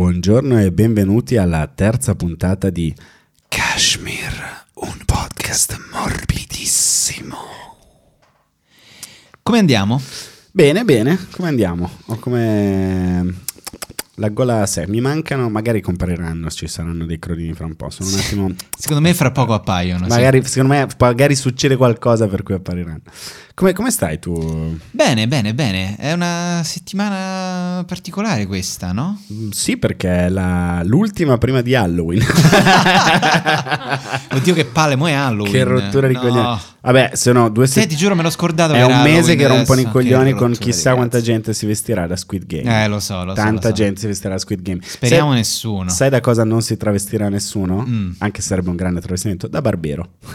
Buongiorno 0.00 0.58
e 0.58 0.72
benvenuti 0.72 1.36
alla 1.36 1.66
terza 1.66 2.14
puntata 2.14 2.70
di 2.70 2.90
Kashmir, 3.48 4.64
un 4.76 4.96
podcast 5.04 5.78
morbidissimo. 5.92 7.36
Come 9.42 9.58
andiamo? 9.58 10.00
Bene, 10.52 10.84
bene, 10.86 11.26
come 11.32 11.48
andiamo? 11.48 11.90
Ho 12.06 12.16
come 12.16 13.42
la 14.20 14.28
gola 14.28 14.60
a 14.60 14.66
sé. 14.66 14.86
Mi 14.86 15.00
mancano, 15.00 15.48
magari 15.48 15.80
compariranno, 15.80 16.50
ci 16.50 16.68
saranno 16.68 17.06
dei 17.06 17.18
crodini 17.18 17.54
fra 17.54 17.64
un 17.64 17.74
po'. 17.74 17.88
Sono 17.90 18.10
un 18.10 18.18
attimo. 18.18 18.50
Secondo 18.78 19.02
me 19.02 19.14
fra 19.14 19.32
poco 19.32 19.54
appaiono. 19.54 20.06
magari, 20.06 20.42
sì. 20.42 20.50
secondo 20.50 20.74
me, 20.74 20.86
magari 20.98 21.34
succede 21.34 21.76
qualcosa 21.76 22.28
per 22.28 22.42
cui 22.42 22.54
appariranno. 22.54 23.00
Come, 23.54 23.72
come, 23.72 23.90
stai 23.90 24.18
tu? 24.18 24.78
Bene, 24.90 25.26
bene, 25.26 25.54
bene. 25.54 25.96
È 25.96 26.12
una 26.12 26.60
settimana 26.64 27.82
particolare 27.84 28.46
questa, 28.46 28.92
no? 28.92 29.20
Mm, 29.32 29.50
sì, 29.50 29.76
perché 29.76 30.26
è 30.26 30.28
la, 30.28 30.82
l'ultima 30.84 31.36
prima 31.36 31.60
di 31.60 31.74
Halloween. 31.74 32.24
Oddio, 34.32 34.54
che 34.54 34.64
palle, 34.66 34.96
mo 34.96 35.08
è 35.08 35.12
Halloween. 35.12 35.52
Che 35.52 35.64
rottura 35.64 36.06
di 36.06 36.14
no. 36.14 36.20
coglioni. 36.20 36.58
Vabbè, 36.82 37.10
sono 37.12 37.50
due 37.50 37.66
settimane. 37.66 37.92
ti 37.92 37.98
giuro, 37.98 38.14
me 38.14 38.22
l'ho 38.22 38.30
scordato. 38.30 38.72
È 38.72 38.82
un 38.82 39.02
mese 39.02 39.36
che 39.36 39.46
rompono 39.46 39.80
adesso. 39.80 39.88
i 39.88 39.92
coglioni 39.92 40.32
con 40.32 40.54
chissà 40.58 40.94
quanta 40.94 41.20
gente 41.20 41.52
si 41.52 41.66
vestirà 41.66 42.06
da 42.06 42.16
Squid 42.16 42.46
Game. 42.46 42.84
Eh, 42.84 42.88
lo 42.88 43.00
so, 43.00 43.22
lo 43.24 43.34
so. 43.34 43.42
Tanta 43.42 43.68
so. 43.68 43.74
gente 43.74 44.00
si 44.00 44.06
vestirà 44.10 44.34
da 44.34 44.38
Squid 44.38 44.62
Game. 44.62 44.80
Speriamo 44.82 45.30
sai, 45.30 45.38
nessuno. 45.38 45.88
Sai 45.88 46.10
da 46.10 46.20
cosa 46.20 46.44
non 46.44 46.62
si 46.62 46.76
travestirà 46.76 47.28
nessuno? 47.28 47.84
Mm. 47.86 48.12
Anche 48.18 48.40
se 48.40 48.48
sarebbe 48.48 48.70
un 48.70 48.76
grande 48.76 49.00
travestimento. 49.00 49.48
Da 49.48 49.60
Barbero. 49.60 50.08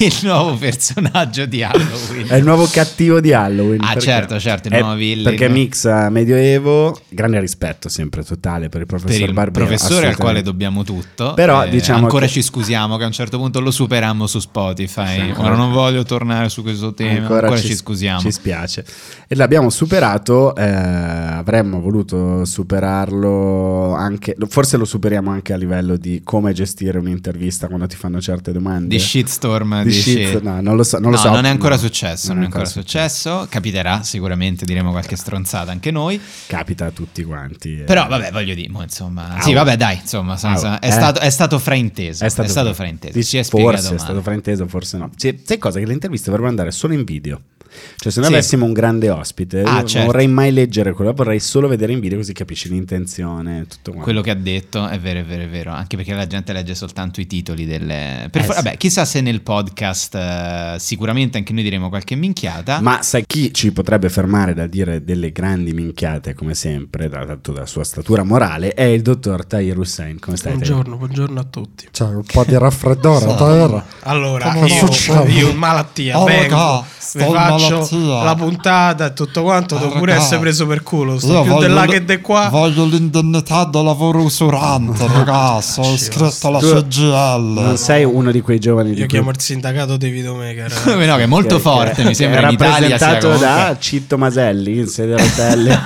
il 0.00 0.18
nuovo 0.22 0.56
personaggio 0.56 1.46
di 1.46 1.62
Halloween. 1.62 2.26
È 2.28 2.34
il 2.36 2.44
nuovo 2.44 2.66
cattivo 2.66 3.20
di 3.20 3.32
Halloween. 3.32 3.82
Ah, 3.82 3.96
certo, 3.96 4.38
certo, 4.38 4.68
il 4.68 4.78
nuovo 4.78 4.94
villain. 4.94 5.36
Perché 5.36 5.48
mixa 5.48 6.08
Medioevo, 6.10 7.00
grande 7.08 7.40
rispetto 7.40 7.88
sempre 7.88 8.24
totale 8.24 8.68
per 8.68 8.82
il 8.82 8.86
professor 8.86 9.18
per 9.18 9.28
il 9.28 9.34
Barbero. 9.34 9.66
professore 9.66 10.06
al 10.08 10.16
quale 10.16 10.42
dobbiamo 10.42 10.84
tutto. 10.84 11.34
Però 11.34 11.64
eh, 11.64 11.70
diciamo 11.70 12.04
ancora 12.04 12.26
che... 12.26 12.32
ci 12.32 12.42
scusiamo 12.42 12.96
che 12.96 13.04
a 13.04 13.06
un 13.06 13.12
certo 13.12 13.38
punto 13.38 13.60
lo 13.60 13.70
superammo 13.70 14.26
su 14.26 14.38
Spotify. 14.38 15.32
Sì, 15.32 15.34
Ora 15.36 15.54
non 15.54 15.72
voglio 15.72 16.02
tornare 16.02 16.48
su 16.48 16.62
questo 16.62 16.94
tema, 16.94 17.20
ancora, 17.20 17.40
ancora 17.40 17.60
ci, 17.60 17.68
ci, 17.68 17.76
scusiamo. 17.76 18.20
Ci 18.20 18.32
spiace. 18.32 18.84
E 19.26 19.34
l'abbiamo 19.34 19.70
superato, 19.70 20.54
eh, 20.54 21.42
avremmo 21.58 21.80
voluto 21.80 22.44
superarlo 22.44 23.94
anche, 23.94 24.36
forse 24.48 24.76
lo 24.76 24.84
superiamo 24.84 25.30
anche 25.30 25.52
a 25.52 25.56
livello 25.56 25.96
di 25.96 26.20
come 26.24 26.52
gestire 26.52 26.98
un'intervista 26.98 27.66
quando 27.66 27.86
ti 27.86 27.96
fanno 27.96 28.20
certe 28.20 28.52
domande. 28.52 28.88
Di 28.88 28.98
shitstorm, 28.98 29.82
di, 29.82 29.92
shit, 29.92 30.40
no, 30.40 30.60
non 30.60 30.76
lo 30.76 30.82
so. 30.82 30.98
Non, 30.98 31.10
lo 31.10 31.16
no, 31.16 31.22
so. 31.22 31.30
non 31.30 31.44
è 31.44 31.48
ancora 31.48 31.76
successo, 31.76 32.32
non, 32.32 32.42
è 32.42 32.44
ancora 32.46 32.64
successo. 32.64 33.30
successo. 33.30 33.46
Capiterà 33.50 34.02
sicuramente, 34.02 34.64
diremo 34.64 34.90
qualche 34.90 35.16
stronzata 35.16 35.70
anche 35.70 35.90
noi. 35.90 36.20
Capita 36.46 36.86
a 36.86 36.90
tutti 36.90 37.22
quanti. 37.24 37.80
Eh. 37.80 37.84
Però 37.84 38.06
vabbè, 38.06 38.30
voglio 38.30 38.54
dire, 38.54 38.70
insomma... 38.80 39.36
Ah, 39.36 39.40
sì, 39.42 39.52
vabbè, 39.52 39.76
dai, 39.76 39.98
insomma, 40.00 40.36
senza, 40.36 40.78
è, 40.78 40.88
eh? 40.88 40.90
stato, 40.90 41.20
è, 41.20 41.30
stato, 41.30 41.58
frainteso. 41.58 42.24
È 42.24 42.28
stato, 42.28 42.48
è 42.48 42.50
stato 42.50 42.74
frainteso. 42.74 43.20
Sì, 43.20 43.42
forse 43.44 43.94
è 43.94 43.98
stato 43.98 44.22
frainteso, 44.22 44.66
forse 44.66 44.98
no. 44.98 45.10
C'è, 45.14 45.42
c'è 45.42 45.58
cosa 45.58 45.78
che 45.78 45.86
le 45.86 45.92
interviste 45.92 46.26
dovrebbero 46.26 46.50
andare 46.50 46.70
solo 46.70 46.94
in 46.94 47.04
video. 47.04 47.40
Cioè, 47.96 48.12
se 48.12 48.20
noi 48.20 48.28
sì. 48.28 48.34
avessimo 48.34 48.64
un 48.64 48.72
grande 48.72 49.10
ospite, 49.10 49.62
ah, 49.62 49.72
non 49.72 49.86
certo. 49.86 50.06
vorrei 50.06 50.28
mai 50.28 50.52
leggere 50.52 50.92
quello, 50.92 51.12
vorrei 51.12 51.40
solo 51.40 51.68
vedere 51.68 51.92
in 51.92 52.00
video 52.00 52.18
così 52.18 52.32
capisci 52.32 52.68
l'intenzione. 52.68 53.66
Tutto 53.68 53.90
quanto. 53.90 54.02
Quello 54.02 54.20
che 54.20 54.30
ha 54.30 54.34
detto 54.34 54.86
è 54.86 54.98
vero, 54.98 55.20
è 55.20 55.24
vero, 55.24 55.42
è 55.42 55.48
vero. 55.48 55.72
Anche 55.72 55.96
perché 55.96 56.14
la 56.14 56.26
gente 56.26 56.52
legge 56.52 56.74
soltanto 56.74 57.20
i 57.20 57.26
titoli 57.26 57.66
delle. 57.66 58.28
Per 58.30 58.42
eh, 58.42 58.44
for- 58.44 58.54
sì. 58.56 58.62
Vabbè, 58.62 58.76
chissà 58.76 59.04
se 59.04 59.20
nel 59.20 59.40
podcast 59.40 60.14
uh, 60.14 60.78
sicuramente 60.78 61.38
anche 61.38 61.52
noi 61.52 61.62
diremo 61.62 61.88
qualche 61.88 62.14
minchiata. 62.14 62.80
Ma 62.80 63.02
sai 63.02 63.24
chi 63.26 63.52
ci 63.52 63.72
potrebbe 63.72 64.08
fermare 64.08 64.54
da 64.54 64.66
dire 64.66 65.02
delle 65.04 65.32
grandi 65.32 65.72
minchiate, 65.72 66.34
come 66.34 66.54
sempre, 66.54 67.08
dato 67.08 67.52
dalla 67.52 67.66
sua 67.66 67.84
statura 67.84 68.22
morale, 68.22 68.74
è 68.74 68.84
il 68.84 69.02
dottor 69.02 69.46
Tahir 69.46 69.78
Hussein. 69.78 70.18
Come 70.18 70.36
stai? 70.36 70.52
Buongiorno, 70.52 70.96
buongiorno 70.96 71.40
a 71.40 71.44
tutti. 71.44 71.88
C'è 71.90 72.04
un 72.04 72.24
po' 72.24 72.44
di 72.44 72.56
raffreddore. 72.56 73.36
Allora, 74.02 74.54
io, 74.66 74.88
io 75.26 75.48
in 75.50 75.56
malattia 75.56 76.18
oh, 76.20 76.24
vengo, 76.24 76.84
vi 77.14 77.24
faccio 77.24 77.74
malattia. 77.74 78.22
la 78.24 78.34
puntata 78.34 79.06
e 79.06 79.12
tutto 79.12 79.42
quanto, 79.42 79.76
devo 79.76 79.92
pure 79.98 80.14
essere 80.14 80.40
preso 80.40 80.66
per 80.66 80.82
culo. 80.82 81.18
Sto 81.18 81.32
Io 81.32 81.42
più 81.42 81.58
di 81.58 81.66
là 81.68 81.84
l- 81.84 81.88
che 81.88 82.04
di 82.04 82.20
qua. 82.20 82.48
Voglio 82.50 82.84
l'indennità 82.84 83.64
del 83.64 83.82
lavoro 83.84 84.22
usurante, 84.22 85.06
ragazzi. 85.12 85.80
Ho 85.80 85.92
iscritto 85.92 86.46
alla 86.48 86.58
CGL. 86.60 87.52
Non 87.62 87.76
sei 87.76 88.04
uno 88.04 88.30
di 88.30 88.40
quei 88.40 88.58
giovani 88.58 88.92
Io 88.92 89.06
chiamo 89.06 89.30
il 89.30 89.40
sindacato 89.40 89.96
David 89.96 90.26
Omega. 90.26 90.66
No, 91.08 91.16
che 91.16 91.22
è 91.22 91.26
molto 91.26 91.56
che- 91.56 91.60
forte, 91.62 91.94
che- 92.02 92.04
mi 92.04 92.14
sembra 92.14 92.40
è 92.42 92.44
in 92.46 92.50
Italia 92.52 92.88
rappresentato 92.88 93.26
comunque- 93.28 93.46
da 93.46 93.76
Citto 93.78 94.18
Maselli 94.18 94.78
in 94.78 94.86
sede 94.86 95.14
a 95.14 95.16
rotelle. 95.18 95.80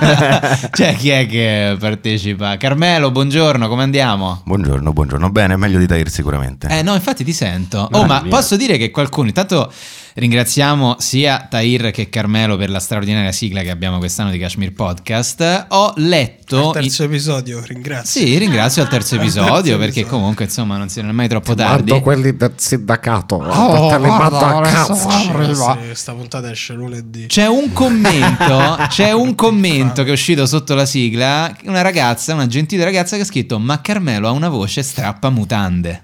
Cioè, 0.73 0.95
chi 0.95 1.09
è 1.09 1.25
che 1.27 1.75
partecipa? 1.79 2.57
Carmelo, 2.57 3.11
buongiorno, 3.11 3.67
come 3.67 3.83
andiamo? 3.83 4.41
Buongiorno, 4.45 4.91
buongiorno. 4.93 5.29
Bene, 5.29 5.55
meglio 5.55 5.77
di 5.79 5.87
Tahir 5.87 6.09
sicuramente. 6.09 6.67
Eh 6.67 6.81
no, 6.81 6.93
infatti 6.93 7.23
ti 7.23 7.33
sento. 7.33 7.87
Oh, 7.91 8.05
ma 8.05 8.21
mia. 8.21 8.29
posso 8.29 8.55
dire 8.57 8.77
che 8.77 8.91
qualcuno, 8.91 9.27
intanto 9.27 9.71
ringraziamo 10.15 10.97
sia 10.99 11.47
Tahir 11.49 11.91
che 11.91 12.09
Carmelo 12.09 12.55
per 12.57 12.69
la 12.69 12.79
straordinaria 12.79 13.31
sigla 13.31 13.61
che 13.61 13.69
abbiamo 13.69 13.97
quest'anno 13.97 14.31
di 14.31 14.37
Kashmir 14.37 14.73
Podcast. 14.73 15.65
Ho 15.69 15.93
letto... 15.97 16.67
Il 16.67 16.71
terzo 16.71 17.03
episodio, 17.03 17.61
ringrazio. 17.65 18.21
Sì, 18.21 18.37
ringrazio 18.37 18.81
al 18.83 18.89
terzo 18.89 19.15
Al 19.15 19.21
episodio 19.21 19.51
terzo 19.53 19.77
perché 19.77 19.99
episodio. 19.99 20.17
comunque 20.17 20.45
insomma 20.45 20.77
non, 20.77 20.89
si, 20.89 21.01
non 21.01 21.09
è 21.09 21.13
mai 21.13 21.27
troppo 21.27 21.55
tardi. 21.55 21.85
Guardo 21.89 22.03
quelli 22.03 22.35
del 22.35 22.53
sindacato. 22.55 23.35
Oh, 23.35 23.89
te 23.89 23.99
li 23.99 24.07
mando 24.07 24.37
a 24.37 24.61
casa. 24.61 25.07
arriva. 25.09 25.77
Sì, 25.79 25.85
Questa 25.87 26.13
puntata 26.13 26.51
esce 26.51 26.73
lunedì. 26.73 27.25
C'è 27.27 27.47
un 27.47 27.73
commento, 27.73 28.77
c'è 28.89 29.11
un 29.11 29.35
commento 29.35 30.03
che 30.03 30.09
è 30.09 30.13
uscito 30.13 30.45
sotto 30.45 30.75
la 30.75 30.85
sigla, 30.85 31.55
una 31.65 31.81
ragazza, 31.81 32.33
una 32.33 32.47
gentile 32.47 32.83
ragazza 32.83 33.15
che 33.15 33.23
ha 33.23 33.25
scritto 33.25 33.57
"Ma 33.59 33.81
Carmelo 33.81 34.27
ha 34.27 34.31
una 34.31 34.49
voce 34.49 34.83
strappa 34.83 35.29
mutande". 35.29 36.03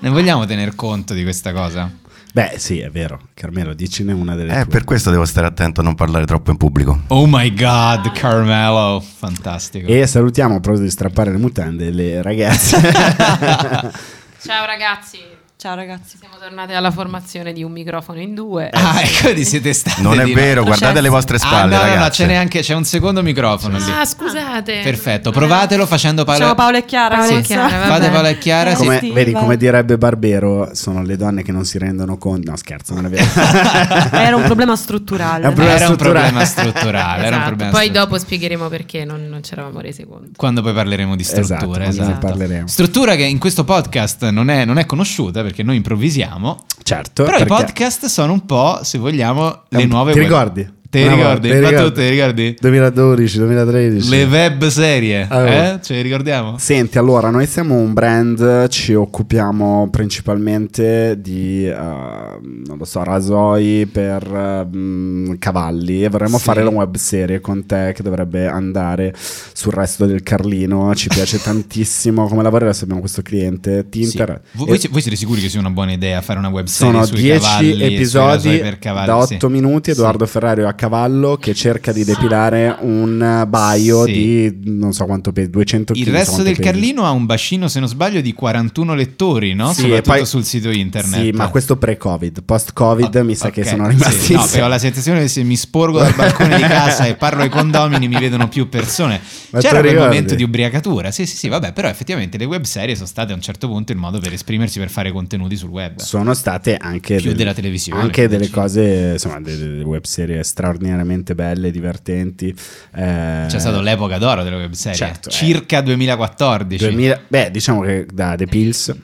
Ne 0.00 0.10
vogliamo 0.10 0.44
tener 0.46 0.74
conto 0.74 1.14
di 1.14 1.22
questa 1.22 1.52
cosa? 1.52 1.88
Beh, 2.34 2.54
sì, 2.56 2.78
è 2.80 2.88
vero. 2.90 3.20
Carmelo, 3.34 3.74
dicene 3.74 4.12
una 4.12 4.34
delle 4.34 4.52
Eh, 4.52 4.62
tue. 4.62 4.66
per 4.72 4.84
questo 4.84 5.10
devo 5.10 5.26
stare 5.26 5.46
attento 5.46 5.82
a 5.82 5.84
non 5.84 5.94
parlare 5.94 6.24
troppo 6.24 6.50
in 6.50 6.56
pubblico. 6.56 7.02
Oh 7.08 7.26
my 7.28 7.52
god, 7.52 8.10
Carmelo, 8.12 9.00
fantastico. 9.00 9.86
E 9.86 10.06
salutiamo 10.06 10.54
a 10.56 10.60
proposito 10.60 10.84
di 10.86 10.90
strappare 10.92 11.30
le 11.30 11.36
mutande 11.38 11.90
le 11.90 12.22
ragazze. 12.22 12.80
Ciao 14.40 14.64
ragazzi. 14.64 15.18
Ciao 15.62 15.76
ragazzi. 15.76 16.16
Siamo 16.18 16.34
tornati 16.40 16.72
alla 16.72 16.90
formazione 16.90 17.52
di 17.52 17.62
un 17.62 17.70
microfono 17.70 18.18
in 18.18 18.34
due. 18.34 18.68
Ah, 18.72 19.00
ecco 19.00 19.30
di 19.30 19.44
siete 19.44 19.72
stati 19.72 20.02
Non 20.02 20.18
è 20.18 20.26
vero, 20.32 20.64
guardate 20.64 21.00
le 21.00 21.08
vostre 21.08 21.36
Ah, 21.36 21.38
spalle, 21.38 21.76
no, 21.76 21.82
no, 21.82 21.86
no, 21.86 21.94
ragazze. 21.94 22.22
c'è 22.24 22.26
neanche 22.28 22.62
c'è 22.62 22.74
un 22.74 22.82
secondo 22.82 23.22
microfono 23.22 23.78
lì. 23.78 23.84
Ah, 23.88 24.04
scusate. 24.04 24.80
Perfetto, 24.82 25.30
provatelo 25.30 25.86
facendo 25.86 26.24
Paolo. 26.24 26.40
Ciao 26.46 26.54
Paolo 26.56 26.78
e 26.78 26.84
Chiara. 26.84 27.14
Paolo 27.18 27.36
e 27.36 27.42
sì. 27.42 27.46
Chiara, 27.46 27.68
vabbè. 27.78 27.86
Fate 27.86 28.10
Paolo 28.10 28.26
e 28.26 28.38
Chiara, 28.38 28.70
sì. 28.70 28.76
come, 28.78 28.98
Sì, 28.98 29.10
vedi, 29.12 29.30
come 29.30 29.56
direbbe 29.56 29.96
Barbero, 29.98 30.70
sono 30.74 31.00
le 31.04 31.16
donne 31.16 31.44
che 31.44 31.52
non 31.52 31.64
si 31.64 31.78
rendono 31.78 32.18
conto. 32.18 32.50
No, 32.50 32.56
scherzo, 32.56 32.94
non 32.94 33.06
è 33.06 33.08
vero. 33.08 33.24
Era 34.18 34.34
un 34.34 34.42
problema 34.42 34.74
strutturale. 34.74 35.46
Un 35.46 35.54
problema 35.54 35.76
Era 35.76 35.86
un 35.88 35.94
strutturale. 35.94 36.26
problema 36.26 36.44
strutturale, 36.44 37.18
era 37.18 37.20
un 37.20 37.32
Esatto, 37.34 37.46
problema 37.46 37.70
Poi 37.70 37.80
strutturale. 37.84 38.10
dopo 38.10 38.18
spiegheremo 38.18 38.68
perché 38.68 39.04
non, 39.04 39.28
non 39.28 39.44
ci 39.44 39.52
eravamo 39.52 39.78
resi 39.78 40.04
conto. 40.04 40.30
Quando 40.34 40.60
poi 40.60 40.72
parleremo 40.72 41.14
di 41.14 41.22
Esatto, 41.22 41.44
struttura. 41.44 41.84
quando 41.84 42.02
ne 42.02 42.08
esatto. 42.08 42.26
parleremo. 42.26 42.66
Struttura 42.66 43.14
che 43.14 43.22
in 43.22 43.38
questo 43.38 43.62
podcast 43.62 44.28
non 44.30 44.50
è, 44.50 44.64
non 44.64 44.78
è 44.78 44.86
conosciuta 44.86 45.50
perché 45.52 45.62
noi 45.62 45.76
improvvisiamo. 45.76 46.64
certo. 46.82 47.24
Però 47.24 47.36
i 47.36 47.44
podcast 47.44 48.06
sono 48.06 48.32
un 48.32 48.46
po', 48.46 48.80
se 48.82 48.98
vogliamo, 48.98 49.64
le 49.68 49.84
nuove 49.84 50.12
Ti 50.12 50.18
web- 50.18 50.28
ricordi? 50.28 50.80
Te 50.92 51.04
Una 51.04 51.14
ricordi? 51.14 51.48
Ma 51.58 51.70
tu 51.72 51.90
te 51.92 52.10
ricordi? 52.10 52.54
2012, 52.60 53.38
2013. 53.38 54.10
Le 54.10 54.24
web 54.24 54.66
serie, 54.66 55.26
Ah, 55.26 55.48
eh? 55.48 55.78
Ce 55.82 55.94
le 55.94 56.02
ricordiamo? 56.02 56.58
Senti, 56.58 56.98
allora, 56.98 57.30
noi 57.30 57.46
siamo 57.46 57.76
un 57.76 57.94
brand, 57.94 58.68
ci 58.68 58.92
occupiamo 58.92 59.88
principalmente 59.90 61.16
di, 61.18 61.66
eh, 61.66 61.74
non 61.74 62.76
lo 62.76 62.84
so, 62.84 63.02
rasoi 63.02 63.86
per 63.90 64.68
mm, 64.70 65.32
cavalli 65.38 66.04
e 66.04 66.10
vorremmo 66.10 66.36
Sì. 66.36 66.44
fare 66.44 66.62
la 66.62 66.68
web 66.68 66.94
serie 66.96 67.40
con 67.40 67.64
te 67.64 67.92
che 67.94 68.02
dovrebbe 68.02 68.46
andare 68.46 69.14
sul 69.16 69.72
resto 69.72 70.04
del 70.04 70.22
Carlino. 70.22 70.94
Ci 70.94 71.08
piace 71.08 71.40
tantissimo 71.42 72.26
come 72.28 72.42
lavori, 72.42 72.64
adesso 72.64 72.82
abbiamo 72.84 73.00
questo 73.00 73.22
cliente, 73.22 73.86
Sì. 73.90 74.00
Tinter. 74.00 74.42
Voi, 74.52 74.66
E 74.66 74.68
voi 74.68 74.78
si- 74.78 74.88
voi 74.88 75.00
siete 75.00 75.16
sicuri 75.16 75.40
che 75.40 75.48
sia 75.48 75.58
una 75.60 75.70
buona 75.70 75.92
idea 75.92 76.20
fare 76.20 76.38
una 76.38 76.48
web 76.50 76.66
serie 76.66 76.92
sono 76.92 77.06
sui 77.06 77.22
10 77.22 77.40
cavalli, 77.40 77.70
sui 77.72 77.80
rasoi 77.80 77.94
episodi 77.94 78.58
per 78.58 78.78
cavalli? 78.78 79.06
da 79.06 79.26
sì. 79.26 79.34
8 79.36 79.48
minuti, 79.48 79.90
Edoardo 79.92 80.26
Ferrario 80.26 80.68
a 80.68 80.74
cavallo 80.82 81.36
che 81.36 81.54
cerca 81.54 81.92
di 81.92 82.02
depilare 82.04 82.74
un 82.80 83.44
baio 83.48 84.04
Sì. 84.04 84.12
di 84.12 84.60
non 84.72 84.92
so 84.92 85.04
quanto 85.04 85.30
pesi, 85.30 85.48
200 85.50 85.92
kg. 85.92 85.98
Il 86.00 86.04
so 86.06 86.10
resto 86.10 86.42
del 86.42 86.56
pesi. 86.56 86.62
Carlino 86.70 87.04
ha 87.04 87.10
un 87.12 87.24
bacino, 87.24 87.68
se 87.68 87.78
non 87.78 87.88
sbaglio, 87.88 88.20
di 88.20 88.32
41 88.32 88.94
lettori, 88.94 89.54
no? 89.54 89.72
Sì, 89.72 89.82
Soprattutto 89.82 90.10
poi- 90.16 90.26
sul 90.26 90.44
sito 90.44 90.70
internet. 90.70 91.20
Sì, 91.20 91.30
ma 91.30 91.48
questo 91.50 91.76
pre-Covid, 91.76 92.42
post-Covid 92.42 93.14
mi 93.18 93.36
sa 93.36 93.50
che 93.50 93.60
Ok, 93.60 93.66
sono 93.68 93.84
sì. 93.84 93.90
rimasti. 93.90 94.32
No, 94.34 94.40
sé. 94.42 94.46
perché 94.48 94.62
ho 94.64 94.68
la 94.68 94.78
sensazione 94.78 95.20
che 95.20 95.28
se 95.28 95.42
mi 95.44 95.54
sporgo 95.56 95.98
dal 96.00 96.14
balcone 96.16 96.56
di 96.56 96.62
casa 96.62 97.06
e 97.06 97.14
parlo 97.14 97.42
ai 97.42 97.48
condomini 97.48 98.08
mi 98.08 98.18
vedono 98.18 98.48
più 98.48 98.68
persone. 98.68 99.20
Ma 99.50 99.60
C'era 99.60 99.78
quel 99.78 99.90
ricordi? 99.92 100.08
momento 100.08 100.34
di 100.34 100.42
ubriacatura. 100.42 101.10
Sì, 101.12 101.26
sì, 101.26 101.36
sì, 101.36 101.46
vabbè, 101.48 101.72
però 101.72 101.86
effettivamente 101.88 102.38
le 102.38 102.44
web 102.46 102.64
serie 102.64 102.94
sono 102.96 103.06
state 103.06 103.30
a 103.30 103.36
un 103.36 103.40
certo 103.42 103.68
punto 103.68 103.92
il 103.92 103.98
modo 103.98 104.18
per 104.18 104.32
esprimersi 104.32 104.80
per 104.80 104.90
fare 104.90 105.12
contenuti 105.12 105.56
sul 105.56 105.68
web. 105.70 106.00
Sono 106.00 106.34
state 106.34 106.76
anche 106.76 107.16
Più 107.16 107.34
della 107.34 107.54
televisione, 107.54 108.00
anche 108.02 108.26
delle 108.26 108.50
cose, 108.50 109.10
insomma, 109.12 109.40
delle, 109.40 109.58
delle 109.68 109.84
web 109.84 110.02
serie 110.04 110.42
straordinarie 110.42 110.70
straordinariamente 110.72 111.34
belle, 111.34 111.70
divertenti. 111.70 112.48
Eh, 112.94 113.44
C'è 113.48 113.58
stato 113.58 113.80
l'epoca 113.80 114.18
d'oro 114.18 114.42
delle 114.42 114.56
webserie, 114.56 114.96
Certo, 114.96 115.28
eh. 115.28 115.32
circa 115.32 115.80
2014. 115.80 116.84
2000 116.84 117.20
beh, 117.28 117.50
diciamo 117.50 117.80
che 117.82 118.06
da 118.12 118.34
The 118.36 118.46
Pills. 118.46 118.94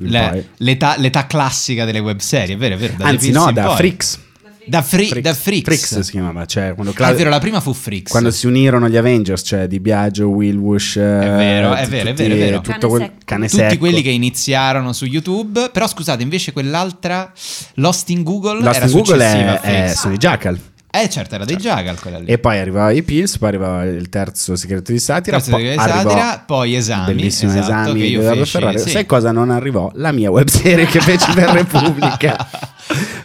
Le- 0.00 0.50
l'età, 0.58 0.94
l'età 0.96 1.26
classica 1.26 1.84
delle 1.84 1.98
webserie, 1.98 2.54
è 2.54 2.58
vero, 2.58 2.76
è 2.76 2.78
vero. 2.78 2.94
da 2.96 3.06
Anzi, 3.06 3.30
no, 3.32 3.50
da 3.52 3.64
poi. 3.66 3.76
Frix. 3.76 4.18
Da, 4.64 4.82
Fri- 4.82 5.06
Frix. 5.08 5.22
da 5.22 5.32
Frix. 5.34 5.62
Frix 5.64 6.00
si 6.00 6.10
chiamava, 6.10 6.44
cioè 6.44 6.74
quando, 6.74 6.90
Ah, 6.92 6.94
Cla- 6.94 7.08
è 7.08 7.14
vero, 7.14 7.30
la 7.30 7.38
prima 7.38 7.58
fu 7.58 7.72
Frix. 7.72 8.10
quando 8.10 8.30
si 8.30 8.46
unirono 8.46 8.86
gli 8.90 8.96
Avengers, 8.98 9.42
cioè 9.44 9.66
Di 9.66 9.80
Biagio, 9.80 10.28
Will 10.28 10.56
Wush, 10.58 10.96
è 10.96 11.00
vero, 11.00 11.72
è 11.74 11.86
vero, 11.86 12.10
è 12.10 12.12
vero, 12.14 12.34
è 12.34 12.38
vero. 12.38 12.60
Tutto 12.60 12.78
Cane 12.88 12.88
quel, 12.88 13.12
cane 13.24 13.48
tutti 13.48 13.60
secco. 13.62 13.78
quelli 13.78 14.02
che 14.02 14.10
iniziarono 14.10 14.92
su 14.92 15.06
YouTube, 15.06 15.70
però 15.72 15.88
scusate, 15.88 16.22
invece 16.22 16.52
quell'altra 16.52 17.32
Lost 17.76 18.10
in 18.10 18.22
Google 18.22 18.60
Lost 18.60 18.76
era 18.76 18.84
in 18.86 18.92
Google 18.92 19.14
successiva 19.14 19.60
è, 19.62 19.80
a 19.80 20.10
è, 20.10 20.12
i 20.12 20.16
Jackal. 20.18 20.60
Eh 20.90 21.08
certo, 21.10 21.34
era 21.34 21.44
dei 21.44 21.56
Jackal 21.56 22.00
quella 22.00 22.18
lì. 22.18 22.26
E 22.26 22.38
poi 22.38 22.58
arrivava 22.58 22.90
i 22.92 23.02
Pills, 23.02 23.36
poi 23.38 23.48
arrivava 23.50 23.84
il 23.84 24.08
terzo 24.08 24.56
segreto 24.56 24.90
di 24.90 24.98
satira, 24.98 25.36
Terzo 25.36 25.50
poi 25.52 25.68
di 25.70 25.74
satira, 25.76 26.42
poi 26.46 26.74
esami, 26.76 27.14
bellissimi 27.14 27.50
esatto, 27.52 27.70
esami 27.90 28.00
di 28.00 28.14
Edoardo 28.14 28.44
Ferrari. 28.46 28.78
sì. 28.78 28.90
Sai 28.90 29.04
cosa 29.06 29.30
non 29.30 29.50
arrivò? 29.50 29.90
La 29.94 30.12
mia 30.12 30.30
webserie 30.30 30.86
che 30.86 31.00
feci 31.00 31.30
per 31.32 31.50
Repubblica. 31.52 32.48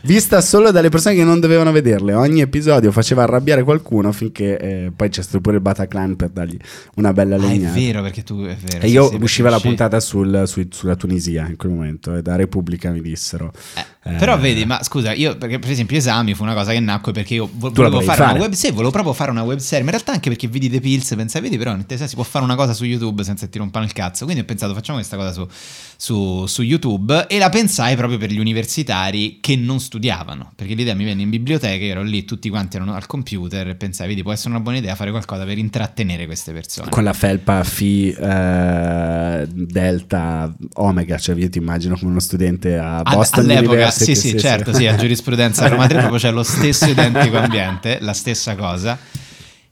Vista 0.01 0.41
solo 0.41 0.71
dalle 0.71 0.89
persone 0.89 1.15
che 1.15 1.23
non 1.23 1.39
dovevano 1.39 1.71
vederle. 1.71 2.13
Ogni 2.13 2.41
episodio 2.41 2.91
faceva 2.91 3.23
arrabbiare 3.23 3.63
qualcuno 3.63 4.11
finché 4.11 4.57
eh, 4.59 4.91
poi 4.93 5.07
c'è 5.07 5.21
stato 5.21 5.39
pure 5.39 5.55
il 5.55 5.61
Bataclan 5.61 6.17
per 6.17 6.29
dargli 6.29 6.57
una 6.95 7.13
bella 7.13 7.35
Ah, 7.35 7.39
è 7.39 7.41
legnata. 7.41 7.73
vero, 7.73 8.01
perché 8.01 8.23
tu 8.23 8.43
è 8.43 8.57
vero. 8.61 8.83
E 8.85 8.89
io 8.89 9.09
usciva 9.21 9.49
la 9.49 9.55
uscì- 9.55 9.67
puntata 9.69 10.01
sul- 10.01 10.43
sui- 10.47 10.67
sulla 10.69 10.97
Tunisia 10.97 11.47
in 11.47 11.55
quel 11.55 11.71
momento 11.71 12.13
e 12.15 12.21
da 12.21 12.35
Repubblica 12.35 12.89
mi 12.91 12.99
dissero. 13.01 13.53
Eh, 13.75 13.85
Però 14.03 14.37
vedi, 14.37 14.65
ma 14.65 14.83
scusa, 14.83 15.13
io 15.13 15.37
perché 15.37 15.59
per 15.59 15.71
esempio 15.71 15.95
esami 15.95 16.33
fu 16.33 16.43
una 16.43 16.53
cosa 16.53 16.73
che 16.73 16.79
nacque 16.81 17.13
perché 17.13 17.35
io 17.35 17.49
vo- 17.53 17.71
volevo 17.71 18.01
fare, 18.01 18.17
fare. 18.17 18.31
una 18.33 18.41
web 18.41 18.51
serie, 18.51 18.71
volevo 18.75 18.91
proprio 18.91 19.13
fare 19.13 19.31
una 19.31 19.43
web 19.43 19.59
serie, 19.59 19.79
ma 19.79 19.91
in 19.91 19.95
realtà 19.95 20.11
anche 20.11 20.29
perché 20.29 20.47
vidi 20.47 20.69
The 20.69 20.81
Pills, 20.81 21.13
pensai, 21.15 21.41
vedi 21.41 21.57
però 21.57 21.71
in 21.71 21.85
realtà 21.87 22.05
si 22.05 22.15
può 22.15 22.23
fare 22.25 22.43
una 22.43 22.55
cosa 22.55 22.73
su 22.73 22.83
YouTube 22.83 23.23
senza 23.23 23.47
ti 23.47 23.57
rompano 23.57 23.85
il 23.85 23.93
cazzo, 23.93 24.25
quindi 24.25 24.41
ho 24.43 24.45
pensato 24.45 24.73
facciamo 24.73 24.97
questa 24.97 25.15
cosa 25.15 25.31
su, 25.31 25.47
su- 25.95 26.45
su 26.47 26.61
YouTube 26.63 27.27
e 27.27 27.37
la 27.37 27.47
pensai 27.49 27.95
proprio 27.95 28.17
per 28.17 28.29
gli 28.29 28.39
universitari 28.39 29.37
che 29.39 29.55
non 29.55 29.79
studiavano, 29.79 30.51
perché 30.53 30.73
l'idea 30.73 30.95
mi 30.95 31.05
venne 31.05 31.21
in 31.21 31.29
biblioteca, 31.29 31.83
io 31.83 31.91
ero 31.91 32.03
lì, 32.03 32.25
tutti 32.25 32.49
quanti 32.49 32.75
erano 32.75 32.93
al 32.95 33.05
computer 33.05 33.69
e 33.69 33.75
pensai, 33.75 34.07
vedi, 34.09 34.21
può 34.21 34.33
essere 34.33 34.49
una 34.49 34.59
buona 34.59 34.79
idea 34.79 34.95
fare 34.95 35.11
qualcosa 35.11 35.45
per 35.45 35.57
intrattenere 35.57 36.25
queste 36.25 36.51
persone. 36.51 36.89
con 36.89 37.03
la 37.05 37.13
felpa 37.13 37.63
Phi 37.63 38.11
eh, 38.11 39.47
Delta 39.49 40.53
Omega, 40.73 41.17
cioè 41.17 41.35
io 41.35 41.49
ti 41.49 41.57
immagino 41.57 41.95
come 41.97 42.11
uno 42.11 42.19
studente 42.19 42.77
a 42.77 43.01
Boston 43.03 43.49
all'epoca. 43.49 43.91
Sì, 43.93 44.15
sì, 44.15 44.37
certo, 44.37 44.73
sì, 44.73 44.87
a 44.87 44.95
giurisprudenza 44.95 45.65
a 45.65 45.67
Roma 45.69 45.87
3 45.87 45.97
proprio 45.99 46.19
c'è 46.19 46.31
lo 46.31 46.43
stesso 46.43 46.85
identico 46.89 47.37
ambiente, 47.39 47.97
la 48.01 48.13
stessa 48.13 48.55
cosa. 48.55 48.97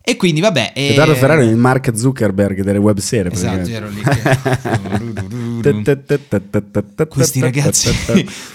E 0.04 0.16
quindi 0.18 0.42
vabbè... 0.42 0.72
e- 0.74 0.90
Edoardo 0.90 1.14
Ferrari 1.14 1.46
è 1.46 1.50
il 1.50 1.58
Mark 1.58 1.96
Zuckerberg 1.96 2.64
delle 2.64 2.80
web 2.80 2.98
serie. 2.98 3.32
Esatto, 3.32 3.70
ero 3.70 3.88
lì 3.88 4.02
che... 4.02 4.38
Questi 7.08 7.40
ragazzi 7.40 7.92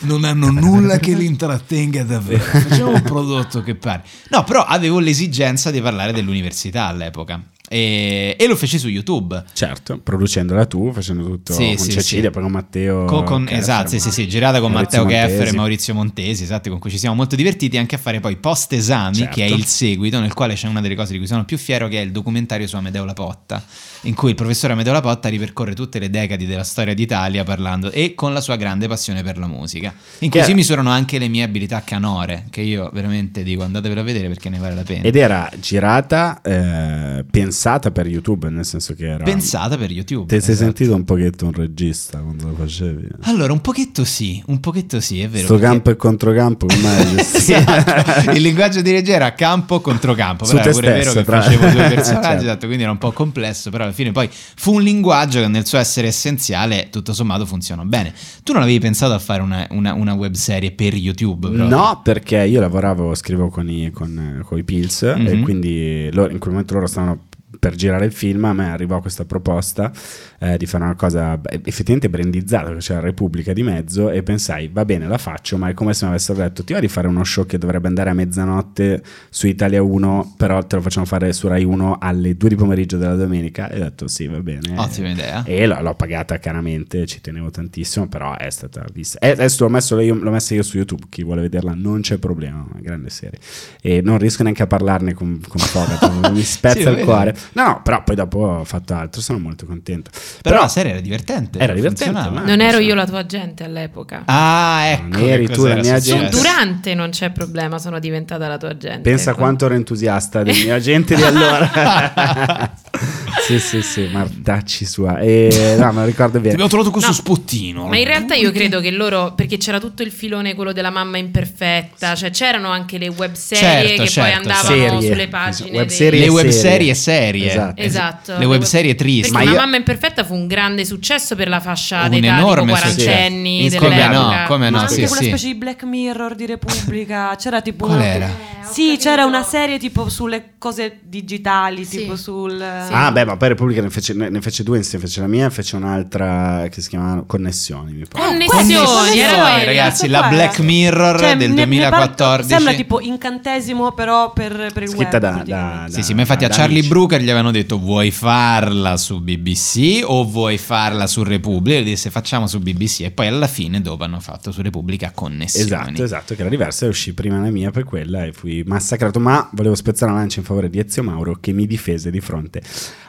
non 0.00 0.24
hanno 0.24 0.50
nulla 0.50 0.98
che 0.98 1.14
li 1.14 1.24
intrattenga 1.24 2.02
davvero. 2.02 2.42
Facciamo 2.42 2.90
un 2.94 3.02
prodotto 3.02 3.62
che 3.62 3.76
pare. 3.76 4.02
No, 4.30 4.42
però 4.42 4.64
avevo 4.64 4.98
l'esigenza 4.98 5.70
di 5.70 5.80
parlare 5.80 6.12
dell'università 6.12 6.86
all'epoca. 6.86 7.40
E, 7.68 8.36
e 8.38 8.46
lo 8.46 8.54
feci 8.56 8.78
su 8.78 8.88
YouTube. 8.88 9.42
Certo, 9.52 9.98
producendola 9.98 10.66
tu, 10.66 10.92
facendo 10.92 11.24
tutto 11.24 11.52
Sì, 11.52 11.74
con 11.74 11.78
sì, 11.78 11.90
Cecilia, 11.90 12.24
sì. 12.26 12.30
poi 12.30 12.42
con 12.42 12.52
Matteo. 12.52 13.04
Co- 13.06 13.22
con- 13.24 13.44
Keffer, 13.44 13.58
esatto, 13.60 13.88
sì, 13.88 13.98
sì, 13.98 14.10
sì, 14.10 14.28
girata 14.28 14.60
con 14.60 14.70
Maurizio 14.72 15.02
Matteo 15.04 15.20
Montesi. 15.28 15.48
e 15.52 15.56
Maurizio 15.56 15.94
Montesi, 15.94 16.42
esatto, 16.44 16.70
con 16.70 16.78
cui 16.78 16.90
ci 16.90 16.98
siamo 16.98 17.14
molto 17.16 17.34
divertiti 17.36 17.76
anche 17.76 17.94
a 17.94 17.98
fare 17.98 18.20
poi 18.20 18.36
post 18.36 18.72
esami, 18.72 19.16
Certo. 19.16 19.34
che 19.34 19.44
è 19.46 19.48
il 19.48 19.64
seguito, 19.64 20.20
nel 20.20 20.32
quale 20.34 20.54
c'è 20.54 20.68
una 20.68 20.80
delle 20.80 20.94
cose 20.94 21.12
di 21.12 21.18
cui 21.18 21.26
sono 21.26 21.44
più 21.44 21.58
fiero, 21.58 21.88
che 21.88 22.00
è 22.00 22.04
il 22.04 22.12
documentario 22.12 22.66
su 22.66 22.76
Amedeo 22.76 23.04
Lapotta, 23.04 23.62
in 24.06 24.14
cui 24.14 24.30
il 24.30 24.34
professore 24.34 24.72
Amedeo 24.72 24.92
Lapotta 24.92 25.28
ripercorre 25.28 25.74
tutte 25.74 25.98
le 25.98 26.10
decadi 26.10 26.46
della 26.46 26.64
storia 26.64 26.94
d'Italia 26.94 27.44
parlando 27.44 27.90
e 27.90 28.14
con 28.14 28.32
la 28.32 28.40
sua 28.40 28.56
grande 28.56 28.88
passione 28.88 29.22
per 29.22 29.38
la 29.38 29.46
musica, 29.46 29.92
in 30.20 30.30
cui 30.30 30.42
si 30.42 30.54
misurano 30.54 30.90
anche 30.90 31.18
le 31.18 31.28
mie 31.28 31.42
abilità 31.42 31.82
canore, 31.84 32.46
che 32.50 32.60
io 32.60 32.90
veramente 32.92 33.42
dico 33.42 33.62
andatevelo 33.62 34.00
a 34.00 34.04
vedere 34.04 34.28
perché 34.28 34.48
ne 34.48 34.58
vale 34.58 34.74
la 34.74 34.82
pena. 34.82 35.02
Ed 35.02 35.16
era 35.16 35.50
girata, 35.58 36.40
eh, 36.42 37.24
pensata 37.30 37.90
per 37.90 38.06
YouTube, 38.06 38.48
nel 38.48 38.64
senso 38.64 38.94
che 38.94 39.06
era. 39.08 39.24
Pensata 39.24 39.76
per 39.76 39.90
YouTube. 39.90 40.26
Ti 40.26 40.40
sei 40.40 40.54
esatto. 40.54 40.74
sentito 40.76 40.94
un 40.94 41.04
pochetto 41.04 41.44
un 41.46 41.52
regista 41.52 42.18
quando 42.18 42.48
lo 42.48 42.54
facevi? 42.54 43.08
Allora, 43.22 43.52
un 43.52 43.60
pochetto 43.60 44.04
sì, 44.04 44.42
un 44.46 44.60
pochetto 44.60 45.00
sì, 45.00 45.20
è 45.20 45.28
vero. 45.28 45.44
Sto 45.44 45.54
perché- 45.54 45.68
campo 45.68 45.90
e 45.90 45.96
controcampo, 45.96 46.66
gestito? 46.66 47.24
Esatto. 47.56 48.30
Il 48.32 48.42
linguaggio 48.42 48.80
di 48.80 48.90
regia 48.90 49.14
era 49.14 49.32
campo 49.34 49.80
contro 49.80 50.14
campo, 50.14 50.46
però 50.46 50.62
te 50.62 50.70
pure 50.70 50.86
stesso, 50.86 50.98
vero 50.98 51.12
che 51.12 51.24
tra- 51.24 51.42
facevo 51.42 51.68
due 51.68 51.88
personaggi, 51.88 52.04
Certo. 52.26 52.42
esatto, 52.42 52.66
quindi 52.66 52.82
era 52.82 52.92
un 52.92 52.98
po' 52.98 53.12
complesso, 53.12 53.70
però 53.70 53.84
alla 53.84 53.92
fine 53.96 54.12
poi 54.12 54.28
fu 54.30 54.74
un 54.74 54.82
linguaggio 54.82 55.40
che 55.40 55.48
nel 55.48 55.66
suo 55.66 55.78
essere 55.78 56.06
essenziale 56.06 56.88
tutto 56.90 57.12
sommato 57.12 57.44
funzionò 57.46 57.82
bene. 57.82 58.14
Tu 58.44 58.52
non 58.52 58.62
avevi 58.62 58.78
pensato 58.78 59.12
a 59.14 59.18
fare 59.18 59.42
una, 59.42 59.66
una, 59.70 59.92
una 59.94 60.12
web 60.14 60.34
serie 60.34 60.70
per 60.70 60.94
YouTube? 60.94 61.48
proprio? 61.48 61.66
No, 61.68 62.00
perché 62.04 62.44
io 62.44 62.60
lavoravo, 62.60 63.14
scrivevo 63.14 63.48
con 63.48 63.68
i, 63.68 63.90
con, 63.90 64.42
con 64.44 64.58
i 64.58 64.62
Pills 64.62 65.02
e 65.02 65.14
Mhm. 65.16 65.42
quindi 65.42 66.08
loro- 66.12 66.30
in 66.30 66.38
quel 66.38 66.50
momento 66.52 66.74
loro 66.74 66.86
stavano 66.86 67.24
per 67.66 67.74
girare 67.74 68.04
il 68.04 68.12
film, 68.12 68.44
a 68.44 68.52
me 68.52 68.70
arrivò 68.70 69.00
questa 69.00 69.24
proposta 69.24 69.90
eh, 70.38 70.56
di 70.56 70.66
fare 70.66 70.84
una 70.84 70.94
cosa 70.94 71.40
effettivamente 71.64 72.08
brandizzata, 72.08 72.72
c'era 72.76 73.00
Repubblica 73.00 73.52
di 73.52 73.64
mezzo 73.64 74.08
e 74.08 74.22
pensai, 74.22 74.70
va 74.72 74.84
bene, 74.84 75.08
la 75.08 75.18
faccio, 75.18 75.56
ma 75.56 75.68
è 75.68 75.74
come 75.74 75.92
se 75.92 76.04
mi 76.04 76.12
avessero 76.12 76.38
detto, 76.38 76.62
ti 76.62 76.74
va 76.74 76.78
di 76.78 76.86
fare 76.86 77.08
uno 77.08 77.24
show 77.24 77.44
che 77.44 77.58
dovrebbe 77.58 77.88
andare 77.88 78.10
a 78.10 78.14
mezzanotte 78.14 79.02
su 79.30 79.48
Italia 79.48 79.82
1, 79.82 80.34
però 80.36 80.62
te 80.64 80.76
lo 80.76 80.82
facciamo 80.82 81.06
fare 81.06 81.32
su 81.32 81.48
Rai 81.48 81.64
1 81.64 81.98
alle 82.00 82.36
2 82.36 82.48
di 82.48 82.54
pomeriggio 82.54 82.98
della 82.98 83.16
domenica? 83.16 83.68
E 83.68 83.80
ho 83.80 83.82
detto, 83.82 84.06
sì, 84.06 84.28
va 84.28 84.38
bene. 84.38 84.78
Ottima 84.78 85.10
idea. 85.10 85.42
E 85.44 85.66
l'ho, 85.66 85.80
l'ho 85.80 85.94
pagata 85.94 86.38
caramente, 86.38 87.04
ci 87.06 87.20
tenevo 87.20 87.50
tantissimo, 87.50 88.06
però 88.06 88.36
è 88.36 88.50
stata 88.50 88.84
vista. 88.92 89.18
E 89.18 89.30
adesso 89.30 89.64
l'ho, 89.64 89.70
messo 89.70 89.98
io, 89.98 90.14
l'ho 90.14 90.30
messa 90.30 90.54
io 90.54 90.62
su 90.62 90.76
YouTube, 90.76 91.06
chi 91.08 91.24
vuole 91.24 91.40
vederla 91.40 91.74
non 91.74 92.00
c'è 92.00 92.18
problema, 92.18 92.64
grande 92.78 93.10
serie. 93.10 93.40
E 93.80 94.02
non 94.02 94.18
riesco 94.18 94.44
neanche 94.44 94.62
a 94.62 94.68
parlarne 94.68 95.14
con, 95.14 95.40
con 95.48 95.58
Fogato, 95.60 96.12
mi 96.30 96.38
Sì, 96.38 96.44
spezza 96.44 96.92
va 96.92 96.98
il 96.98 97.04
cuore. 97.04 97.36
No, 97.56 97.64
no, 97.64 97.80
però 97.82 98.02
poi 98.02 98.14
dopo 98.14 98.38
ho 98.38 98.64
fatto 98.64 98.92
altro, 98.94 99.22
sono 99.22 99.38
molto 99.38 99.64
contento. 99.64 100.10
Però, 100.42 100.60
la 100.60 100.68
serie 100.68 100.92
era 100.92 101.00
divertente. 101.00 101.58
Era 101.58 101.72
divertente, 101.72 102.28
ma- 102.28 102.42
Non 102.42 102.60
ero 102.60 102.78
io 102.78 102.94
la 102.94 103.06
tua 103.06 103.20
agente 103.20 103.64
all'epoca. 103.64 104.24
Ah, 104.26 104.82
ecco. 104.88 105.16
Non 105.16 105.28
eri 105.28 105.48
tu 105.48 105.64
la 105.64 105.76
mia 105.76 105.98
Su- 105.98 106.10
gente. 106.10 106.32
successo. 106.32 106.42
durante 106.42 106.94
non 106.94 107.08
c'è 107.10 107.30
problema, 107.30 107.78
sono 107.78 107.98
diventata 107.98 108.46
la 108.46 108.58
tua 108.58 108.68
agente. 108.70 109.00
Pensa 109.00 109.30
ecco. 109.30 109.38
quanto 109.38 109.64
ero 109.64 109.74
entusiasta 109.74 110.42
del 110.42 110.54
mio 110.64 110.74
agente 110.74 111.14
di 111.14 111.22
allora. 111.22 112.74
sì, 113.46 113.60
sì, 113.60 113.82
sì, 113.82 114.08
Martacci 114.10 114.84
sua. 114.84 115.18
E, 115.18 115.76
no, 115.78 115.92
me 115.92 116.00
lo 116.00 116.06
ricordo 116.06 116.38
bene. 116.38 116.52
abbiamo 116.52 116.68
trovato 116.68 116.90
questo 116.90 117.10
No, 117.10 117.16
spottino. 117.16 117.86
Ma 117.86 117.96
in 117.96 118.04
realtà 118.06 118.34
io 118.34 118.50
credo 118.50 118.80
che 118.80 118.90
loro, 118.90 119.32
perché 119.34 119.56
c'era 119.56 119.78
tutto 119.78 120.02
il 120.02 120.10
filone 120.10 120.54
quello 120.54 120.72
della 120.72 120.90
mamma 120.90 121.18
imperfetta, 121.18 122.14
cioè 122.14 122.30
c'erano 122.30 122.70
anche 122.70 122.98
le 122.98 123.08
web 123.08 123.32
serie 123.34 123.86
Certo, 123.88 124.02
che 124.02 124.08
certo, 124.08 124.20
poi 124.30 124.38
andavano 124.38 125.00
Serie. 125.00 125.10
sulle 125.12 125.28
pagine. 125.28 125.70
Web 125.70 125.86
dei- 125.86 125.96
serie 125.96 126.20
le 126.20 126.26
e 126.26 126.28
web 126.30 126.48
serie. 126.48 126.94
serie. 126.94 127.46
Esatto. 127.50 127.80
Esatto. 127.82 128.38
Le 128.38 128.44
web 128.44 128.62
serie 128.62 128.94
tristi. 128.94 129.30
Perché 129.30 129.44
Ma 129.46 129.50
io- 129.52 129.58
mamma 129.60 129.76
imperfetta 129.76 130.24
fu 130.24 130.34
un 130.34 130.46
grande 130.46 130.84
successo 130.84 131.34
per 131.36 131.48
la 131.48 131.60
fascia 131.60 132.02
Un 132.04 132.10
d'età 132.10 132.26
enorme 132.26 132.72
tipo 132.74 132.78
quarantenni 132.78 133.70
Sì. 133.70 133.76
Come 133.78 133.88
no, 133.90 133.96
dell'epoca. 133.96 134.44
come 134.46 134.70
no, 134.70 134.80
Ma 134.80 134.88
sì, 134.88 134.94
anche 134.94 135.06
quella 135.06 135.22
sì. 135.22 135.28
specie 135.28 135.46
di 135.46 135.54
Black 135.54 135.82
Mirror 135.84 136.34
di 136.34 136.46
Repubblica. 136.46 137.34
C'era 137.38 137.60
tipo. 137.60 137.86
Qual 137.86 137.96
una- 137.98 138.06
era? 138.06 138.54
Sì, 138.66 138.96
c'era 138.98 139.24
una 139.26 139.44
serie 139.44 139.78
tipo 139.78 140.08
sulle 140.08 140.54
cose 140.58 140.98
digitali, 141.04 141.84
Sì. 141.84 141.98
tipo 141.98 142.16
sul. 142.16 142.50
Sì. 142.58 142.92
Ah, 142.92 143.12
beh, 143.12 143.24
ma 143.24 143.35
poi 143.36 143.48
Repubblica 143.48 143.80
ne 143.82 143.90
fece, 143.90 144.12
ne 144.14 144.40
fece 144.40 144.62
due 144.62 144.76
insieme, 144.78 145.04
fece 145.04 145.20
la 145.20 145.26
mia 145.26 145.46
e 145.46 145.50
fece 145.50 145.76
un'altra 145.76 146.66
che 146.70 146.80
si 146.80 146.88
chiamava 146.88 147.24
Connessioni, 147.26 147.92
mi 147.92 148.04
pare. 148.08 148.24
Connessioni, 148.26 148.84
Connessioni, 148.84 148.84
Connessioni, 148.86 149.64
ragazzi, 149.64 150.08
la 150.08 150.28
Black. 150.28 150.58
Mirror 150.60 151.18
Cioè, 151.18 151.36
del 151.36 151.50
ne- 151.52 151.64
ne 151.64 151.88
parlo- 151.88 152.06
2014. 152.06 152.48
Sembra 152.48 152.74
tipo 152.74 153.00
incantesimo, 153.00 153.92
però 153.92 154.32
per, 154.32 154.70
per 154.72 154.82
il 154.82 154.88
Scritta 154.88 155.10
web. 155.12 155.20
da, 155.20 155.28
da, 155.30 155.34
praticamente. 155.36 155.92
Sì, 155.92 156.02
sì, 156.02 156.14
ma 156.14 156.20
infatti 156.20 156.44
a 156.44 156.48
da 156.48 156.54
Charlie 156.54 156.78
amici. 156.78 156.88
Brooker 156.88 157.20
gli 157.20 157.28
avevano 157.30 157.50
detto 157.50 157.78
vuoi 157.78 158.10
farla 158.10 158.96
su 158.96 159.20
BBC 159.20 160.02
o 160.04 160.24
vuoi 160.24 160.58
farla 160.58 161.06
su 161.06 161.22
Repubblica? 161.22 161.76
E 161.78 161.80
lui 161.82 161.90
disse 161.90 162.10
facciamo 162.10 162.46
su 162.46 162.58
BBC 162.60 163.00
e 163.02 163.10
poi 163.10 163.26
alla 163.26 163.46
fine 163.46 163.80
dopo 163.80 164.04
hanno 164.04 164.20
fatto 164.20 164.52
su 164.52 164.62
Repubblica 164.62 165.10
connessioni. 165.14 165.64
Esatto, 165.66 166.02
esatto, 166.02 166.34
che 166.34 166.40
era 166.40 166.50
diversa 166.50 166.86
e 166.86 166.88
uscì 166.88 167.12
prima 167.14 167.40
la 167.40 167.50
mia 167.50 167.70
per 167.70 167.84
quella 167.84 168.24
e 168.24 168.32
fui 168.32 168.62
massacrato, 168.66 169.20
ma 169.20 169.48
volevo 169.52 169.74
spezzare 169.74 170.10
una 170.10 170.20
lancia 170.20 170.40
in 170.40 170.46
favore 170.46 170.68
di 170.70 170.78
Ezio 170.78 171.02
Mauro 171.02 171.36
che 171.40 171.52
mi 171.52 171.66
difese 171.66 172.10
di 172.10 172.20
fronte 172.20 172.62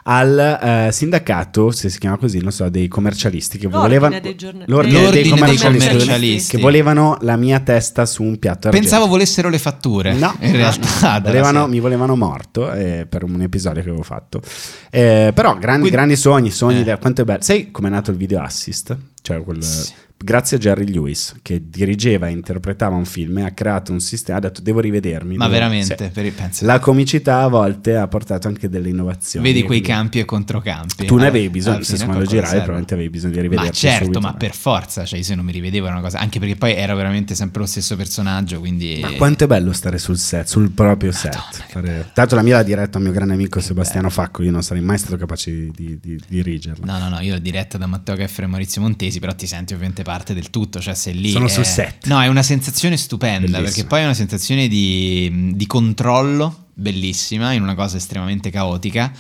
al 0.10 0.88
eh, 0.88 0.92
sindacato, 0.94 1.70
se 1.72 1.90
si 1.90 2.00
chiama 2.00 2.16
così, 2.18 2.40
non 2.40 2.52
so, 2.54 2.70
dei 2.70 2.88
commercialisti 2.88 3.58
che 3.58 3.68
L'ordine 3.68 3.82
volevano 4.00 4.20
dei 4.22 4.36
giorna- 4.36 4.64
l'ordine 4.68 5.02
L'ordine 5.02 5.12
dei 5.12 5.22
dei 5.24 5.32
commercialisti, 5.32 5.90
commercialisti. 5.90 6.56
che 6.56 6.62
volevano 6.62 7.18
la 7.22 7.36
mia 7.36 7.60
testa 7.60 8.06
su 8.06 8.24
un 8.24 8.40
piatto 8.40 8.68
argento. 8.68 8.88
Pensavo 8.88 9.08
volessero 9.08 9.50
le 9.50 9.60
fatture. 9.60 10.14
No, 10.14 10.34
in 10.40 10.52
no, 10.52 10.56
realtà. 10.58 10.88
no. 11.20 11.22
Volevano- 11.26 11.68
mi 11.68 11.80
volevano 11.82 12.16
morto 12.16 12.72
eh, 12.72 13.06
per 13.10 13.24
un 13.24 13.42
episodio 13.42 13.82
che 13.82 13.90
avevo 13.90 14.04
fatto. 14.04 14.42
Eh, 14.90 15.32
però 15.34 15.52
grandi, 15.58 15.66
Quindi- 15.80 15.90
grandi 15.90 16.16
sogni, 16.16 16.52
sogni. 16.52 16.80
Eh. 16.80 16.84
da- 16.86 16.98
quanto 16.98 17.22
è 17.22 17.26
bello. 17.26 17.42
Sai 17.42 17.72
com'è 17.72 17.90
nato 17.90 18.12
il 18.12 18.18
video 18.18 18.42
assist? 18.42 18.96
Cioè 19.22 19.44
quel 19.44 19.62
Sì. 19.62 19.92
Grazie 20.18 20.58
a 20.58 20.60
Jerry 20.60 20.86
Lewis 20.92 21.36
che 21.42 21.62
dirigeva 21.70 22.28
e 22.28 22.32
interpretava 22.32 22.96
un 22.96 23.06
film 23.06 23.38
e 23.40 23.44
ha 23.44 23.52
creato 23.52 23.92
un 23.92 24.00
sistema, 24.00 24.38
ha 24.40 24.42
detto 24.42 24.62
devo 24.62 24.80
rivedermi. 24.80 25.36
Ma 25.38 25.46
devo- 25.46 25.58
veramente, 25.58 26.12
Sì. 26.14 26.32
pensa- 26.32 26.66
La 26.66 26.80
comicità 26.80 27.42
a 27.42 27.48
volte 27.48 27.96
ha 27.96 28.08
portato 28.08 28.48
anche 28.48 28.68
delle 28.70 28.90
innovazioni. 28.90 29.46
vedi 29.46 29.64
quei 29.64 29.82
campi 29.82 30.20
e 30.20 30.26
controcampi. 30.26 31.06
Tu 31.06 31.16
ne 31.18 31.26
Eh, 31.26 31.28
avevi 31.28 31.50
bisogno, 31.50 31.84
se 31.84 31.96
quando 32.04 32.26
giravi 32.26 32.56
probabilmente 32.56 32.94
avevi 32.96 33.10
bisogno 33.10 33.34
di 33.34 33.38
Ma 33.40 33.44
rivederti 33.44 33.78
certo, 33.78 34.04
subito. 34.06 34.20
ma 34.22 34.34
per 34.34 34.54
forza, 34.56 35.06
cioè 35.06 35.20
io 35.20 35.26
se 35.26 35.36
non 35.36 35.46
mi 35.46 35.52
rivedevo 35.52 35.86
era 35.86 35.96
una 35.96 36.04
cosa, 36.04 36.20
anche 36.20 36.40
perché 36.40 36.56
poi 36.56 36.74
era 36.74 36.96
veramente 36.96 37.36
sempre 37.36 37.62
lo 37.62 37.68
stesso 37.68 37.96
personaggio, 37.96 38.60
quindi... 38.60 39.00
Ma 39.02 39.12
quanto 39.14 39.44
è 39.44 39.48
bello 39.48 39.72
stare 39.74 39.98
sul 39.98 40.18
set, 40.18 40.48
sul 40.48 40.72
proprio 40.72 41.12
set. 41.12 41.38
Fare- 41.70 42.10
Tanto 42.14 42.36
la 42.36 42.42
mia 42.42 42.56
l'ha 42.58 42.64
diretta 42.64 42.98
un 42.98 43.04
mio 43.04 43.14
grande 43.14 43.34
amico 43.34 43.60
Sebastiano 43.60 44.10
Facco, 44.10 44.42
io 44.44 44.52
non 44.52 44.64
sarei 44.64 44.82
mai 44.82 44.98
stato 44.98 45.16
capace 45.18 45.52
di, 45.52 45.72
di- 45.76 46.00
di 46.02 46.20
dirigerla. 46.28 46.86
No, 46.86 46.98
no, 47.00 47.10
no, 47.16 47.20
io 47.22 47.34
l'ho 47.34 47.40
diretta 47.40 47.78
da 47.78 47.86
Matteo 47.88 48.16
Keffer 48.16 48.46
e 48.46 48.48
Maurizio 48.48 48.82
Montesi, 48.82 49.20
però 49.20 49.34
ti 49.36 49.46
senti 49.48 49.74
ovviamente 49.74 50.04
parte 50.08 50.34
del 50.34 50.50
tutto, 50.50 50.80
cioè 50.80 50.94
sei 50.94 51.20
lì... 51.20 51.32
Sono 51.32 51.48
è- 51.48 51.50
sul 51.50 51.66
set. 51.66 52.08
No, 52.08 52.22
è 52.22 52.28
una 52.28 52.44
sensazione 52.44 52.96
stupenda, 52.96 53.40
Bellissima. 53.42 53.64
perché 53.64 53.84
poi 53.84 54.00
è 54.00 54.04
una 54.06 54.14
sensazione 54.14 54.70
di, 54.70 55.52
di 55.54 55.68
controllo 55.68 56.68
bellissima 56.74 57.52
in 57.52 57.62
una 57.62 57.76
cosa 57.76 57.98
estremamente 57.98 58.50
caotica. 58.50 59.12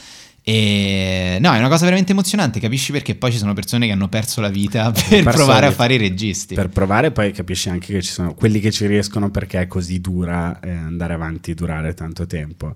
E 0.50 1.40
no, 1.42 1.52
è 1.54 1.58
una 1.60 1.68
cosa 1.68 1.84
veramente 1.84 2.14
emozionante. 2.14 2.62
Capisci 2.62 2.94
perché 2.94 3.16
poi 3.16 3.34
ci 3.34 3.38
sono 3.38 3.52
persone 3.52 3.86
che 3.86 3.92
hanno 3.92 4.08
perso 4.08 4.40
la 4.40 4.48
vita 4.48 4.94
per 5.10 5.24
provare 5.26 5.66
a 5.66 5.72
fare 5.72 5.96
i 5.96 5.98
registi. 5.98 6.56
Per 6.56 6.70
provare 6.70 7.12
poi 7.12 7.34
capisci 7.34 7.68
anche 7.68 7.92
che 7.92 8.02
ci 8.02 8.14
sono 8.14 8.34
quelli 8.34 8.62
che 8.62 8.72
ci 8.72 8.86
riescono 8.86 9.30
perché 9.30 9.60
è 9.60 9.68
così 9.68 10.00
dura 10.00 10.58
eh, 10.62 10.70
andare 10.70 11.14
avanti, 11.16 11.54
durare 11.54 11.94
tanto 11.94 12.26
tempo. 12.28 12.72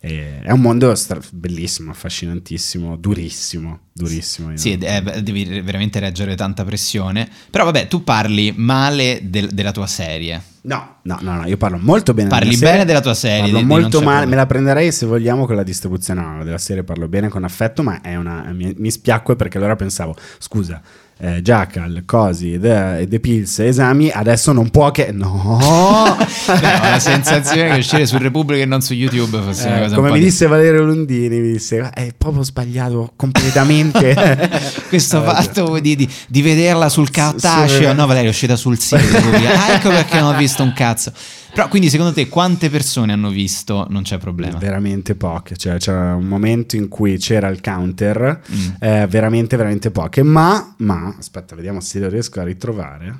E 0.00 0.38
è 0.40 0.52
un 0.52 0.60
mondo 0.60 0.94
stra- 0.94 1.18
bellissimo, 1.32 1.90
affascinantissimo, 1.90 2.96
durissimo, 2.96 3.80
durissimo. 3.92 4.56
Sì, 4.56 4.76
beh, 4.76 5.20
devi 5.24 5.62
veramente 5.62 5.98
reggere 5.98 6.36
tanta 6.36 6.64
pressione. 6.64 7.28
Però 7.50 7.64
vabbè, 7.64 7.88
tu 7.88 8.04
parli 8.04 8.52
male 8.54 9.18
del- 9.24 9.50
della 9.50 9.72
tua 9.72 9.88
serie. 9.88 10.40
No, 10.66 10.96
no, 11.02 11.18
no, 11.20 11.34
no, 11.36 11.46
io 11.46 11.56
parlo 11.56 11.78
molto 11.80 12.12
bene 12.12 12.28
Parli 12.28 12.46
della 12.46 12.56
serie, 12.58 12.72
bene 12.72 12.84
della 12.84 13.00
tua 13.00 13.14
serie, 13.14 13.42
Parlo 13.42 13.58
di- 13.58 13.64
molto 13.64 13.98
male, 13.98 14.02
problema. 14.02 14.26
me 14.30 14.36
la 14.36 14.46
prenderei 14.46 14.90
se 14.92 15.06
vogliamo 15.06 15.46
con 15.46 15.54
la 15.54 15.62
distribuzione. 15.62 16.20
No, 16.20 16.42
della 16.44 16.58
serie 16.58 16.82
parlo 16.82 17.06
bene 17.06 17.28
con 17.28 17.44
affetto, 17.44 17.84
ma 17.84 18.00
è 18.00 18.16
una, 18.16 18.42
mi, 18.52 18.74
mi 18.76 18.90
spiacque 18.90 19.36
perché 19.36 19.58
allora 19.58 19.76
pensavo, 19.76 20.16
scusa, 20.38 20.80
eh, 21.18 21.40
Jackal, 21.42 22.02
Cosi, 22.04 22.58
The, 22.60 23.06
The 23.08 23.20
Pills, 23.20 23.58
esami, 23.60 24.10
adesso 24.10 24.52
non 24.52 24.68
può 24.70 24.90
che... 24.90 25.10
No! 25.12 26.16
Beh, 26.18 26.54
ho 26.76 26.90
la 26.90 26.98
sensazione 27.00 27.70
che 27.70 27.78
uscire 27.78 28.04
su 28.06 28.18
Repubblica 28.18 28.62
e 28.62 28.66
non 28.66 28.82
su 28.82 28.92
YouTube 28.92 29.40
fosse 29.40 29.66
una 29.66 29.78
Eh, 29.78 29.82
cosa 29.84 29.94
come 29.94 30.10
mi 30.10 30.18
di- 30.18 30.24
disse 30.24 30.46
Valerio 30.46 30.82
Lundini, 30.84 31.40
mi 31.40 31.52
disse, 31.52 31.90
è 31.94 32.12
proprio 32.16 32.42
sbagliato 32.42 33.12
completamente. 33.16 34.14
Questo 34.88 35.22
Eh, 35.22 35.24
fatto 35.24 35.78
di, 35.78 35.96
di- 35.96 36.08
di 36.28 36.42
vederla 36.42 36.88
sul 36.88 37.10
cartaceo, 37.10 37.90
Sì. 37.90 37.96
no 37.96 38.06
Valerio 38.06 38.28
è 38.28 38.32
uscita 38.32 38.56
sul 38.56 38.78
sito. 38.78 38.96
Ah, 39.06 39.72
ecco 39.74 39.88
perché 39.88 40.20
non 40.20 40.34
ho 40.34 40.36
visto 40.36 40.62
un 40.62 40.72
cazzo. 40.74 41.12
Però 41.56 41.68
quindi 41.68 41.88
secondo 41.88 42.12
te 42.12 42.28
quante 42.28 42.68
persone 42.68 43.14
hanno 43.14 43.30
visto? 43.30 43.86
Non 43.88 44.02
c'è 44.02 44.18
problema. 44.18 44.58
Veramente 44.58 45.14
poche, 45.14 45.56
cioè 45.56 45.78
c'era 45.78 46.14
un 46.14 46.26
momento 46.26 46.76
in 46.76 46.88
cui 46.88 47.16
c'era 47.16 47.48
il 47.48 47.62
counter, 47.62 48.42
Mm. 48.52 48.68
eh, 48.78 49.06
veramente, 49.06 49.56
veramente 49.56 49.90
poche, 49.90 50.22
ma, 50.22 50.74
ma, 50.80 51.14
aspetta, 51.16 51.54
vediamo 51.54 51.80
se 51.80 51.98
lo 51.98 52.10
riesco 52.10 52.40
a 52.40 52.44
ritrovare. 52.44 53.18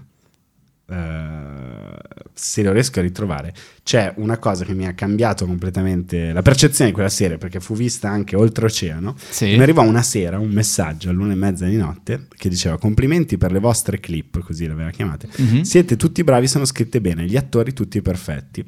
Eh, 0.86 1.35
se 2.38 2.62
lo 2.62 2.72
riesco 2.72 2.98
a 2.98 3.02
ritrovare, 3.02 3.54
c'è 3.82 4.12
una 4.16 4.36
cosa 4.36 4.64
che 4.64 4.74
mi 4.74 4.86
ha 4.86 4.92
cambiato 4.92 5.46
completamente 5.46 6.32
la 6.32 6.42
percezione 6.42 6.90
di 6.90 6.94
quella 6.94 7.08
serie 7.08 7.38
perché 7.38 7.60
fu 7.60 7.74
vista 7.74 8.10
anche 8.10 8.36
oltreoceano. 8.36 9.14
Sì. 9.16 9.56
Mi 9.56 9.62
arrivò 9.62 9.82
una 9.82 10.02
sera 10.02 10.38
un 10.38 10.50
messaggio 10.50 11.08
all'una 11.08 11.32
e 11.32 11.36
mezza 11.36 11.64
di 11.64 11.76
notte 11.76 12.26
che 12.36 12.50
diceva 12.50 12.78
complimenti 12.78 13.38
per 13.38 13.52
le 13.52 13.58
vostre 13.58 13.98
clip, 14.00 14.40
così 14.40 14.66
l'aveva 14.66 14.90
chiamate. 14.90 15.28
Mhm. 15.34 15.62
Siete 15.62 15.96
tutti 15.96 16.22
bravi, 16.24 16.46
sono 16.46 16.66
scritte 16.66 17.00
bene, 17.00 17.24
gli 17.24 17.36
attori 17.36 17.72
tutti 17.72 18.02
perfetti. 18.02 18.66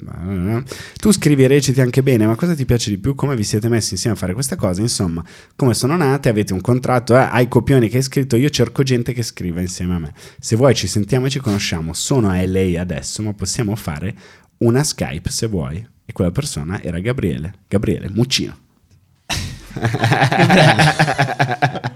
Tu 0.96 1.10
scrivi 1.10 1.44
e 1.44 1.48
reciti 1.48 1.80
anche 1.82 2.02
bene, 2.02 2.24
ma 2.24 2.34
cosa 2.34 2.54
ti 2.54 2.64
piace 2.64 2.88
di 2.88 2.96
più? 2.96 3.14
Come 3.14 3.36
vi 3.36 3.44
siete 3.44 3.68
messi 3.68 3.94
insieme 3.94 4.16
a 4.16 4.18
fare 4.18 4.32
questa 4.32 4.56
cosa? 4.56 4.80
Insomma, 4.80 5.22
come 5.56 5.74
sono 5.74 5.96
nate, 5.96 6.30
avete 6.30 6.54
un 6.54 6.62
contratto, 6.62 7.14
eh, 7.14 7.28
hai 7.30 7.48
copioni 7.48 7.88
che 7.90 7.98
hai 7.98 8.02
scritto, 8.02 8.36
io 8.36 8.48
cerco 8.48 8.82
gente 8.82 9.12
che 9.12 9.22
scriva 9.22 9.60
insieme 9.60 9.94
a 9.96 9.98
me. 9.98 10.12
Se 10.38 10.56
vuoi 10.56 10.74
ci 10.74 10.86
sentiamo 10.86 11.26
e 11.26 11.30
ci 11.30 11.40
conosciamo, 11.40 11.92
sono 11.92 12.30
a 12.30 12.40
LA 12.40 12.80
adesso, 12.80 13.20
ma 13.22 13.32
possiamo 13.32 13.57
fare 13.76 14.14
una 14.58 14.82
Skype 14.82 15.30
se 15.30 15.46
vuoi. 15.46 15.76
E 16.04 16.12
quella 16.12 16.30
persona 16.30 16.82
era 16.82 16.98
Gabriele, 17.00 17.52
Gabriele 17.68 18.08
Muccino. 18.10 18.56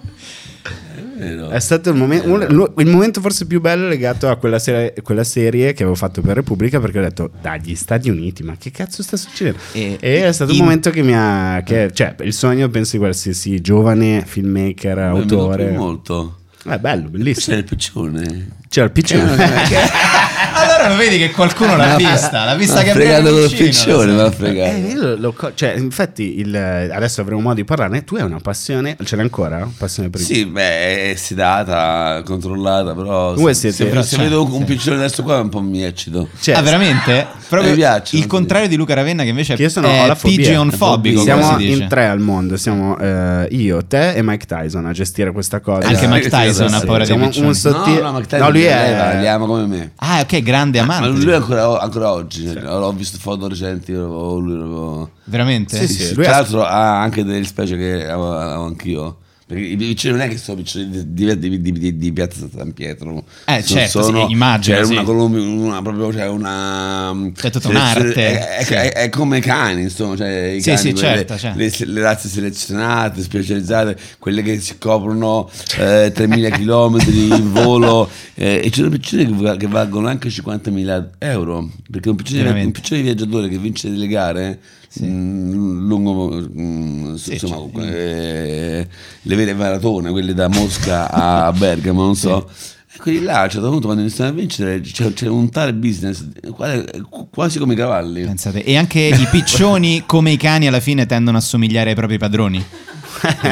È 1.53 1.59
stato 1.61 1.91
il, 1.91 1.97
momen- 1.97 2.29
un- 2.29 2.73
il 2.79 2.87
momento 2.87 3.21
forse 3.21 3.47
più 3.47 3.61
bello 3.61 3.87
legato 3.87 4.29
a 4.29 4.37
quella, 4.37 4.59
serie- 4.59 4.93
quella 5.03 5.23
serie 5.25 5.73
che 5.73 5.83
avevo 5.83 5.97
fatto 5.97 6.21
per 6.21 6.35
Repubblica 6.35 6.81
perché 6.81 6.99
ho 6.99 7.03
detto 7.03 7.31
dagli 7.41 7.75
Stati 7.77 8.11
Uniti 8.11 8.43
ma 8.43 8.57
che 8.57 8.71
cazzo 8.73 9.03
sta 9.03 9.17
succedendo 9.17 9.59
E- 9.73 9.99
e, 10.01 10.27
è 10.27 10.33
stato 10.33 10.51
un 10.51 10.57
in- 10.57 10.65
momento 10.65 10.91
che 10.91 11.03
mi 11.03 11.15
ha 11.15 11.63
che, 11.65 11.91
cioè 11.93 12.17
il 12.23 12.33
sogno 12.33 12.69
penso 12.71 12.93
di 12.93 12.99
qualsiasi 12.99 13.61
giovane 13.61 14.25
filmmaker 14.27 14.99
autore 14.99 15.71
molto. 15.71 16.39
È 16.69 16.79
bello 16.79 17.05
C'è 17.05 17.09
bellissimo 17.11 17.57
il 17.57 17.65
piccione. 17.65 18.49
c'era 18.69 18.87
il 18.87 18.93
piccione 18.93 19.35
Allora 20.55 20.89
lo 20.91 20.97
vedi 20.97 21.19
che 21.19 21.31
qualcuno 21.31 21.77
l'ha 21.77 21.97
vista, 21.97 22.45
l'ha 22.45 22.55
vista 22.55 22.83
Gabriele 22.83 23.23
fregato 23.23 23.35
col 23.49 23.51
piccione, 23.57 24.07
lo 24.07 24.15
ma 24.15 24.23
ha 24.25 24.29
sai. 24.31 24.37
fregato. 24.37 24.71
Eh, 24.77 24.95
lo- 24.95 25.17
lo 25.17 25.53
cioè, 25.55 25.75
infatti 25.77 26.39
il- 26.39 26.55
adesso 26.55 27.21
avremo 27.23 27.41
modo 27.41 27.55
di 27.55 27.65
parlarne 27.65 28.05
tu 28.05 28.17
hai 28.17 28.23
una 28.23 28.39
passione 28.39 28.97
ce 29.03 29.17
l'hai 29.17 29.25
ancora? 29.25 29.69
passione 29.77 30.11
per 30.11 30.21
il 30.21 30.27
Sì, 30.27 30.45
beh, 30.47 31.13
è 31.13 31.15
sedata, 31.17 32.23
controllata, 32.25 32.95
però 32.95 33.35
Voi 33.35 33.55
se, 33.55 33.73
siete- 33.73 34.03
se- 34.03 34.17
se 34.17 34.17
vedo 34.23 34.45
un 34.55 34.65
piccione 34.65 34.97
adesso 34.99 35.23
qua 35.23 35.41
un 35.41 35.49
po' 35.49 35.61
mi 35.61 35.83
eccito. 35.83 36.29
Cioè, 36.39 36.55
ah, 36.55 36.63
veramente? 36.63 37.27
Proprio 37.49 37.71
Mi 37.71 37.77
piacciono, 37.77 38.17
il 38.19 38.23
sì. 38.23 38.27
contrario 38.27 38.69
di 38.69 38.77
Luca 38.77 38.95
Ravenna, 38.95 39.23
che 39.25 39.31
invece 39.31 39.55
Che 39.57 39.63
io 39.63 39.69
sono, 39.69 39.89
è 39.89 40.15
pigeonfobico. 40.21 41.23
Siamo 41.23 41.51
si 41.59 41.67
dice. 41.67 41.83
in 41.83 41.89
tre 41.89 42.07
al 42.07 42.21
mondo. 42.21 42.57
Siamo 42.57 42.97
eh, 42.99 43.49
io, 43.51 43.85
te 43.87 44.13
e 44.15 44.23
Mike 44.23 44.47
Tyson 44.47 44.87
a 44.87 44.93
gestire 44.93 45.33
questa 45.33 45.61
cosa. 45.61 45.87
Anche 45.89 46.07
Mike 46.07 46.29
Tyson 46.29 46.52
ha 46.61 46.79
Sì, 46.81 46.87
paura 46.87 47.05
dei 47.05 47.17
piccioni. 47.19 47.47
un 47.47 47.55
sottile- 47.55 48.01
No, 48.01 48.11
no, 48.11 48.13
ma 48.13 48.39
No, 48.39 48.51
lui 48.51 48.63
è. 48.65 48.91
leva, 48.91 49.13
li 49.21 49.29
ama 49.29 49.47
come 49.47 49.67
me. 49.67 49.93
Ah, 49.97 50.21
ok, 50.21 50.43
grande 50.43 50.83
Ma 50.83 50.97
amante. 50.97 51.23
lui 51.25 51.33
è 51.33 51.37
ancora, 51.37 51.81
ancora 51.81 52.13
oggi, 52.13 52.47
cioè, 52.53 52.65
ho 52.67 52.93
visto 52.93 53.19
foto 53.19 53.49
recenti, 53.49 53.93
ho- 53.95 54.39
lui 54.39 54.57
proprio- 54.59 55.11
Veramente? 55.25 55.77
Sì, 55.79 55.87
sì. 55.89 56.03
Sì, 56.07 56.15
lui 56.15 56.25
Tra 56.25 56.33
l'altro 56.37 56.65
ha 56.65 57.01
anche 57.01 57.25
delle 57.25 57.45
specie 57.45 57.77
che 57.77 58.09
avevo 58.09 58.65
anch'io. 58.65 59.17
Perché 59.53 59.67
i 59.67 59.77
piccioni 59.77 60.17
non 60.17 60.27
è 60.27 60.29
che 60.31 60.39
sono 60.39 60.57
piccioni 60.63 60.89
di, 60.89 61.39
di, 61.39 61.61
di, 61.61 61.97
di- 61.99 62.13
Piazza 62.13 62.49
San 62.55 62.73
Pietro. 62.73 63.25
Eh, 63.47 63.63
Sono- 63.63 63.81
certo, 63.81 64.03
sì, 64.03 64.33
immagino, 64.33 64.77
C'è 64.79 64.85
sì. 64.85 64.93
una, 64.93 65.03
colombi- 65.03 65.39
una 65.41 65.83
proprio 65.83 66.09
c'è 66.09 66.27
una. 66.29 67.15
C'è 67.35 67.51
tutta 67.51 67.69
selezione- 67.69 67.79
un'arte, 67.79 68.15
È, 68.15 68.57
è- 68.59 68.65
sì. 68.65 68.73
è- 68.75 68.93
è 68.93 69.09
come 69.09 69.39
i 69.39 69.41
cani, 69.41 69.83
insomma. 69.83 70.17
Cioè, 70.17 70.29
i 70.57 70.61
cani, 70.63 70.77
sì, 70.79 70.95
certo, 70.95 71.37
certo. 71.37 71.59
Le, 71.59 71.71
le 71.93 72.01
razze 72.01 72.29
selezionate, 72.29 73.23
specializzate, 73.23 73.97
quelle 74.19 74.43
che 74.43 74.59
si 74.61 74.79
coprono 74.79 75.51
eh, 75.79 76.13
3.000 76.15 76.51
km 76.51 76.99
in 77.39 77.53
volo. 77.53 78.09
eh, 78.35 78.61
e 78.65 78.71
ci 78.71 78.79
sono 78.81 78.89
piccioni 78.91 79.27
che, 79.27 79.57
che 79.59 79.67
valgono 79.67 80.09
anche 80.09 80.29
50.000 80.31 81.09
euro. 81.19 81.69
Perché 81.91 82.09
un 82.09 82.17
piccione, 82.17 82.39
Veramente. 82.43 82.67
un 82.67 82.73
piccione 82.73 83.03
viaggiatore 83.03 83.49
che 83.49 83.59
vince 83.59 83.91
delle 83.91 84.07
gare. 84.07 84.59
Mm, 85.03 85.87
lungo 85.89 86.43
mm, 86.55 87.15
Sì, 87.15 87.33
insomma 87.35 87.57
certo. 87.57 87.81
eh, 87.83 88.89
le 89.23 89.35
vere 89.37 89.55
maratone 89.55 90.11
quelle 90.11 90.35
da 90.35 90.49
Mosca 90.49 91.11
a 91.47 91.53
Bergamo 91.53 92.03
non 92.03 92.15
so 92.17 92.49
e 92.95 92.99
quelli 92.99 93.21
là 93.23 93.41
a 93.41 93.45
un 93.45 93.51
certo 93.51 93.69
punto 93.71 93.85
quando 93.87 94.03
iniziano 94.03 94.31
a 94.31 94.35
vincere 94.35 94.81
c'è, 94.81 95.13
c'è 95.15 95.27
un 95.27 95.49
tale 95.49 95.73
business 95.73 96.27
quale- 96.55 96.85
quasi 97.31 97.59
come 97.59 97.73
i 97.73 97.77
cavalli 97.77 98.23
Pensate. 98.25 98.63
E 98.65 98.77
anche 98.77 99.01
i 99.01 99.27
piccioni, 99.31 100.03
come 100.07 100.33
i 100.33 100.37
cani, 100.37 100.67
alla 100.67 100.81
fine 100.81 101.07
tendono 101.07 101.39
a 101.39 101.41
somigliare 101.41 101.91
ai 101.91 101.97
propri 101.97 102.19
padroni. 102.19 102.63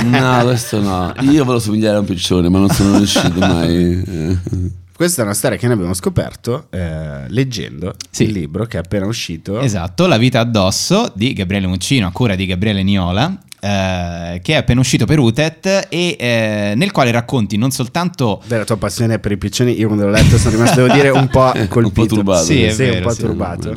no 0.04 0.40
questo 0.42 0.80
no 0.82 1.12
io 1.20 1.44
volevo 1.44 1.58
somigliare 1.58 1.96
a 1.96 2.00
un 2.00 2.06
piccione 2.06 2.48
ma 2.50 2.58
non 2.58 2.68
sono 2.70 2.96
riuscito 2.98 3.38
mai. 3.40 4.02
Questa 5.00 5.22
è 5.22 5.24
una 5.24 5.32
storia 5.32 5.56
che 5.56 5.64
noi 5.64 5.76
abbiamo 5.76 5.94
scoperto 5.94 6.66
eh, 6.68 7.24
leggendo 7.28 7.94
Sì. 8.10 8.24
il 8.24 8.32
libro 8.32 8.66
che 8.66 8.76
è 8.76 8.80
appena 8.80 9.06
uscito. 9.06 9.58
Esatto, 9.60 10.06
La 10.06 10.18
vita 10.18 10.40
addosso 10.40 11.10
di 11.14 11.32
Gabriele 11.32 11.66
Muccino, 11.66 12.06
a 12.08 12.10
cura 12.10 12.34
di 12.34 12.44
Gabriele 12.44 12.82
Niola. 12.82 13.34
eh, 13.62 14.40
che 14.42 14.52
è 14.52 14.56
appena 14.56 14.80
uscito 14.80 15.06
per 15.06 15.18
Utet 15.18 15.86
e 15.88 16.16
eh, 16.20 16.72
nel 16.76 16.90
quale 16.92 17.10
racconti 17.12 17.56
non 17.56 17.70
soltanto 17.70 18.42
Della 18.46 18.64
tua 18.66 18.76
passione 18.76 19.18
per 19.18 19.32
i 19.32 19.38
piccioni, 19.38 19.72
io 19.80 19.86
quando 19.86 20.04
l'ho 20.04 20.10
letto 20.10 20.36
sono 20.36 20.50
rimasto, 20.56 20.82
devo 20.82 20.92
dire, 20.92 21.08
un 21.08 21.28
po' 21.28 21.50
colpito. 21.68 21.78
un 21.80 21.92
po' 21.92 22.06
turbato 22.06 22.44
Sì, 22.44 22.62
è 22.64 22.70
Sì, 22.70 22.82
un 22.82 22.88
vero, 22.90 23.06
po' 23.06 23.14
sì, 23.14 23.20
turbato. 23.22 23.74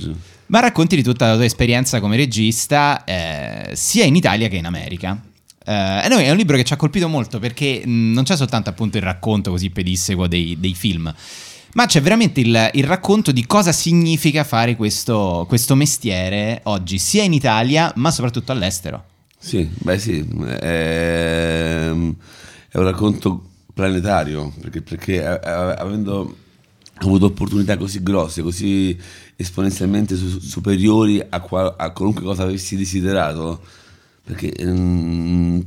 Ma 0.47 0.59
racconti 0.59 0.97
di 0.97 1.03
tutta 1.03 1.27
la 1.27 1.35
tua 1.35 1.45
esperienza 1.45 2.01
come 2.01 2.17
regista, 2.17 3.05
eh, 3.05 3.69
sia 3.75 4.03
in 4.03 4.17
Italia 4.17 4.49
che 4.49 4.57
in 4.57 4.65
America. 4.65 5.17
E 5.65 6.07
noi 6.09 6.23
è 6.23 6.31
un 6.31 6.37
libro 6.37 6.57
che 6.57 6.63
ci 6.63 6.73
ha 6.73 6.77
colpito 6.77 7.07
molto 7.07 7.39
perché 7.39 7.81
mh, 7.85 8.11
non 8.11 8.23
c'è 8.23 8.35
soltanto 8.35 8.69
appunto 8.69 8.97
il 8.97 9.03
racconto 9.03 9.51
così 9.51 9.69
pedissequo 9.69 10.27
dei, 10.27 10.57
dei 10.59 10.73
film, 10.73 11.13
ma 11.73 11.85
c'è 11.85 12.01
veramente 12.01 12.41
il, 12.41 12.69
il 12.73 12.83
racconto 12.83 13.31
di 13.31 13.45
cosa 13.45 13.71
significa 13.71 14.43
fare 14.43 14.75
questo, 14.75 15.45
questo 15.47 15.75
mestiere 15.75 16.61
oggi, 16.63 16.97
sia 16.97 17.23
in 17.23 17.33
Italia 17.33 17.91
ma 17.95 18.11
soprattutto 18.11 18.51
all'estero. 18.51 19.05
Sì, 19.37 19.69
beh 19.73 19.99
sì, 19.99 20.25
è, 20.47 21.89
è 21.89 21.89
un 21.89 22.15
racconto 22.71 23.49
planetario, 23.73 24.53
perché, 24.61 24.81
perché 24.81 25.15
eh, 25.15 25.39
eh, 25.43 25.49
avendo 25.77 26.37
avuto 26.95 27.25
opportunità 27.25 27.75
così 27.75 28.01
grosse, 28.01 28.41
così 28.41 28.97
esponenzialmente 29.35 30.15
su- 30.15 30.39
superiori 30.39 31.21
a, 31.27 31.39
qua- 31.41 31.75
a 31.77 31.91
qualunque 31.91 32.23
cosa 32.23 32.43
avessi 32.43 32.77
desiderato, 32.77 33.61
perché 34.25 34.51
ehm, 34.53 35.63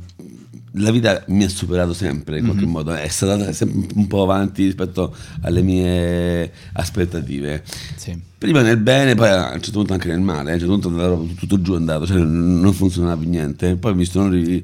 la 0.79 0.91
vita 0.91 1.23
mi 1.27 1.43
ha 1.43 1.49
superato 1.49 1.93
sempre 1.93 2.39
in 2.39 2.45
qualche 2.45 2.65
modo, 2.65 2.93
è 2.93 3.07
stata 3.07 3.51
sempre 3.51 3.87
un 3.95 4.07
po' 4.07 4.23
avanti 4.23 4.65
rispetto 4.65 5.15
alle 5.41 5.61
mie 5.61 6.51
aspettative. 6.73 7.63
Sì. 7.95 8.19
Prima 8.37 8.61
nel 8.61 8.77
bene, 8.77 9.15
poi 9.15 9.29
a 9.29 9.53
un 9.53 9.61
certo 9.61 9.79
punto 9.79 9.93
anche 9.93 10.09
nel 10.09 10.19
male, 10.19 10.51
a 10.51 10.53
un 10.53 10.59
certo 10.59 10.79
punto 10.79 11.33
tutto 11.35 11.61
giù 11.61 11.73
è 11.73 11.77
andato, 11.77 12.05
cioè 12.05 12.19
non 12.19 12.73
funzionava 12.73 13.17
più 13.17 13.29
niente. 13.29 13.75
Poi 13.75 13.95
mi 13.95 14.05
sono 14.05 14.29
ri- 14.29 14.63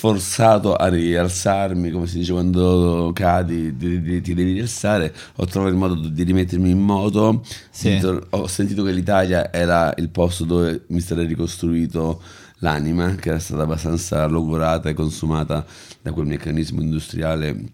forzato 0.00 0.76
a 0.76 0.86
rialzarmi, 0.86 1.90
come 1.90 2.06
si 2.06 2.18
dice 2.18 2.30
quando 2.30 3.10
cadi, 3.12 3.76
ti, 3.76 4.00
ti- 4.00 4.20
ti 4.20 4.32
devi 4.32 4.52
rialzare. 4.52 5.12
Ho 5.36 5.44
trovato 5.46 5.72
il 5.72 5.76
modo 5.78 5.94
di 6.08 6.22
rimettermi 6.22 6.70
in 6.70 6.78
moto. 6.78 7.42
Sì. 7.70 8.00
Ho 8.30 8.46
sentito 8.46 8.84
che 8.84 8.92
l'Italia 8.92 9.52
era 9.52 9.92
il 9.96 10.08
posto 10.10 10.44
dove 10.44 10.84
mi 10.88 11.00
sarei 11.00 11.26
ricostruito 11.26 12.22
l'anima, 12.58 13.16
che 13.16 13.30
era 13.30 13.40
stata 13.40 13.62
abbastanza 13.64 14.24
logorata 14.26 14.88
e 14.88 14.94
consumata 14.94 15.66
da 16.00 16.12
quel 16.12 16.26
meccanismo 16.26 16.80
industriale. 16.80 17.72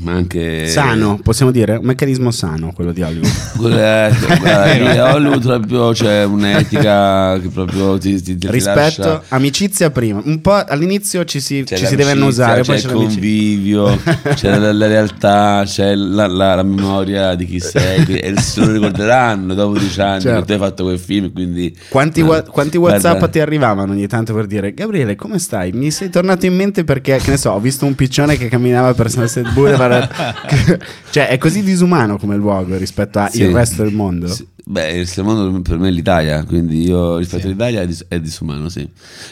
Ma 0.00 0.12
anche 0.12 0.68
Sano, 0.68 1.18
possiamo 1.22 1.50
dire? 1.50 1.74
Un 1.74 1.84
meccanismo 1.84 2.30
sano 2.30 2.72
quello 2.72 2.92
di 2.92 3.02
Hollywood. 3.02 3.28
guarda, 3.56 4.72
lì 4.74 4.96
a 4.98 5.14
Hollywood 5.14 5.40
proprio 5.42 5.90
c'è 5.92 6.24
un'etica 6.24 7.38
che 7.40 7.48
proprio 7.48 7.98
ti, 7.98 8.22
ti, 8.22 8.36
ti 8.36 8.48
Rispetto, 8.50 8.78
lascia- 9.02 9.22
amicizia 9.28 9.90
prima. 9.90 10.20
Un 10.24 10.40
po' 10.40 10.52
all'inizio 10.54 11.24
ci 11.24 11.40
si, 11.40 11.64
ci 11.66 11.84
si 11.86 11.96
deve 11.96 12.12
annusare, 12.12 12.60
c'è 12.60 12.66
poi 12.66 12.76
il 12.76 12.82
c'è 12.82 12.88
l'amicizia. 12.88 13.20
convivio, 13.20 13.98
c'è 14.34 14.58
la, 14.58 14.72
la 14.72 14.86
realtà, 14.86 15.62
c'è 15.64 15.94
la, 15.94 16.26
la- 16.26 16.54
la 16.54 16.62
memoria 16.62 17.34
di 17.34 17.46
chi 17.46 17.58
sei 17.58 18.04
e 18.20 18.38
se 18.40 18.60
lo 18.60 18.70
ricorderanno 18.72 19.54
dopo 19.54 19.78
dieci 19.78 20.00
anni 20.00 20.20
Certo. 20.20 20.40
che 20.40 20.46
tu 20.46 20.52
hai 20.52 20.58
fatto 20.58 20.84
quel 20.84 20.98
film 20.98 21.32
quindi 21.32 21.76
Quanti, 21.88 22.20
wa- 22.20 22.42
quanti 22.42 22.76
WhatsApp 22.76 23.02
guarda, 23.18 23.28
ti 23.28 23.40
arrivavano 23.40 23.92
ogni 23.92 24.06
tanto 24.06 24.32
per 24.34 24.46
dire 24.46 24.72
Gabriele, 24.74 25.16
come 25.16 25.38
stai? 25.40 25.72
Mi 25.72 25.90
sei 25.90 26.08
tornato 26.10 26.46
in 26.46 26.54
mente 26.54 26.84
perché, 26.84 27.16
che 27.16 27.30
ne 27.30 27.36
so, 27.36 27.50
ho 27.50 27.58
visto 27.60 27.84
un 27.84 27.94
piccione 27.96 28.36
che 28.36 28.48
camminava 28.48 28.94
per 28.94 29.10
Sunset 29.10 29.50
Boulevard. 29.52 29.77
cioè, 31.10 31.28
è 31.28 31.38
così 31.38 31.62
disumano 31.62 32.18
come 32.18 32.36
luogo 32.36 32.76
rispetto 32.76 33.18
al 33.18 33.30
Sì. 33.30 33.46
resto 33.52 33.82
del 33.82 33.92
mondo. 33.94 34.26
Sì. 34.28 34.46
Beh, 34.64 34.92
il 34.98 35.10
mondo 35.22 35.60
per 35.62 35.78
me 35.78 35.88
è 35.88 35.90
l'Italia, 35.90 36.44
quindi 36.44 36.82
io 36.86 37.16
rispetto 37.16 37.46
all'Italia 37.46 37.80
è, 37.80 37.86
dis- 37.86 38.04
è 38.06 38.20
disumano, 38.20 38.68
sì. 38.68 38.86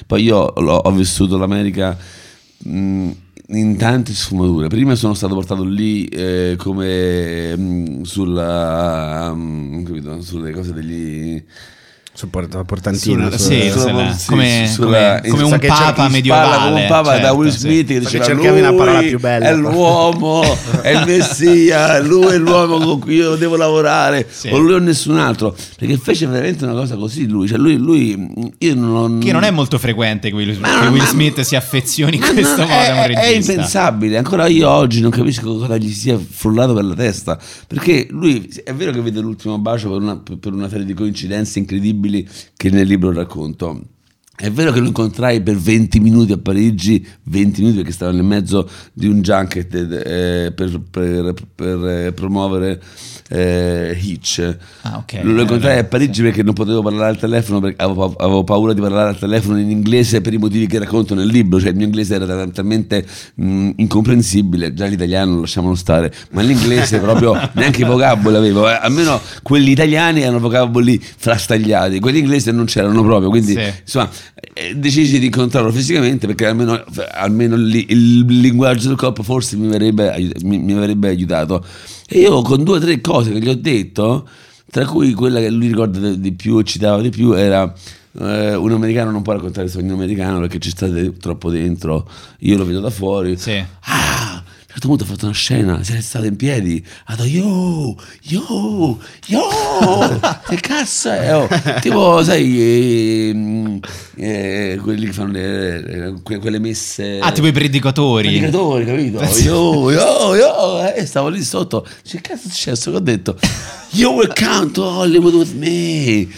Poi 0.07 0.23
io 0.23 0.39
ho 0.39 0.91
vissuto 0.93 1.37
l'America 1.37 1.95
mh, 2.59 3.11
in 3.49 3.77
tante 3.77 4.15
sfumature. 4.15 4.69
Prima 4.69 4.95
sono 4.95 5.13
stato 5.13 5.35
portato 5.35 5.63
lì 5.63 6.07
eh, 6.07 6.55
come 6.57 7.55
mh, 7.55 8.03
sulla, 8.03 9.33
mh, 9.35 9.83
capito, 9.85 10.23
sulle 10.23 10.53
cose 10.53 10.73
degli... 10.73 11.43
Sul 12.17 12.29
port- 12.29 12.65
portantino. 12.65 13.29
Sul- 13.29 13.39
sul- 13.39 13.53
Sì, 13.53 13.69
sulla- 13.71 13.81
sulla- 13.83 14.13
sì, 14.15 14.27
come- 14.27 14.69
sulla- 14.73 15.21
come- 15.21 15.29
come 15.29 15.43
un 15.43 15.59
papa 15.67 16.09
medievale, 16.09 16.69
come 16.71 16.81
un 16.83 16.89
papa 16.89 17.11
da 17.13 17.21
certo, 17.21 17.37
Will 17.37 17.51
sì. 17.51 17.59
Smith 17.59 17.87
che 17.89 17.99
diceva 18.01 18.25
cercavi 18.25 18.59
una 18.61 18.73
parola 18.73 19.01
"Lui 19.01 19.09
più 19.11 19.21
bella". 19.21 19.47
è 19.49 19.55
l'uomo 19.55 20.43
è 20.81 20.91
il 20.93 21.03
messia 21.05 22.01
lui 22.01 22.27
è 22.35 22.39
l'uomo 22.39 22.79
con 22.79 22.99
cui 23.01 23.17
io 23.17 23.35
devo 23.37 23.57
lavorare 23.57 24.27
Sì. 24.31 24.49
o 24.49 24.57
lui 24.59 24.73
o 24.73 24.79
nessun 24.79 25.19
altro 25.19 25.55
perché 25.79 25.99
fece 25.99 26.27
veramente 26.27 26.65
una 26.65 26.73
cosa 26.73 26.97
così 26.97 27.27
lui 27.29 27.49
cioè 27.49 27.59
lui, 27.59 27.77
lui 27.77 28.55
io 28.59 28.75
non 28.75 29.19
Che 29.19 29.33
non 29.33 29.43
è 29.45 29.51
molto 29.51 29.77
frequente 29.79 30.29
che 30.31 30.35
Will, 30.35 30.57
Ma 30.59 30.81
che 30.81 30.87
Will 30.87 31.03
ma- 31.03 31.07
Smith 31.09 31.41
si 31.43 31.55
affezioni 31.55 32.17
in 32.17 32.23
questo 32.23 32.63
modo 32.63 32.73
a 32.73 32.93
un 32.93 32.97
è, 32.97 33.03
è 33.03 33.07
regista. 33.27 33.53
impensabile. 33.53 34.17
Ancora 34.17 34.47
io 34.47 34.71
oggi 34.71 35.01
non 35.01 35.11
capisco 35.11 35.59
cosa 35.59 35.77
gli 35.77 35.91
sia 35.93 36.19
frullato 36.19 36.73
per 36.73 36.85
la 36.85 36.95
testa. 36.95 37.39
Perché 37.67 38.07
lui 38.11 38.49
è 38.65 38.73
vero 38.73 38.93
che 38.93 39.01
vede 39.01 39.21
l'ultimo 39.21 39.59
bacio 39.59 39.91
per 39.91 40.01
una, 40.01 40.17
per 40.41 40.53
una 40.53 40.69
serie 40.69 40.85
di 40.85 40.95
coincidenze 40.95 41.59
incredibili 41.59 42.06
che 42.57 42.71
nel 42.71 42.87
libro 42.87 43.13
racconto. 43.13 43.81
È 44.39 44.51
vero 44.51 44.71
che 44.71 44.81
lo 44.81 44.89
incontrai 44.89 45.41
per 45.43 45.57
20 45.57 45.99
minuti 45.99 46.33
a 46.33 46.37
Parigi, 46.37 47.05
20 47.23 47.61
minuti 47.61 47.79
perché 47.79 47.93
stavo 47.93 48.13
nel 48.13 48.23
mezzo 48.23 48.69
di 48.93 49.07
un 49.07 49.23
junket 49.23 49.75
eh, 49.75 50.53
per, 50.55 50.81
per- 50.91 51.35
per, 51.55 51.87
eh, 51.87 52.13
promuovere 52.13 52.83
eh, 53.29 53.97
Hitch. 54.01 54.57
Ah, 54.83 54.99
ok. 54.99 55.21
Lo 55.23 55.41
incontrai 55.43 55.77
Eh, 55.77 55.81
a 55.81 55.85
Parigi 55.85 56.23
perché 56.23 56.43
non 56.43 56.55
potevo 56.55 56.83
parlare 56.83 57.11
al 57.11 57.19
telefono 57.19 57.61
perché 57.61 57.83
avevo, 57.83 58.15
avevo 58.19 58.45
paura 58.45 58.73
di 58.73 58.81
parlare 58.81 59.11
al 59.11 59.19
telefono 59.19 59.59
in 59.59 59.71
inglese 59.71 60.21
per 60.21 60.33
i 60.33 60.39
motivi 60.39 60.67
che 60.67 60.79
racconto 60.79 61.15
nel 61.15 61.27
libro, 61.27 61.59
cioè 61.61 61.71
il 61.71 61.77
mio 61.77 61.87
inglese 61.87 62.15
era 62.15 62.47
talmente 62.49 63.05
mh, 63.35 63.71
incomprensibile, 63.77 64.73
già 64.75 64.87
l'italiano 64.87 65.41
lasciamolo 65.41 65.75
stare, 65.75 66.13
ma 66.31 66.43
l'inglese 66.43 66.99
proprio 67.01 67.35
neanche 67.55 67.83
i 67.83 67.85
vocaboli 67.85 68.37
avevo, 68.37 68.69
eh. 68.69 68.79
almeno 68.81 69.21
quelli 69.43 69.71
italiani 69.73 70.21
erano 70.23 70.39
vocaboli 70.39 71.01
frastagliati, 71.01 71.99
quelli 72.01 72.19
inglesi 72.21 72.51
non 72.53 72.65
c'erano 72.67 73.03
proprio, 73.03 73.29
quindi 73.31 73.53
Sì. 73.53 73.61
insomma 73.83 74.09
eh, 74.55 74.75
decisi 74.77 75.19
di 75.19 75.27
incontrarlo 75.27 75.71
fisicamente 75.73 76.27
perché 76.27 76.47
almeno, 76.47 76.83
almeno 77.13 77.57
li- 77.57 77.87
il 77.89 78.25
linguaggio 78.25 78.89
del 78.89 78.97
corpo 78.97 79.23
forse 79.23 79.57
mi 79.57 79.67
avrebbe, 79.69 80.33
mi- 80.43 80.59
mi 80.59 80.73
avrebbe 80.73 81.09
aiutato. 81.09 81.65
E 82.09 82.21
io 82.21 82.43
con 82.43 82.63
due 82.63 82.77
o 82.77 82.81
tre 82.81 83.01
cose 83.01 83.33
che 83.33 83.41
gli 83.41 83.49
ho 83.49 83.57
detto, 83.57 84.29
tra 84.71 84.85
cui 84.87 85.13
quella 85.13 85.41
che 85.41 85.51
lui 85.51 85.69
ricorda 85.69 86.11
di- 86.11 86.33
più, 86.33 86.61
citava 86.63 87.01
di 87.01 87.11
più, 87.11 87.33
era 87.33 87.73
eh, 88.19 88.55
un 88.55 88.73
americano 88.73 89.11
non 89.11 89.23
può 89.23 89.33
raccontare 89.33 89.67
il 89.67 89.73
sogno 89.73 89.95
americano 89.95 90.41
perché 90.41 90.59
ci 90.59 90.71
state 90.71 91.17
troppo 91.19 91.51
dentro, 91.51 92.09
io 92.41 92.57
lo 92.57 92.65
vedo 92.65 92.81
da 92.81 92.91
fuori. 92.91 93.37
Sì. 93.37 93.63
Ah, 93.81 94.26
un 94.77 94.83
certo 94.83 94.89
punto 94.89 95.05
ha 95.05 95.07
fatto 95.07 95.25
una 95.25 95.35
scena, 95.35 95.83
si 95.83 95.93
è 95.93 95.97
alzato 95.97 96.27
in 96.27 96.37
piedi, 96.37 96.85
ha 97.07 97.15
detto 97.15 97.25
yo, 97.25 97.97
yo, 98.23 98.99
yo, 99.27 100.19
che 100.49 100.57
cazzo 100.57 101.11
è? 101.11 101.35
Oh, 101.35 101.49
tipo, 101.81 102.23
sai, 102.23 102.61
eh, 102.61 103.81
eh, 104.17 104.79
quelli 104.83 105.07
che 105.07 105.13
fanno 105.13 105.33
le, 105.33 105.81
le- 105.81 106.15
que- 106.23 106.39
quelle 106.39 106.59
messe... 106.59 107.19
Ah, 107.21 107.33
tipo 107.33 107.47
i 107.47 107.53
predicatori. 107.53 108.29
Predicatori, 108.29 108.85
capito? 108.85 109.25
Yo, 109.47 109.91
yo, 109.91 110.35
yo, 110.35 110.93
eh, 110.95 111.07
stavo 111.07 111.29
lì 111.29 111.43
sotto. 111.43 111.87
Che 112.03 112.21
cazzo 112.21 112.49
è 112.49 112.51
successo? 112.51 112.91
Che 112.91 112.97
ho 112.97 113.01
detto? 113.01 113.39
You 113.93 114.13
will 114.15 114.33
come 114.35 114.71
to 114.73 114.83
Hollywood 114.83 115.35
with 115.35 115.53
me. 115.55 116.29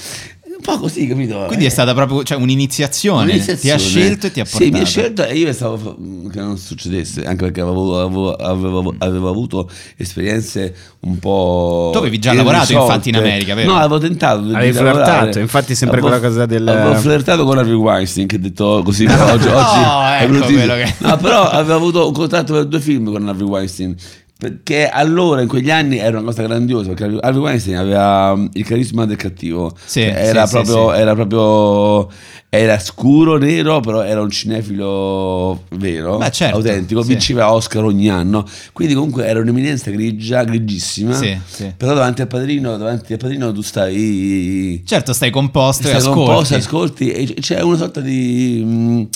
Un 0.58 0.64
po' 0.74 0.78
così, 0.80 1.06
capito? 1.06 1.44
Quindi 1.46 1.66
è 1.66 1.68
stata 1.68 1.94
proprio 1.94 2.24
cioè, 2.24 2.36
un'iniziazione. 2.36 3.24
Ti 3.26 3.30
ha 3.30 3.34
Un'iniziazione. 3.36 3.78
scelto 3.78 4.26
e 4.26 4.32
ti 4.32 4.40
ha 4.40 4.42
portato. 4.42 4.64
Sì, 4.64 4.70
mi 4.70 4.80
ha 4.80 4.84
scelto 4.84 5.24
e 5.24 5.34
io 5.36 5.52
stavo 5.52 5.96
che 6.32 6.40
non 6.40 6.58
succedesse, 6.58 7.24
anche 7.24 7.44
perché 7.44 7.60
avevo, 7.60 8.00
avevo- 8.00 8.34
avevo- 8.34 8.94
avevo 8.98 9.28
avuto 9.30 9.70
esperienze 9.96 10.74
un 11.00 11.18
po'. 11.20 11.90
Tu 11.92 11.98
avevi 11.98 12.18
già 12.18 12.32
lavorato, 12.32 12.64
irrisolte. 12.72 12.92
infatti, 12.92 13.08
in 13.10 13.16
America, 13.16 13.54
vero? 13.54 13.70
No, 13.72 13.78
avevo 13.78 13.98
tentato 13.98 14.40
di 14.42 14.54
Avevi 14.54 14.72
lavorare. 14.74 15.04
flirtato, 15.04 15.38
infatti 15.38 15.74
sempre 15.76 15.98
Avevo- 16.00 16.16
quella 16.16 16.28
cosa 16.28 16.46
del- 16.46 16.68
Avevo 16.68 16.94
flirtato 16.96 17.44
con 17.44 17.58
Harvey 17.58 17.74
Weinstein, 17.74 18.26
che 18.26 18.40
detto 18.40 18.82
così 18.84 19.04
però 19.06 19.32
oggi, 19.32 19.46
oggi 19.46 19.78
è 19.78 20.22
ecco 20.24 20.44
quello 20.44 20.74
che- 20.74 20.94
No, 20.98 21.16
però 21.18 21.42
avevo 21.48 21.74
avuto 21.76 22.06
un 22.08 22.12
contratto 22.12 22.52
per 22.52 22.66
due 22.66 22.80
film 22.80 23.12
con 23.12 23.28
Harvey 23.28 23.46
Weinstein. 23.46 23.94
Perché 24.38 24.88
allora, 24.88 25.42
in 25.42 25.48
quegli 25.48 25.68
anni, 25.68 25.98
era 25.98 26.18
una 26.18 26.27
cosa 26.27 26.42
grandiosa. 26.42 26.92
Perché 26.92 27.18
Harvey 27.20 27.40
Weinstein 27.40 27.77
aveva 27.77 28.33
um, 28.37 28.48
il 28.53 28.64
carisma 28.64 29.05
del 29.05 29.16
cattivo. 29.16 29.74
Sì, 29.85 30.03
Cioè, 30.03 30.12
era, 30.14 30.46
sì, 30.46 30.53
proprio, 30.53 30.88
sì, 30.90 30.94
sì. 30.94 31.01
era 31.01 31.14
proprio. 31.16 32.09
Era 32.51 32.79
scuro, 32.79 33.37
nero, 33.37 33.81
però 33.81 34.03
era 34.03 34.22
un 34.22 34.31
cinefilo 34.31 35.64
vero, 35.70 36.18
certo, 36.31 36.57
autentico. 36.57 37.03
sì. 37.03 37.09
Vinceva 37.09 37.53
Oscar 37.53 37.83
ogni 37.85 38.09
anno. 38.09 38.46
Quindi, 38.72 38.94
comunque, 38.94 39.27
era 39.27 39.40
un'eminenza 39.40 39.90
grigia, 39.90 40.44
grigissima. 40.44 41.14
Sì, 41.14 41.37
sì. 41.44 41.72
Però 41.77 41.92
davanti 41.94 42.22
al 42.22 42.29
padrino, 42.29 42.77
davanti 42.77 43.12
al 43.14 43.18
padrino, 43.18 43.53
tu 43.53 43.61
stai 43.61 44.83
Certo, 44.87 45.12
stai 45.12 45.31
composto 45.31 45.83
e 45.83 45.87
stai 45.88 45.98
ascolti. 46.01 46.24
composto, 46.24 46.55
ascolti 46.55 47.11
e 47.11 47.35
c'è 47.40 47.61
una 47.61 47.77
sorta 47.77 48.01
di, 48.01 48.62
mh, 48.64 49.09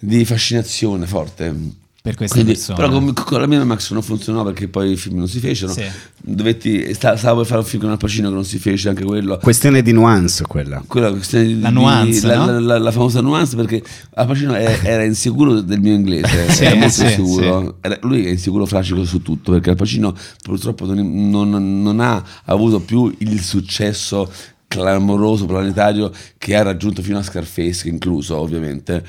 di 0.00 0.24
fascinazione 0.24 1.06
forte. 1.06 1.54
Per 2.02 2.14
queste 2.14 2.36
Quindi, 2.36 2.52
persone. 2.54 2.78
però 2.78 2.90
con, 2.90 3.12
con 3.12 3.40
la 3.40 3.46
mia 3.46 3.62
Max 3.62 3.90
non 3.92 4.00
funzionò 4.00 4.42
perché 4.42 4.68
poi 4.68 4.92
i 4.92 4.96
film 4.96 5.18
non 5.18 5.28
si 5.28 5.38
fecero. 5.38 5.70
Sì. 5.70 5.84
Dovetti, 6.22 6.94
sta- 6.94 7.14
stavo 7.18 7.38
per 7.38 7.46
fare 7.46 7.60
un 7.60 7.66
film 7.66 7.82
con 7.82 7.90
Al 7.90 7.98
Pacino 7.98 8.28
che 8.30 8.34
non 8.34 8.44
si 8.46 8.58
fece 8.58 8.88
anche 8.88 9.04
quello. 9.04 9.36
Questione 9.36 9.82
di 9.82 9.92
nuance 9.92 10.44
quella. 10.46 10.82
Quella 10.86 11.10
questione 11.10 11.44
di- 11.44 11.60
La 11.60 11.68
di- 11.68 11.74
nuance, 11.74 12.26
la, 12.26 12.36
no? 12.36 12.46
la- 12.52 12.58
la- 12.60 12.78
la 12.78 12.90
famosa 12.90 13.20
nuance 13.20 13.54
perché 13.54 13.82
Al 14.14 14.26
Pacino 14.26 14.54
è- 14.54 14.78
era 14.84 15.04
insicuro 15.04 15.60
del 15.60 15.78
mio 15.80 15.92
inglese, 15.92 16.50
Sì, 16.50 16.64
era 16.64 16.74
molto 16.76 16.90
sì, 16.94 17.04
insicuro. 17.04 17.76
Era- 17.82 17.98
lui 18.02 18.24
è 18.24 18.30
insicuro 18.30 18.64
fracico 18.64 19.04
su 19.04 19.20
tutto 19.20 19.52
perché 19.52 19.68
Al 19.68 19.76
Pacino 19.76 20.16
purtroppo 20.42 20.86
non, 20.86 21.28
non- 21.28 21.82
non 21.82 22.00
ha 22.00 22.24
avuto 22.46 22.80
più 22.80 23.14
il 23.18 23.42
successo 23.42 24.30
clamoroso 24.66 25.44
planetario 25.44 26.10
che 26.38 26.54
ha 26.56 26.62
raggiunto 26.62 27.02
fino 27.02 27.18
a 27.18 27.22
Scarface, 27.22 27.88
incluso 27.88 28.36
ovviamente. 28.36 29.04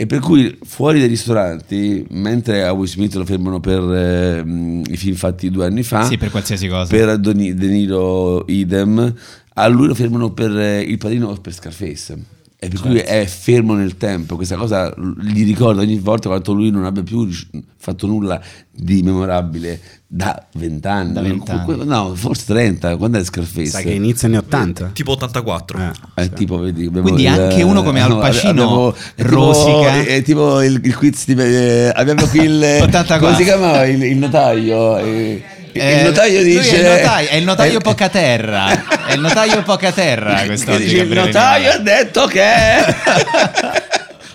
E 0.00 0.06
per 0.06 0.20
cui 0.20 0.56
fuori 0.62 1.00
dai 1.00 1.08
ristoranti, 1.08 2.06
mentre 2.10 2.62
a 2.62 2.70
Will 2.70 2.86
Smith 2.86 3.14
lo 3.16 3.24
fermano 3.24 3.58
per 3.58 3.82
ehm, 3.82 4.84
i 4.88 4.96
film 4.96 5.16
fatti 5.16 5.50
due 5.50 5.66
anni 5.66 5.82
fa, 5.82 6.04
Sì, 6.04 6.16
per 6.16 6.30
qualsiasi 6.30 6.68
cosa. 6.68 6.88
per 6.94 7.18
De 7.18 7.32
Niro 7.34 8.44
idem, 8.46 9.12
a 9.54 9.66
lui 9.66 9.88
lo 9.88 9.96
fermano 9.96 10.30
per 10.30 10.56
eh, 10.56 10.82
Il 10.82 10.98
Padrino 10.98 11.26
o 11.26 11.34
per 11.40 11.52
Scarface. 11.52 12.16
E 12.60 12.68
per 12.68 12.80
cui 12.80 12.98
è 12.98 13.24
fermo 13.26 13.74
nel 13.74 13.96
tempo, 13.96 14.36
questa 14.36 14.54
cosa 14.54 14.94
gli 15.20 15.44
ricorda 15.44 15.80
ogni 15.80 15.98
volta 15.98 16.28
quanto 16.28 16.52
lui 16.52 16.70
non 16.70 16.84
abbia 16.84 17.02
più 17.02 17.28
fatto 17.76 18.06
nulla 18.06 18.40
di 18.70 19.02
memorabile 19.02 19.80
da 20.10 20.42
vent'anni. 20.54 21.12
Da 21.12 21.20
vent'anni. 21.20 21.84
No, 21.84 22.14
forse 22.14 22.44
30, 22.46 22.96
quando 22.96 23.18
è 23.18 23.24
Scarface? 23.24 23.66
Sai 23.66 23.84
che 23.84 23.90
inizia 23.90 24.26
anni 24.26 24.38
80. 24.38 24.90
Tipo 24.94 25.12
84. 25.12 25.78
Eh. 26.14 26.22
Eh, 26.22 26.32
tipo, 26.32 26.58
vedi, 26.58 26.86
abbiamo 26.86 27.02
Quindi 27.02 27.22
il- 27.24 27.28
anche 27.28 27.62
uno 27.62 27.82
come 27.82 28.00
Al 28.00 28.08
no, 28.10 28.18
Pacino 28.18 28.50
abbiamo- 28.50 28.94
è 28.94 29.22
tipo- 29.22 29.28
rosica. 29.28 30.02
È, 30.04 30.22
tipo 30.22 30.62
il, 30.62 30.80
il 30.82 30.96
quiz 30.96 31.26
di... 31.26 31.34
eh, 31.42 31.92
abbiamo 31.94 32.26
qui 32.26 32.40
il... 32.40 32.78
84. 32.82 33.18
come 33.26 33.36
si 33.36 33.44
chiamava? 33.44 33.84
Il, 33.84 34.02
il 34.02 34.16
notaio. 34.16 34.96
eh, 34.98 35.42
il, 35.72 35.80
Eh, 35.82 36.02
notaio 36.04 36.42
dice... 36.42 36.70
È 36.70 36.78
il 36.78 36.98
notaio, 37.02 37.28
è 37.28 37.34
il 37.36 37.44
notaio 37.44 37.78
eh, 37.78 37.82
poca 37.82 38.08
terra. 38.08 39.06
È 39.06 39.12
il 39.12 39.20
notaio 39.20 39.62
poca 39.62 39.92
terra 39.92 40.42
quest'oggi. 40.46 40.96
il 40.96 41.12
notaio 41.12 41.70
ha 41.72 41.78
detto 41.78 42.24
che... 42.26 42.42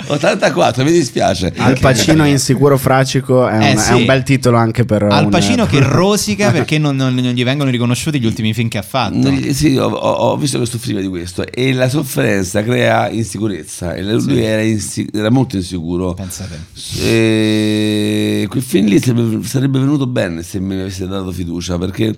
84, 0.08 0.84
mi 0.84 0.92
dispiace. 0.92 1.54
Al 1.58 1.80
Pacino 1.80 2.26
insicuro 2.26 2.78
fracico 2.78 3.48
è 3.48 3.56
un, 3.56 3.62
Eh, 3.62 3.74
è 3.74 3.78
sì. 3.78 3.94
un 3.94 4.06
bel 4.06 4.24
titolo 4.24 4.58
anche 4.58 4.86
per 4.86 5.04
Al 5.04 5.26
un- 5.26 5.30
Pacino 5.30 5.66
che 5.66 5.80
rosica 5.84 6.52
perché 6.52 6.78
non, 6.78 6.96
non- 6.96 7.14
non 7.14 7.32
gli 7.34 7.44
vengono 7.44 7.70
riconosciuti 7.70 8.20
gli 8.20 8.26
ultimi 8.26 8.54
film 8.54 8.68
che 8.70 8.78
ha 8.78 8.82
fatto. 8.84 9.32
Sì, 9.54 9.78
ho, 9.78 9.88
ho- 9.88 10.38
visto 10.38 10.60
che 10.60 10.66
soffriva 10.66 11.00
di 11.00 11.08
questo 11.08 11.46
e 11.50 11.74
la 11.74 11.90
sofferenza 11.90 12.64
crea 12.64 13.10
insicurezza 13.10 13.94
e 13.96 14.04
lui 14.04 14.44
era, 14.44 14.62
insi- 14.62 15.08
era 15.14 15.30
molto 15.30 15.56
insicuro. 15.56 16.14
Pensate. 16.14 16.60
E 17.02 18.46
quel 18.50 18.62
film 18.64 18.88
lì 18.88 19.00
sarebbe 19.00 19.80
venuto 19.80 20.08
bene 20.08 20.44
se 20.44 20.60
mi 20.60 20.74
avesse 20.80 21.08
dato 21.08 21.32
fiducia 21.32 21.78
perché 21.78 22.16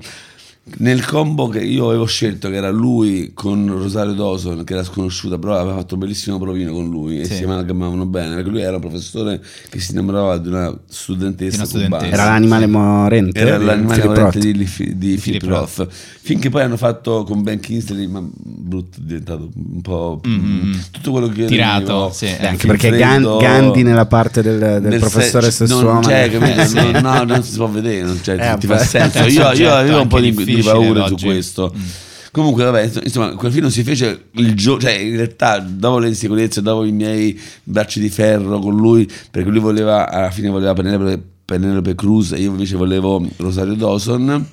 nel 0.77 1.05
combo 1.05 1.47
che 1.47 1.59
io 1.59 1.89
avevo 1.89 2.05
scelto 2.05 2.49
che 2.49 2.55
era 2.55 2.71
lui 2.71 3.31
con 3.35 3.67
Rosario 3.67 4.13
Dawson 4.13 4.63
che 4.63 4.73
era 4.73 4.83
sconosciuta 4.83 5.37
però 5.37 5.59
aveva 5.59 5.75
fatto 5.75 5.93
un 5.93 5.99
bellissimo 5.99 6.39
provino 6.39 6.73
con 6.73 6.89
lui 6.89 7.19
e 7.19 7.25
Sì. 7.25 7.35
si 7.35 7.43
amalgamavano 7.43 8.07
bene 8.07 8.33
perché 8.33 8.49
lui 8.49 8.61
era 8.61 8.75
un 8.77 8.81
professore 8.81 9.39
che 9.69 9.79
si 9.79 9.91
innamorava 9.91 10.39
di 10.39 10.47
una 10.47 10.75
studentessa, 10.89 11.49
Di 11.51 11.55
una 11.57 11.65
studentessa. 11.65 12.05
Era 12.13 12.23
l'animale 12.25 12.65
morente. 12.65 13.39
Era 13.39 13.59
di 13.59 13.65
l'animale 13.65 13.99
Philip 14.01 14.17
morente 14.17 14.39
Roth. 14.39 14.43
di, 14.43 14.57
di, 14.57 14.65
Philip 14.65 15.19
Philip 15.21 15.43
Roth. 15.43 15.87
Finché 16.21 16.49
poi 16.49 16.61
hanno 16.63 16.77
fatto 16.77 17.23
con 17.23 17.43
Ben 17.43 17.59
Kingsley, 17.59 18.07
ma 18.07 18.23
brutto, 18.33 18.97
è 18.97 19.01
diventato 19.03 19.49
un 19.53 19.81
po' 19.81 20.19
Mm. 20.27 20.73
tutto 20.89 21.11
quello 21.11 21.27
che 21.27 21.45
Tirato, 21.45 22.09
sì. 22.11 22.25
eh, 22.25 22.47
anche 22.47 22.65
perché 22.65 22.87
freddo, 22.87 23.37
Gan- 23.37 23.61
Gandhi 23.61 23.83
nella 23.83 24.07
parte 24.07 24.41
del, 24.41 24.57
del 24.57 24.81
del 24.81 24.99
professore 24.99 25.51
se- 25.51 25.67
sessuale. 25.67 25.83
non 25.91 26.01
c'è? 26.01 26.23
Eh, 26.61 26.65
sì. 26.65 26.75
Non- 26.75 27.01
no, 27.03 27.23
non 27.23 27.43
si 27.43 27.55
può 27.55 27.67
vedere, 27.67 28.01
non 28.01 28.19
c'è, 28.19 28.53
Eh, 28.53 28.57
ti 28.57 28.65
fa 28.65 28.79
senso. 28.79 29.19
Io, 29.29 29.51
io 29.53 29.71
avevo 29.73 30.01
un 30.01 30.07
po' 30.07 30.19
di, 30.19 30.33
di 30.55 30.63
paura 30.63 31.07
su 31.07 31.15
questo. 31.15 31.73
Mm. 31.75 31.81
Comunque, 32.35 32.65
vabbè, 32.65 32.91
insomma, 33.01 33.33
quel 33.35 33.49
film 33.49 33.67
si 33.69 33.81
fece 33.83 34.25
il 34.33 34.55
giorno, 34.55 34.81
cioè 34.81 34.91
in 34.91 35.15
realtà 35.15 35.59
dopo 35.59 35.99
le 35.99 36.09
insicurezze, 36.09 36.61
dopo 36.61 36.83
i 36.83 36.91
miei 36.91 37.39
bracci 37.63 38.01
di 38.01 38.09
ferro 38.09 38.59
con 38.59 38.75
lui, 38.75 39.09
perché 39.31 39.49
lui 39.49 39.61
voleva, 39.61 40.09
alla 40.09 40.31
fine 40.31 40.49
voleva 40.49 40.73
Penelope, 40.73 41.23
Penelope 41.45 41.95
Cruz 41.95 42.33
e 42.33 42.41
io 42.41 42.49
invece 42.49 42.75
volevo 42.75 43.25
Rosario 43.37 43.75
Dawson. 43.75 44.49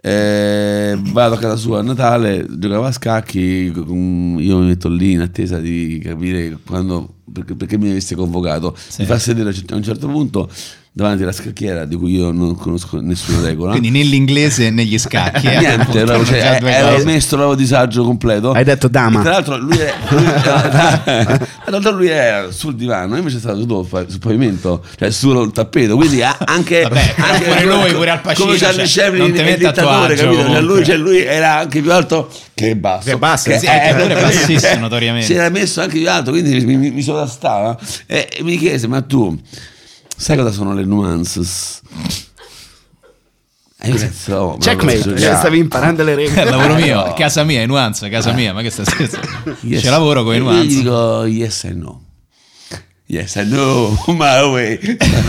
Eh, 0.00 0.98
vado 1.12 1.34
a 1.34 1.38
casa 1.38 1.54
sua 1.54 1.78
a 1.78 1.82
Natale, 1.82 2.46
giocava 2.50 2.88
a 2.88 2.92
scacchi, 2.92 3.72
io 3.72 3.84
mi 3.84 4.66
metto 4.66 4.88
lì 4.88 5.12
in 5.12 5.20
attesa 5.20 5.60
di 5.60 6.00
capire 6.02 6.58
quando, 6.66 7.16
perché, 7.32 7.54
perché 7.54 7.78
mi 7.78 7.90
avesse 7.90 8.16
convocato. 8.16 8.74
Sì. 8.76 9.02
Mi 9.02 9.06
fa 9.06 9.20
sedere 9.20 9.50
a 9.50 9.74
un 9.76 9.82
certo 9.84 10.08
punto 10.08 10.50
davanti 10.98 11.22
alla 11.22 11.30
scacchiera 11.30 11.84
di 11.84 11.94
cui 11.94 12.16
io 12.16 12.32
non 12.32 12.56
conosco 12.56 13.00
nessuna 13.00 13.46
regola. 13.46 13.70
Quindi 13.70 13.90
né 13.90 14.02
l'inglese 14.02 14.68
né 14.70 14.84
gli 14.84 14.98
scacchi. 14.98 15.46
eh, 15.46 15.58
Niente, 15.58 15.96
ero, 16.00 16.24
cioè, 16.24 16.40
già 16.40 16.58
due 16.58 16.74
ero 16.74 17.04
messo 17.04 17.36
l'avevo 17.36 17.54
disagio 17.54 18.02
completo. 18.02 18.50
Hai 18.50 18.64
detto 18.64 18.88
dama. 18.88 19.20
E 19.20 19.22
tra 19.22 19.30
l'altro 19.30 19.56
lui 19.58 19.76
è, 19.76 19.94
lui, 20.08 20.24
tra 20.42 21.52
l'altro 21.66 21.92
lui 21.92 22.08
era 22.08 22.50
sul 22.50 22.74
divano, 22.74 23.12
io 23.12 23.18
invece 23.20 23.38
stavo 23.38 23.60
sul, 23.60 24.06
sul 24.08 24.18
pavimento, 24.18 24.84
cioè 24.98 25.12
sul 25.12 25.52
tappeto, 25.52 25.94
quindi 25.94 26.20
anche, 26.20 26.82
Vabbè, 26.82 27.14
anche 27.16 27.44
pure 27.44 27.62
come- 27.62 27.84
lui, 27.84 27.92
pure 27.94 28.10
Al 28.10 28.20
Pacino, 28.20 28.46
come 28.46 28.58
Charlie 28.58 28.86
cioè, 28.88 29.04
Chaplin 29.04 29.22
non 29.22 29.32
te 29.32 29.38
il 29.38 29.44
metta 29.44 29.68
a 29.68 29.72
tuo 29.72 29.82
dittatore, 29.82 30.12
agio, 30.14 30.24
capito? 30.24 30.48
Cioè, 30.48 30.60
lui, 30.60 30.84
cioè, 30.84 30.96
lui 30.96 31.18
era 31.22 31.58
anche 31.58 31.80
più 31.80 31.92
alto 31.92 32.28
che 32.54 32.74
basso. 32.74 33.08
Che 33.08 33.16
basso, 33.18 33.56
sì, 33.56 33.66
anche 33.68 34.02
pure 34.02 34.14
bassissimo, 34.20 34.80
notoriamente. 34.80 35.26
Si 35.26 35.34
era 35.34 35.48
messo 35.48 35.80
anche 35.80 35.98
più 35.98 36.10
alto, 36.10 36.32
quindi 36.32 36.58
mi, 36.64 36.76
mi, 36.76 36.90
mi 36.90 37.02
sovrastava 37.02 37.78
e, 38.04 38.28
e 38.36 38.42
mi 38.42 38.58
chiese, 38.58 38.88
ma 38.88 39.00
tu 39.00 39.38
sai 40.18 40.36
cosa 40.36 40.50
sono 40.50 40.74
le 40.74 40.84
nuances? 40.84 41.80
E 43.80 43.90
io 43.90 43.96
penso, 43.96 44.34
oh, 44.34 44.50
ma 44.52 44.56
Checkmate, 44.58 45.02
cioè, 45.18 45.36
stavi 45.36 45.58
imparando 45.58 46.02
le 46.02 46.12
È 46.14 46.16
regole. 46.16 46.42
il 46.42 46.48
lavoro 46.50 46.74
mio, 46.74 47.06
No. 47.06 47.12
casa 47.14 47.44
mia, 47.44 47.60
è 47.60 47.66
nuance, 47.66 48.08
casa 48.08 48.32
mia, 48.32 48.52
ma 48.52 48.60
che 48.62 48.70
stai 48.70 48.84
scherzando? 48.84 49.56
Yes. 49.60 49.82
C'è 49.82 49.90
lavoro 49.90 50.24
con 50.24 50.32
i 50.34 50.36
E 50.36 50.38
Io 50.40 50.44
nuance. 50.44 50.66
dico 50.76 51.24
yes 51.26 51.64
and 51.64 51.80
no. 51.82 52.02
Yes 53.06 53.36
and 53.36 53.52
no, 53.52 53.96
my 54.08 54.42
way. 54.52 54.78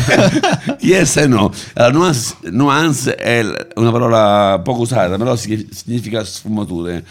yes 0.82 1.16
and 1.18 1.32
no. 1.34 1.52
Allora, 1.76 1.94
nuance, 1.94 2.36
nuance 2.50 3.16
è 3.16 3.42
una 3.76 3.92
parola 3.92 4.60
poco 4.64 4.82
usata, 4.82 5.16
però 5.18 5.36
si- 5.36 5.70
significa 5.72 6.24
sfumature. 6.26 7.06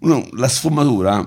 Uno- 0.00 0.28
la 0.34 0.48
sfumatura 0.48 1.26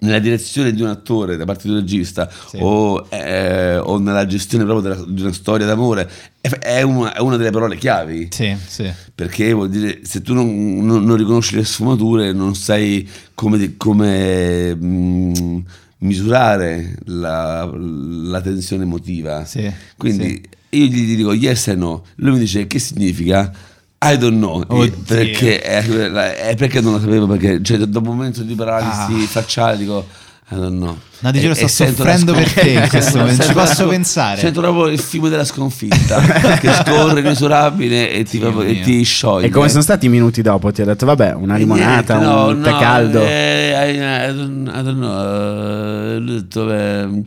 nella 0.00 0.18
direzione 0.18 0.72
di 0.72 0.82
un 0.82 0.88
attore 0.88 1.36
da 1.36 1.44
parte 1.44 1.62
di 1.68 1.74
un 1.74 1.80
regista 1.80 2.30
o, 2.58 3.06
eh, 3.10 3.76
o 3.78 3.98
nella 3.98 4.26
gestione 4.26 4.64
proprio 4.64 4.94
della- 4.94 5.04
di 5.08 5.22
una 5.22 5.32
storia 5.32 5.66
d'amore 5.66 6.08
è, 6.40 6.82
una, 6.82 7.14
è 7.14 7.20
una 7.20 7.36
delle 7.36 7.50
parole 7.50 7.76
chiavi. 7.76 8.28
Sì, 8.30 8.56
sì. 8.66 8.90
perché 9.14 9.52
vuol 9.52 9.68
dire 9.68 10.00
se 10.04 10.22
tu 10.22 10.34
non, 10.34 10.84
non- 10.84 11.04
non 11.04 11.16
riconosci 11.16 11.56
le 11.56 11.64
sfumature 11.64 12.32
non 12.32 12.54
sai 12.54 13.08
come, 13.34 13.74
come, 13.76 14.74
mm, 14.74 15.58
misurare 15.98 16.94
la, 17.06 17.68
la 17.72 18.40
tensione 18.40 18.84
emotiva. 18.84 19.44
Sì, 19.44 19.70
quindi 19.96 20.40
io 20.70 20.84
gli 20.84 21.16
dico 21.16 21.32
yes 21.32 21.68
e 21.68 21.74
no. 21.74 22.04
Lui 22.16 22.32
mi 22.34 22.38
dice 22.40 22.66
che 22.66 22.78
significa 22.78 23.52
I 24.00 24.16
don't 24.16 24.36
know 24.38 24.62
Oddio. 24.66 24.92
Perché, 25.06 25.60
è, 25.60 25.82
è 25.82 26.54
perché 26.56 26.80
non 26.80 26.92
lo 26.92 27.00
sapevo 27.00 27.26
perché 27.26 27.60
cioè, 27.62 27.78
dopo 27.78 28.10
un 28.10 28.16
momento 28.16 28.42
di 28.42 28.54
paralisi 28.54 29.26
facciale 29.26 29.76
dico 29.76 30.06
I 30.50 30.54
don't 30.54 30.76
know 30.76 30.96
No, 31.20 31.32
ti 31.32 31.40
giuro, 31.40 31.52
sto 31.54 31.66
soffrendo 31.66 32.32
per 32.32 32.52
te 32.52 32.68
in 32.70 32.86
questo 32.88 33.18
momento, 33.18 33.42
ci 33.42 33.52
posso 33.52 33.74
scon- 33.74 33.88
pensare. 33.88 34.38
Sento 34.40 34.60
proprio 34.60 34.86
il 34.86 35.00
fiume 35.00 35.28
della 35.30 35.44
sconfitta 35.44 36.20
che 36.60 36.72
scorre 36.74 37.18
inesorabile 37.18 38.12
e 38.12 38.22
ti, 38.22 38.38
proprio- 38.38 38.62
e 38.62 38.80
ti 38.82 39.02
scioglie. 39.02 39.46
E 39.48 39.50
come 39.50 39.68
sono 39.68 39.82
stati 39.82 40.06
i 40.06 40.08
minuti 40.08 40.40
dopo? 40.42 40.70
Ti 40.70 40.82
ha 40.82 40.84
detto, 40.84 41.06
vabbè, 41.06 41.32
una 41.34 41.56
limonata, 41.56 42.18
niente, 42.18 42.32
no, 42.32 42.46
un 42.46 42.62
tè 42.62 42.70
no, 42.70 42.78
caldo. 42.78 43.20
eh, 43.26 43.72
I, 43.74 44.30
I 44.30 44.34
don't, 44.36 44.68
I 44.68 44.82
don't 44.84 44.98
know. 44.98 45.10
eh, 45.10 46.16
ha 46.16 46.20
detto, 46.20 46.72
eh, 46.72 47.22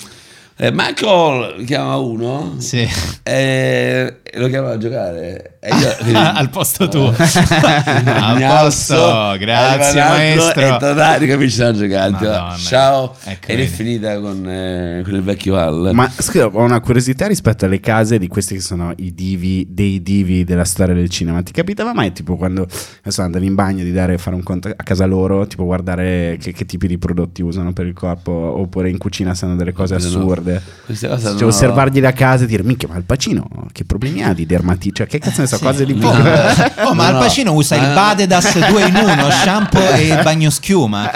eh, 0.55 0.71
Michael 0.71 1.65
chiama 1.65 1.97
uno 1.97 2.55
Sì. 2.59 2.87
e 3.23 4.19
e 4.20 4.20
lo 4.35 4.47
chiama 4.47 4.71
a 4.71 4.77
giocare. 4.77 5.57
E 5.59 5.69
io- 5.69 6.17
Al 6.17 6.49
posto 6.49 6.87
tuo. 6.87 7.13
A 7.15 8.33
Mi 8.35 8.45
posto, 8.45 9.35
grazie 9.39 9.99
maestro. 10.01 10.61
E 10.61 10.77
tornare, 10.79 11.17
ricominciano 11.25 11.69
a 11.69 11.73
giocare. 11.73 12.11
Madonna. 12.11 12.55
Ciao. 12.57 13.15
Ecco, 13.23 13.45
Ed 13.47 13.59
è 13.59 13.61
vedi. 13.63 13.67
finita 13.67 14.19
con, 14.19 14.47
eh, 14.49 15.01
con 15.03 15.13
il 15.15 15.21
vecchio 15.21 15.55
Al. 15.57 15.91
Ma 15.93 16.09
scusa, 16.09 16.45
ho 16.47 16.61
una 16.61 16.79
curiosità 16.79 17.27
rispetto 17.27 17.65
alle 17.65 17.79
case 17.79 18.17
di 18.17 18.27
questi 18.27 18.55
che 18.55 18.61
sono 18.61 18.93
i 18.97 19.13
divi, 19.13 19.67
dei 19.69 20.01
divi 20.01 20.43
della 20.43 20.65
storia 20.65 20.93
del 20.95 21.09
cinema. 21.09 21.41
Ti 21.43 21.51
capitava 21.51 21.93
mai, 21.93 22.11
tipo, 22.11 22.35
quando 22.35 22.67
adesso 23.01 23.21
andavi 23.21 23.45
in 23.45 23.55
bagno 23.55 23.83
di 23.83 23.91
dare 23.91 24.17
fare 24.17 24.35
un 24.35 24.43
conto 24.43 24.69
a 24.69 24.83
casa 24.83 25.05
loro, 25.05 25.45
tipo 25.47 25.65
guardare 25.65 26.37
che, 26.41 26.51
che 26.53 26.65
tipi 26.65 26.87
di 26.87 26.97
prodotti 26.97 27.41
usano 27.41 27.73
per 27.73 27.85
il 27.85 27.93
corpo, 27.93 28.31
oppure 28.31 28.89
in 28.89 28.97
cucina 28.97 29.33
sanno 29.33 29.55
delle 29.55 29.73
cose 29.73 29.93
No. 29.97 29.99
assurde. 29.99 30.61
Queste 30.85 31.07
cose 31.07 31.23
Cioè, 31.29 31.33
non- 31.33 31.43
osservargli 31.49 31.99
la 31.99 32.13
casa 32.13 32.43
e 32.45 32.47
dire, 32.47 32.63
minchia, 32.63 32.87
ma 32.87 32.97
il 32.97 33.03
pacino, 33.03 33.47
che 33.71 33.83
problemi 33.85 34.20
ha 34.23 34.33
di 34.33 34.45
dermatite? 34.45 34.95
Cioè, 34.95 35.07
che 35.07 35.19
cazzo 35.19 35.41
ne 35.41 35.47
so, 35.47 35.57
cose 35.59 35.85
di 35.85 35.99
Oh, 36.01 36.07
oh, 36.09 36.93
ma 36.93 37.03
No, 37.03 37.07
Al 37.11 37.13
no. 37.13 37.19
Pacino 37.19 37.53
usa 37.53 37.75
il 37.75 37.83
Ah. 37.83 37.93
Badedas 37.93 38.57
2 38.69 38.85
in 38.87 38.95
1, 38.95 39.29
shampoo 39.43 39.89
e 39.93 40.07
il 40.07 40.19
bagno 40.23 40.49
schiuma. 40.49 41.09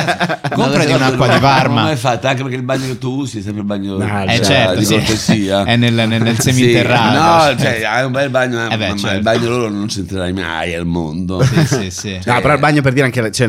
Comprati 0.51 0.89
No, 0.91 0.95
un'acqua 0.97 1.25
non- 1.27 1.35
di 1.35 1.41
Non 1.41 1.51
Parma. 1.51 1.81
mai 1.83 1.95
fatto, 1.95 2.27
anche 2.27 2.41
perché 2.41 2.57
il 2.57 2.63
bagno 2.63 2.85
che 2.87 2.97
tu 2.97 3.09
usi 3.19 3.39
è 3.39 3.41
sempre 3.41 3.61
il 3.61 3.67
bagno 3.67 3.97
Ah, 3.97 4.23
Eh 4.23 4.35
cioè, 4.37 4.45
certo, 4.45 4.79
di 4.79 4.85
sì. 4.85 4.93
cortesia. 4.95 5.63
È 5.65 5.75
nel, 5.75 5.93
nel- 5.93 6.21
nel 6.21 6.35
Sì, 6.39 6.51
seminterrato. 6.51 7.53
No, 7.53 7.59
cioè, 7.59 7.83
hai 7.83 8.05
un 8.05 8.11
bel 8.11 8.29
bagno, 8.29 8.67
Eh 8.69 8.77
beh, 8.77 8.89
ma 8.89 8.95
certo. 8.97 9.15
il 9.17 9.21
bagno 9.21 9.49
loro 9.49 9.69
non 9.69 9.87
c'entrerai 9.87 10.33
mai 10.33 10.73
al 10.75 10.85
mondo. 10.85 11.41
Sì, 11.43 11.65
sì, 11.65 11.89
sì. 11.91 12.19
No, 12.25 12.39
però 12.41 12.53
il 12.53 12.59
bagno 12.59 12.81
per 12.81 12.93
dire 12.93 13.05
anche, 13.05 13.31
cioè, 13.31 13.47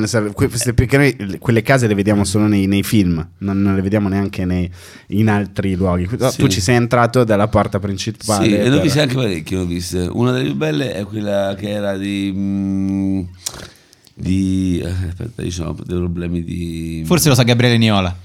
perché 0.74 0.96
noi 0.96 1.36
quelle 1.38 1.62
case 1.62 1.86
le 1.86 1.94
vediamo 1.94 2.24
solo 2.24 2.46
nei, 2.46 2.66
nei 2.66 2.82
film, 2.82 3.26
non, 3.38 3.60
non 3.60 3.74
le 3.74 3.82
vediamo 3.82 4.08
neanche 4.08 4.44
nei- 4.44 4.70
in 5.08 5.28
altri 5.28 5.74
luoghi. 5.74 6.08
No, 6.18 6.30
Sì. 6.30 6.38
Tu 6.38 6.48
ci 6.48 6.60
sei 6.60 6.76
entrato 6.76 7.24
dalla 7.24 7.48
porta 7.48 7.78
principale. 7.78 8.44
Sì, 8.46 8.54
e 8.56 8.68
ho 8.68 8.72
per- 8.72 8.80
viste 8.80 9.00
anche 9.00 9.42
ne 9.54 9.60
ho 9.60 9.64
viste. 9.64 10.08
Una 10.10 10.32
delle 10.32 10.44
più 10.44 10.54
belle 10.56 10.92
è 10.94 11.04
quella 11.04 11.54
che 11.58 11.70
era 11.70 11.96
di... 11.96 12.32
mm, 12.34 13.20
di 14.18 14.80
eh, 14.82 14.88
aspetta, 15.08 15.42
diciamo, 15.42 15.76
dei 15.84 15.98
problemi 15.98 16.42
di... 16.42 17.02
Forse 17.06 17.28
lo 17.28 17.34
sa 17.34 17.42
Gabriele 17.42 17.76
Niola. 17.78 18.14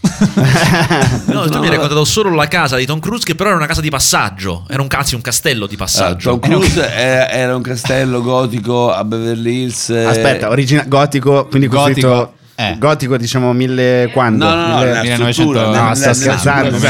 No, 1.27 1.43
tu 1.47 1.53
No, 1.53 1.59
mi 1.59 1.65
hai 1.65 1.71
raccontato 1.73 2.05
solo 2.05 2.33
la 2.33 2.47
casa 2.47 2.77
di 2.77 2.85
Tom 2.85 2.99
Cruise, 2.99 3.25
che 3.25 3.35
però 3.35 3.49
era 3.49 3.57
una 3.57 3.65
casa 3.67 3.81
di 3.81 3.89
passaggio. 3.89 4.65
Era 4.69 4.81
un 4.81 4.87
cazzo, 4.87 5.15
un 5.15 5.21
castello 5.21 5.65
di 5.67 5.75
Ah, 5.75 5.77
passaggio. 5.79 6.29
Tom 6.31 6.39
Cruise 6.39 6.79
era, 6.93 7.29
era 7.29 7.55
un 7.55 7.61
castello 7.61 8.21
gotico 8.21 8.91
a 8.91 9.03
Beverly 9.03 9.63
Hills. 9.63 9.89
eh, 9.89 10.05
Aspetta, 10.05 10.49
origina- 10.49 10.85
gotico, 10.87 11.47
quindi 11.47 11.67
Gotico. 11.67 12.07
costruito 12.07 12.33
Eh. 12.69 12.75
Gotico 12.77 13.17
diciamo 13.17 13.53
mille 13.53 14.09
quando? 14.13 14.45
No, 14.45 14.53
no, 14.55 14.67
no, 14.67 14.75
Mille- 14.77 14.91
la 14.93 15.01
1900 15.01 15.31
struttura, 15.31 15.65
no, 15.87 15.95
sto 15.95 16.01
nella 16.09 16.13
scherzando, 16.13 16.77
no, 16.77 16.85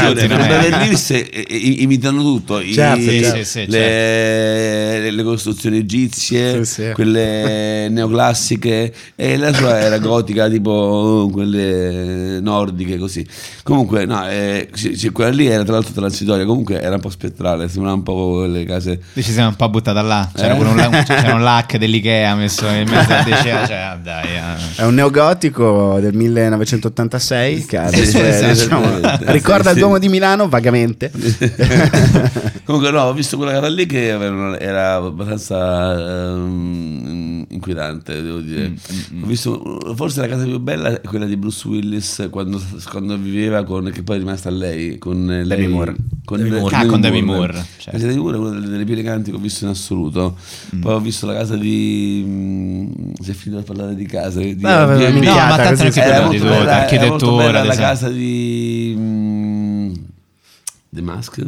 eh. 1.18 1.30
Eh, 1.32 1.56
i- 1.56 1.82
imitano 1.82 2.20
tutto, 2.22 2.60
i- 2.60 2.72
Certo, 2.72 3.00
sì, 3.00 3.20
le, 3.20 3.44
sì, 3.44 3.64
le- 3.66 5.10
le 5.10 5.22
costruzioni 5.22 5.78
egizie, 5.78 6.64
Sì, 6.64 6.72
sì. 6.82 6.90
quelle 6.94 7.88
neoclassiche 7.90 8.92
e 9.14 9.36
la 9.36 9.52
sua 9.52 9.78
era 9.78 9.98
gotica 10.00 10.48
tipo 10.48 11.28
quelle 11.32 12.40
nordiche 12.40 12.98
così. 12.98 13.26
Comunque 13.62 14.04
no, 14.04 14.28
eh, 14.28 14.68
quella 15.12 15.30
lì 15.30 15.46
era 15.46 15.62
tra 15.64 15.74
l'altro 15.74 15.92
transitoria, 15.92 16.44
comunque 16.44 16.80
era 16.80 16.94
un 16.96 17.00
po' 17.00 17.10
spettrale, 17.10 17.68
sembrava 17.68 17.96
un 17.96 18.02
po' 18.02 18.34
quelle 18.38 18.64
case 18.64 19.00
Ci 19.14 19.22
siamo 19.22 19.48
un 19.48 19.56
po' 19.56 19.68
buttata 19.68 20.02
là. 20.02 20.28
C'era, 20.34 20.56
Eh? 20.56 20.60
un, 20.60 21.02
c'era 21.06 21.34
un 21.34 21.42
lac 21.44 21.76
dell'Ikea 21.76 22.34
messo 22.34 22.66
in 22.68 22.88
mezzo 22.88 23.12
a 23.12 23.22
diceva, 23.22 23.66
cioè, 23.66 23.96
dai. 24.02 24.26
eh. 24.36 24.40
È 24.76 24.84
un 24.84 24.94
neogotico 24.94 25.61
del 26.00 26.14
1986 26.14 27.64
che 27.64 27.80
sue- 28.06 28.28
esatto. 28.28 28.52
diciamo, 28.52 29.32
ricorda 29.32 29.70
il. 29.70 29.78
Duomo 29.78 29.98
di 29.98 30.08
Milano 30.08 30.48
vagamente. 30.48 31.10
Comunque 32.64 32.90
no, 32.90 33.02
ho 33.02 33.12
visto 33.12 33.36
quella 33.36 33.52
casa 33.52 33.68
lì 33.68 33.86
che 33.86 34.08
era 34.58 34.94
abbastanza 34.94 36.32
ehm, 36.32 37.31
inquietante, 37.48 38.22
devo 38.22 38.38
dire. 38.40 38.74
Mm, 39.12 39.22
Ho 39.22 39.26
visto, 39.26 39.94
forse 39.94 40.20
la 40.20 40.28
casa 40.28 40.44
più 40.44 40.58
bella 40.58 41.00
è 41.00 41.06
quella 41.06 41.26
di 41.26 41.36
Bruce 41.36 41.66
Willis 41.68 42.28
quando, 42.30 42.60
quando 42.90 43.16
viveva 43.16 43.64
con, 43.64 43.90
che 43.92 44.02
poi 44.02 44.16
è 44.16 44.18
rimasta 44.20 44.48
a 44.48 44.52
lei, 44.52 44.98
con 44.98 45.26
lei. 45.26 45.46
Demi 45.46 45.68
Moore. 45.68 45.94
Con 46.24 46.38
Demi 46.38 46.50
Moore. 46.58 46.76
Ah, 46.76 46.86
con 46.86 47.00
Demi 47.00 47.22
Moore, 47.22 47.52
La 47.54 47.64
certo. 47.78 47.90
casa 47.98 48.06
di 48.12 48.16
Moore 48.18 48.36
è 48.36 48.40
una 48.40 48.50
delle, 48.50 48.68
delle 48.68 48.84
più 48.84 48.92
eleganti 48.94 49.30
che 49.30 49.36
ho 49.36 49.40
visto 49.40 49.64
in 49.64 49.70
assoluto. 49.70 50.36
Mm. 50.76 50.80
Poi 50.80 50.92
ho 50.94 51.00
visto 51.00 51.26
la 51.26 51.34
casa 51.34 51.56
di... 51.56 52.22
mm, 52.26 52.90
si 53.20 53.30
è 53.30 53.34
finito 53.34 53.60
a 53.60 53.64
parlare 53.64 53.94
di 53.94 54.06
case. 54.06 54.40
Di 54.54 54.62
No, 54.62 54.68
vabbè, 54.68 54.92
Airbnb. 55.04 55.12
minchiata, 55.14 55.42
No, 55.42 55.48
ma 55.50 55.56
tanto 55.62 55.82
non 55.82 55.92
si 55.92 55.98
parla 56.00 56.14
di 56.16 56.22
molto 56.24 56.36
tutto, 56.38 56.48
bella, 56.48 56.62
era 56.62 56.80
molto 56.80 56.94
architettura, 56.94 57.44
bella 57.46 57.64
la 57.64 57.74
casa 57.76 58.08
di... 58.08 58.94
mm, 58.96 59.92
The 60.90 61.00
Mask? 61.02 61.46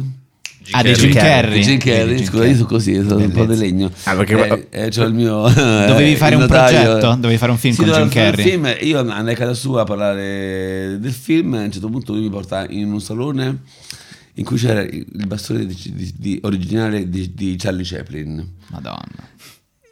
Ah, 0.71 0.81
di 0.83 0.91
Jim 0.93 1.13
Carrey. 1.13 1.61
Jim 1.61 1.77
Carrey, 1.77 2.15
Jim 2.15 2.25
scusa, 2.25 2.45
io 2.45 2.55
sono 2.55 2.65
così, 2.67 2.93
sono 2.95 3.17
un 3.23 3.31
po' 3.31 3.45
di 3.45 3.55
legno. 3.57 3.91
Ah, 4.03 4.15
perché- 4.15 4.67
Eh, 4.71 4.85
eh, 4.85 4.89
c'ho 4.89 5.03
il 5.03 5.13
mio. 5.13 5.41
Dovevi 5.49 6.15
fare 6.15 6.35
il 6.35 6.41
un 6.41 6.47
progetto? 6.47 7.15
Dovevi 7.15 7.37
fare 7.37 7.51
un 7.51 7.57
film 7.57 7.73
Sì, 7.75 7.83
con 7.83 7.91
Jim 7.91 8.09
Carrey? 8.09 8.49
film, 8.49 8.75
io 8.81 8.99
andai 8.99 9.33
a 9.33 9.37
casa 9.37 9.53
sua 9.53 9.81
a 9.81 9.83
parlare 9.85 10.97
del 10.99 11.11
film. 11.11 11.53
A 11.53 11.61
un 11.63 11.71
certo 11.71 11.89
punto 11.89 12.13
lui 12.13 12.23
mi 12.23 12.29
porta 12.29 12.65
in 12.69 12.91
un 12.91 12.99
salone 13.01 13.59
in 14.37 14.43
cui 14.43 14.57
c'era 14.57 14.81
il 14.81 15.05
bastone 15.27 15.65
di- 15.65 15.93
di- 15.93 16.13
di- 16.17 16.39
originale 16.43 17.07
di, 17.09 17.31
di 17.33 17.55
Charlie 17.57 17.85
Chaplin. 17.85 18.45
Madonna. 18.71 19.33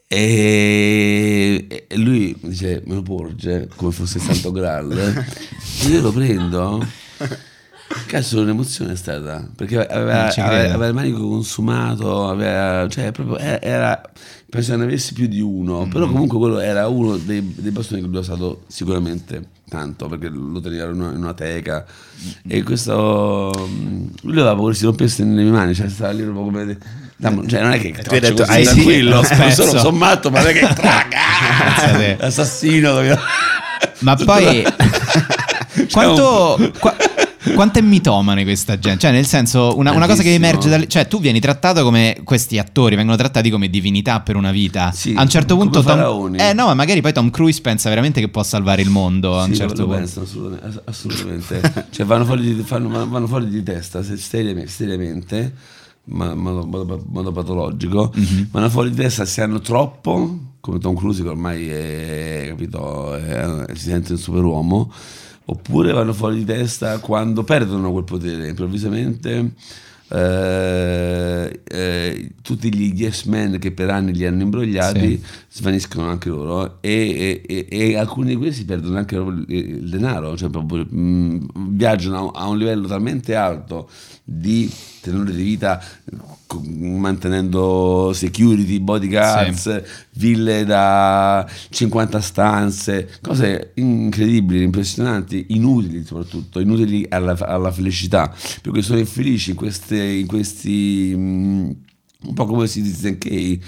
E 0.08 1.66
e 1.88 1.98
lui 1.98 2.36
mi 2.42 2.50
dice: 2.50 2.82
Me 2.86 2.96
lo 2.96 3.02
porge 3.02 3.68
come 3.76 3.92
fosse 3.92 4.18
il 4.18 4.24
Santo 4.24 4.52
Graal. 4.52 4.92
e 4.92 5.88
io 5.90 6.02
lo 6.02 6.12
prendo. 6.12 6.86
Cazzo, 8.08 8.42
un'emozione 8.42 8.94
è 8.94 8.96
stata? 8.96 9.48
Perché 9.56 9.86
aveva, 9.86 10.28
aveva- 10.28 10.74
aveva 10.74 10.88
il 10.88 10.94
manico 10.94 11.28
consumato, 11.28 12.28
aveva, 12.28 12.88
cioè 12.90 13.12
proprio 13.12 13.38
era, 13.38 14.02
penso 14.50 14.72
che 14.72 14.78
ne 14.78 14.84
avessi 14.84 15.14
più 15.14 15.28
di 15.28 15.42
uno, 15.42 15.88
però 15.92 16.08
comunque 16.08 16.38
quello 16.38 16.60
era 16.60 16.88
uno 16.88 17.18
dei, 17.18 17.54
dei 17.58 17.72
bastoni 17.72 18.02
che 18.02 18.08
lui 18.08 18.18
ha 18.18 18.20
usato 18.22 18.64
sicuramente 18.68 19.50
tanto 19.70 20.08
perché 20.08 20.30
lo 20.30 20.60
teneva 20.62 20.86
in 20.92 21.00
una, 21.02 21.10
in 21.12 21.18
una 21.18 21.34
teca. 21.34 21.84
E 22.48 22.62
questo 22.64 23.52
mm, 23.68 24.06
lui 24.22 24.34
aveva 24.40 24.54
paura 24.56 24.72
che 24.72 24.78
si 24.78 24.86
rompesse 24.86 25.24
nelle 25.24 25.42
mie 25.44 25.52
mani, 25.52 25.74
cioè 25.74 25.90
stava 25.90 26.12
lì 26.12 26.22
proprio 26.24 26.44
come 26.44 26.78
dammi- 27.18 27.48
cioè 27.48 27.62
non 27.62 27.72
è 27.72 27.80
che 27.80 27.92
tu 28.04 28.14
hai 28.14 28.20
detto, 28.20 28.44
hai- 28.44 28.66
sì, 28.66 28.74
tranquillo, 28.74 29.16
lo 29.16 29.24
spezzo. 29.24 29.66
sono, 29.66 29.92
matto, 29.92 30.30
ma 30.30 30.40
non 30.42 30.50
è 30.50 30.54
che 30.54 30.74
traga, 30.74 32.20
assassino. 32.20 33.00
Ma 34.00 34.16
poi 34.24 34.64
quanto, 35.92 36.72
qua- 36.80 36.96
quanto 37.56 37.80
è 37.80 37.82
mitomane 37.82 38.44
questa 38.44 38.78
gente? 38.80 39.00
Cioè, 39.02 39.12
nel 39.12 39.26
senso, 39.26 39.78
una, 39.78 39.92
una 39.92 40.08
cosa 40.08 40.22
che 40.24 40.34
emerge 40.34 40.70
dalle. 40.70 40.88
Cioè, 40.88 41.08
tu 41.08 41.20
vieni 41.20 41.40
trattato 41.40 41.84
come. 41.84 42.18
Questi 42.24 42.58
attori 42.58 42.96
vengono 42.96 43.18
trattati 43.18 43.50
come 43.50 43.70
divinità 43.70 44.22
per 44.22 44.36
una 44.36 44.52
vita. 44.52 44.92
Sì, 44.92 45.14
a 45.16 45.22
un 45.22 45.30
certo 45.30 45.56
punto. 45.56 45.82
Tom, 45.82 45.84
faraoni. 45.96 46.38
eh, 46.38 46.54
no, 46.54 46.66
ma 46.68 46.74
magari 46.74 47.02
poi 47.02 47.14
Tom 47.14 47.30
Cruise 47.30 47.62
pensa 47.62 47.90
veramente 47.90 48.20
che 48.20 48.30
può 48.30 48.44
salvare 48.44 48.82
il 48.82 48.90
mondo. 48.90 49.40
a 49.40 49.44
un 49.44 49.54
certo 49.54 49.84
punto. 49.86 49.98
pensano 50.00 50.26
assolutamente, 50.26 50.66
ass- 50.68 50.82
assolutamente. 50.86 51.86
cioè 51.92 52.06
vanno 52.06 52.26
fuori 52.26 52.56
di, 52.56 52.62
fanno- 52.64 53.08
vanno- 53.08 53.28
fuori 53.28 53.48
di 53.50 53.64
testa 53.64 54.04
se- 54.04 54.18
seriamente, 54.18 54.70
seriamente 54.70 55.54
ma 56.06 56.34
modo, 56.36 56.66
modo- 56.66 57.04
modo 57.08 57.32
patologico 57.32 58.12
Mhm. 58.14 58.48
vanno 58.52 58.70
fuori 58.70 58.90
di 58.90 58.96
testa 58.98 59.24
se 59.26 59.42
hanno 59.42 59.60
troppo 59.62 60.38
come 60.60 60.78
Tom 60.80 60.96
Cruise 60.96 61.22
che 61.24 61.30
ormai 61.30 61.68
è, 61.70 62.46
capito, 62.50 63.16
è- 63.16 63.66
si 63.74 63.86
sente 63.90 64.12
un 64.14 64.18
superuomo 64.18 64.92
oppure 65.46 65.92
vanno 65.92 66.14
fuori 66.14 66.38
di 66.38 66.46
testa 66.46 67.00
quando 67.00 67.44
perdono 67.44 67.92
quel 67.92 68.04
potere. 68.04 68.48
Improvvisamente 68.48 69.52
eh, 70.14 71.62
eh, 71.64 72.30
tutti 72.44 72.72
gli 72.72 72.94
yes 73.02 73.24
men 73.24 73.58
che 73.58 73.72
per 73.72 73.90
anni 73.90 74.14
li 74.14 74.26
hanno 74.28 74.44
imbrogliati 74.44 75.24
svaniscono 75.50 76.08
anche 76.08 76.30
loro 76.30 76.78
e, 76.82 77.42
e- 77.48 77.66
e- 77.68 77.98
alcuni 77.98 78.30
di 78.30 78.36
questi 78.36 78.64
perdono 78.64 78.98
anche 78.98 79.16
il, 79.16 79.90
denaro, 79.90 80.38
cioè 80.38 80.50
proprio, 80.50 80.86
mh, 80.88 81.70
viaggiano 81.70 82.30
a 82.30 82.48
un 82.48 82.60
livello 82.60 82.86
talmente 82.86 83.34
alto 83.34 83.90
di 84.24 84.72
tenore 85.02 85.34
di 85.34 85.42
vita 85.42 85.84
mantenendo 86.62 88.12
security, 88.14 88.80
bodyguards, 88.80 89.82
ville 90.14 90.64
da 90.66 91.48
50 91.70 92.22
stanze, 92.22 93.10
cose 93.22 93.72
incredibili, 93.76 94.64
impressionanti, 94.64 95.48
inutili 95.50 96.04
soprattutto, 96.04 96.60
inutili 96.60 97.06
alla, 97.10 97.38
alla 97.40 97.72
felicità, 97.72 98.34
perché 98.62 98.82
sono 98.82 99.00
infelici 99.00 99.52
in, 99.52 99.56
queste, 99.56 100.02
in 100.02 100.28
questi... 100.28 101.14
mh, 101.16 101.76
un 102.26 102.34
po' 102.36 102.46
come 102.46 102.68
si 102.68 102.82
dice 102.82 103.08
anche 103.10 103.60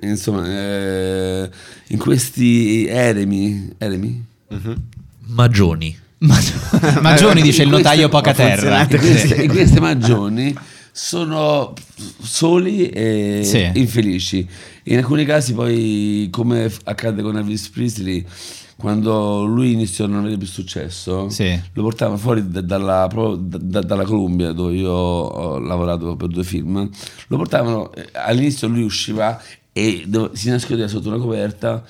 insomma 0.00 0.44
eh, 0.44 1.48
in 1.86 1.98
questi 1.98 2.84
eremi 2.84 3.70
eremi? 3.78 4.24
Magioni. 5.26 5.96
Ma, 6.18 6.36
Magioni 7.00 7.42
dice 7.42 7.62
il 7.62 7.68
notaio 7.68 8.08
poca 8.08 8.34
terra. 8.34 8.82
in 8.82 8.98
queste, 8.98 9.34
in 9.42 9.50
queste 9.50 9.80
magioni 9.80 10.52
sono 10.92 11.72
soli 12.20 12.88
e 12.90 13.40
Sì. 13.44 13.70
infelici. 13.74 14.46
In 14.84 14.98
alcuni 14.98 15.24
casi 15.24 15.54
poi, 15.54 16.28
come 16.30 16.70
accade 16.84 17.22
con 17.22 17.36
Elvis 17.38 17.68
Presley, 17.70 18.24
quando 18.76 19.44
lui 19.44 19.72
iniziò 19.72 20.04
a 20.04 20.08
non 20.08 20.20
avere 20.20 20.36
più 20.36 20.46
successo, 20.46 21.28
Sì. 21.30 21.58
lo 21.72 21.82
portavano 21.82 22.18
fuori 22.18 22.46
da- 22.50 22.60
dalla, 22.60 23.08
da- 23.38 23.58
da- 23.60 23.80
dalla 23.80 24.04
Columbia, 24.04 24.52
dove 24.52 24.74
io 24.74 24.90
ho 24.90 25.58
lavorato 25.58 26.16
per 26.16 26.28
due 26.28 26.44
film, 26.44 26.88
lo 27.28 27.36
portavano, 27.36 27.92
eh, 27.94 28.08
all'inizio 28.12 28.68
lui 28.68 28.82
usciva 28.82 29.40
e 29.72 30.06
si 30.32 30.50
nascondeva 30.50 30.88
sotto 30.88 31.08
una 31.08 31.18
coperta 31.18 31.82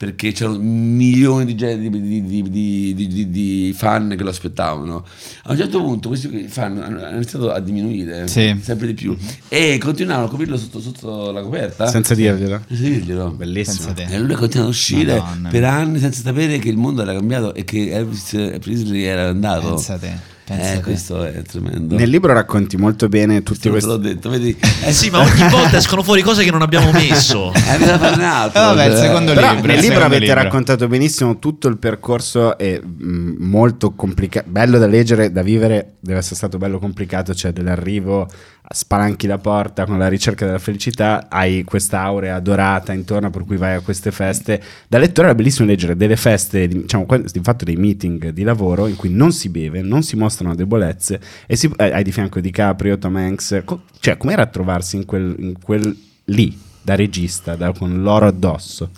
perché 0.00 0.32
c'erano 0.32 0.56
milioni 0.56 1.44
di, 1.44 1.54
di, 1.54 2.48
di- 2.50 3.30
di- 3.30 3.72
fan 3.76 4.14
che 4.16 4.22
lo 4.22 4.30
aspettavano. 4.30 5.04
A 5.42 5.50
un 5.50 5.56
certo 5.58 5.82
punto 5.82 6.08
questi 6.08 6.46
fan 6.48 6.78
hanno 6.80 7.06
iniziato 7.16 7.50
a 7.52 7.60
diminuire 7.60 8.26
Sì. 8.26 8.58
sempre 8.62 8.86
di 8.86 8.94
più 8.94 9.14
e 9.48 9.76
continuavano 9.78 10.26
a 10.26 10.30
coprirlo 10.30 10.56
sotto, 10.56 10.80
sotto 10.80 11.30
la 11.32 11.42
coperta. 11.42 11.86
Senza 11.86 12.14
dirglielo. 12.14 12.62
Senza 12.66 12.82
dirglielo. 12.82 13.30
Bellissimo. 13.32 13.92
E 13.94 14.18
lui 14.18 14.36
continua 14.36 14.64
ad 14.64 14.72
uscire 14.72 15.18
Madonna 15.18 15.48
per 15.50 15.64
anni 15.64 15.98
senza 15.98 16.22
sapere 16.22 16.58
che 16.58 16.70
il 16.70 16.78
mondo 16.78 17.02
era 17.02 17.12
cambiato 17.12 17.52
e 17.52 17.64
che 17.64 17.90
Elvis 17.90 18.56
Presley 18.58 19.02
era 19.02 19.28
andato. 19.28 19.68
Pensa 19.74 19.98
te. 19.98 20.29
Pensa 20.50 20.72
eh, 20.74 20.80
questo 20.80 21.22
è 21.22 21.42
tremendo. 21.42 21.94
Nel 21.94 22.08
libro 22.08 22.32
racconti 22.32 22.76
molto 22.76 23.08
bene 23.08 23.44
tutti 23.44 23.60
Te 23.60 23.70
questi... 23.70 23.88
l'ho 23.88 23.96
detto, 23.98 24.28
vedi? 24.30 24.56
Eh 24.84 24.92
sì, 24.92 25.08
ma 25.08 25.20
ogni 25.20 25.48
volta 25.48 25.76
escono 25.76 26.02
fuori 26.02 26.22
cose 26.22 26.42
che 26.42 26.50
non 26.50 26.60
abbiamo 26.60 26.90
messo. 26.92 27.52
Eh, 27.52 27.76
un 27.76 28.20
altro. 28.20 28.60
Eh, 28.60 28.64
vabbè, 28.64 28.84
il 28.86 28.92
cioè. 28.96 29.00
secondo 29.06 29.32
Però 29.32 29.52
libro, 29.52 29.66
nel 29.68 29.76
libro 29.76 29.94
secondo 29.94 30.04
avete 30.16 30.24
libro. 30.24 30.42
raccontato 30.42 30.88
benissimo 30.88 31.38
tutto 31.38 31.68
il 31.68 31.78
percorso 31.78 32.58
è 32.58 32.80
mm, 32.84 33.36
molto 33.38 33.92
complicato, 33.92 34.48
bello 34.50 34.78
da 34.78 34.86
leggere, 34.88 35.30
da 35.30 35.42
vivere, 35.42 35.92
deve 36.00 36.18
essere 36.18 36.34
stato 36.34 36.58
bello 36.58 36.80
complicato, 36.80 37.32
cioè 37.32 37.52
dell'arrivo, 37.52 38.28
spalanchi 38.72 39.26
la 39.26 39.38
porta 39.38 39.84
con 39.84 39.98
la 39.98 40.06
ricerca 40.06 40.46
della 40.46 40.60
felicità, 40.60 41.26
hai 41.28 41.64
quest'aurea 41.64 42.38
dorata 42.38 42.92
intorno 42.92 43.28
per 43.28 43.44
cui 43.44 43.56
vai 43.56 43.74
a 43.74 43.80
queste 43.80 44.12
feste. 44.12 44.62
Da 44.86 44.98
lettore 44.98 45.26
era 45.28 45.34
bellissimo 45.34 45.66
leggere 45.66 45.96
delle 45.96 46.16
feste, 46.16 46.68
diciamo, 46.68 47.04
di 47.18 47.40
fatto 47.42 47.64
dei 47.64 47.74
meeting 47.74 48.28
di 48.28 48.42
lavoro 48.44 48.86
in 48.86 48.94
cui 48.94 49.10
non 49.10 49.32
si 49.32 49.48
beve, 49.48 49.82
non 49.82 50.02
si 50.04 50.14
mostrano 50.16 50.54
debolezze 50.54 51.20
e 51.46 51.56
si- 51.56 51.70
eh, 51.76 51.92
hai 51.92 52.04
di 52.04 52.12
fianco 52.12 52.38
DiCaprio, 52.38 52.96
Tom 52.96 53.16
Hanks, 53.16 53.62
co- 53.64 53.82
cioè 53.98 54.16
com'era 54.16 54.46
trovarsi 54.46 54.94
in 54.96 55.04
quel, 55.04 55.34
in 55.38 55.54
quel 55.60 55.96
lì 56.26 56.56
da 56.80 56.94
regista, 56.94 57.56
da- 57.56 57.72
con 57.72 58.02
l'oro 58.02 58.26
addosso? 58.26 58.90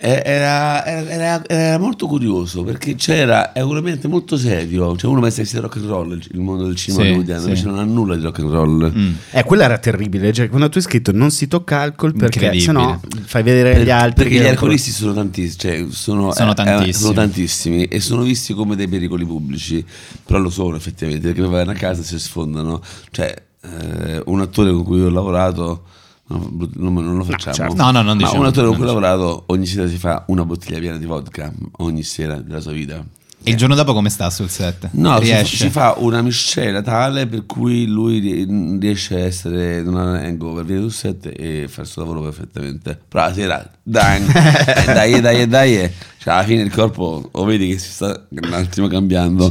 Eh, 0.00 0.22
Era, 0.24 0.84
era- 0.86 1.08
era- 1.10 1.42
era 1.48 1.78
molto 1.78 2.06
curioso 2.06 2.62
perché 2.62 2.94
c'era, 2.94 3.50
è 3.50 3.62
un 3.62 3.76
ambiente 3.78 4.06
molto 4.06 4.36
serio. 4.36 4.96
Cioè, 4.96 5.10
uno 5.10 5.20
pensa 5.20 5.42
che 5.42 5.48
sia 5.48 5.60
rock 5.60 5.78
and 5.78 5.86
roll 5.86 6.12
il 6.12 6.24
il 6.34 6.40
mondo 6.40 6.66
del 6.66 6.76
cinema 6.76 7.02
Sì, 7.02 7.08
hollywoodiano, 7.08 7.40
sì. 7.40 7.48
invece 7.48 7.64
non 7.66 7.78
ha 7.80 7.82
nulla 7.82 8.14
di 8.14 8.22
rock 8.22 8.38
and 8.38 8.50
roll. 8.52 8.92
Mm. 8.96 9.12
Eh, 9.32 9.42
quello 9.42 9.62
era 9.64 9.76
terribile. 9.78 10.32
Cioè, 10.32 10.48
quando 10.48 10.68
tu 10.68 10.78
hai 10.78 10.84
scritto 10.84 11.10
non 11.10 11.32
si 11.32 11.48
tocca 11.48 11.80
alcol 11.80 12.14
perché 12.14 12.60
se 12.60 12.70
no 12.70 13.00
fai 13.24 13.42
vedere 13.42 13.72
Per- 13.72 13.82
gli 13.82 13.90
altri. 13.90 14.22
perché 14.24 14.38
gli 14.40 14.46
alcolisti 14.46 14.92
sono 14.92 15.14
tantissimi, 15.14 15.56
cioè 15.58 15.86
sono, 15.90 16.32
Sono 16.32 16.50
eh, 16.50 16.52
eh, 16.52 16.54
tantissimi. 16.54 16.92
sono 16.92 17.12
tantissimi 17.14 17.84
e 17.86 17.98
sono 18.00 18.22
visti 18.22 18.54
come 18.54 18.76
dei 18.76 18.86
pericoli 18.86 19.24
pubblici, 19.24 19.84
però 20.24 20.38
lo 20.38 20.50
sono 20.50 20.76
effettivamente, 20.76 21.26
perché 21.26 21.42
poi 21.42 21.50
vanno 21.50 21.72
a 21.72 21.74
casa 21.74 22.02
e 22.02 22.04
si 22.04 22.18
sfondano. 22.20 22.80
Cioè, 23.10 23.34
eh, 23.64 24.22
un 24.26 24.40
attore 24.40 24.70
con 24.70 24.84
cui 24.84 25.00
ho 25.00 25.10
lavorato, 25.10 25.82
no, 26.28 26.90
non, 26.90 27.16
lo 27.16 27.24
facciamo. 27.24 27.54
certo. 27.54 27.74
No, 27.74 27.90
no, 27.90 28.02
non 28.02 28.16
Ma 28.16 28.22
diciamo, 28.22 28.40
un 28.40 28.46
attore 28.46 28.66
con 28.66 28.76
cui 28.76 28.84
ho 28.84 28.88
lavorato 28.88 29.44
ogni 29.46 29.66
sera 29.66 29.88
si 29.88 29.96
fa 29.96 30.24
una 30.28 30.44
bottiglia 30.44 30.78
piena 30.78 30.96
di 30.96 31.06
vodka, 31.06 31.52
ogni 31.78 32.02
sera 32.02 32.40
della 32.40 32.60
sua 32.60 32.72
vita. 32.72 33.04
E 33.40 33.50
il 33.52 33.56
giorno 33.56 33.74
dopo 33.76 33.94
come 33.94 34.10
sta 34.10 34.28
sul 34.30 34.50
set? 34.50 34.88
No, 34.92 35.16
si, 35.18 35.24
riesce. 35.24 35.56
si 35.56 35.70
fa 35.70 35.94
una 35.98 36.20
miscela 36.22 36.82
tale 36.82 37.26
per 37.26 37.46
cui 37.46 37.86
lui 37.86 38.18
ri- 38.18 38.78
riesce 38.78 39.14
a 39.14 39.18
essere 39.20 39.80
non 39.82 39.96
ha 39.96 40.18
hangover, 40.20 40.64
viene 40.64 40.82
sul 40.82 40.92
set 40.92 41.32
e 41.34 41.66
fa 41.68 41.82
il 41.82 41.86
suo 41.86 42.02
lavoro 42.02 42.20
perfettamente. 42.20 42.98
Però 43.08 43.24
la 43.26 43.32
sera, 43.32 43.70
dai, 43.82 44.20
eh, 44.26 44.84
dai, 44.92 45.20
dai, 45.20 45.46
dai, 45.46 45.78
eh. 45.78 45.92
cioè 46.18 46.34
alla 46.34 46.42
fine 46.44 46.62
il 46.62 46.70
corpo 46.72 47.30
lo 47.32 47.44
vedi 47.44 47.68
che 47.68 47.78
si 47.78 47.90
sta 47.90 48.26
un 48.28 48.52
attimo 48.52 48.86
cambiando. 48.88 49.50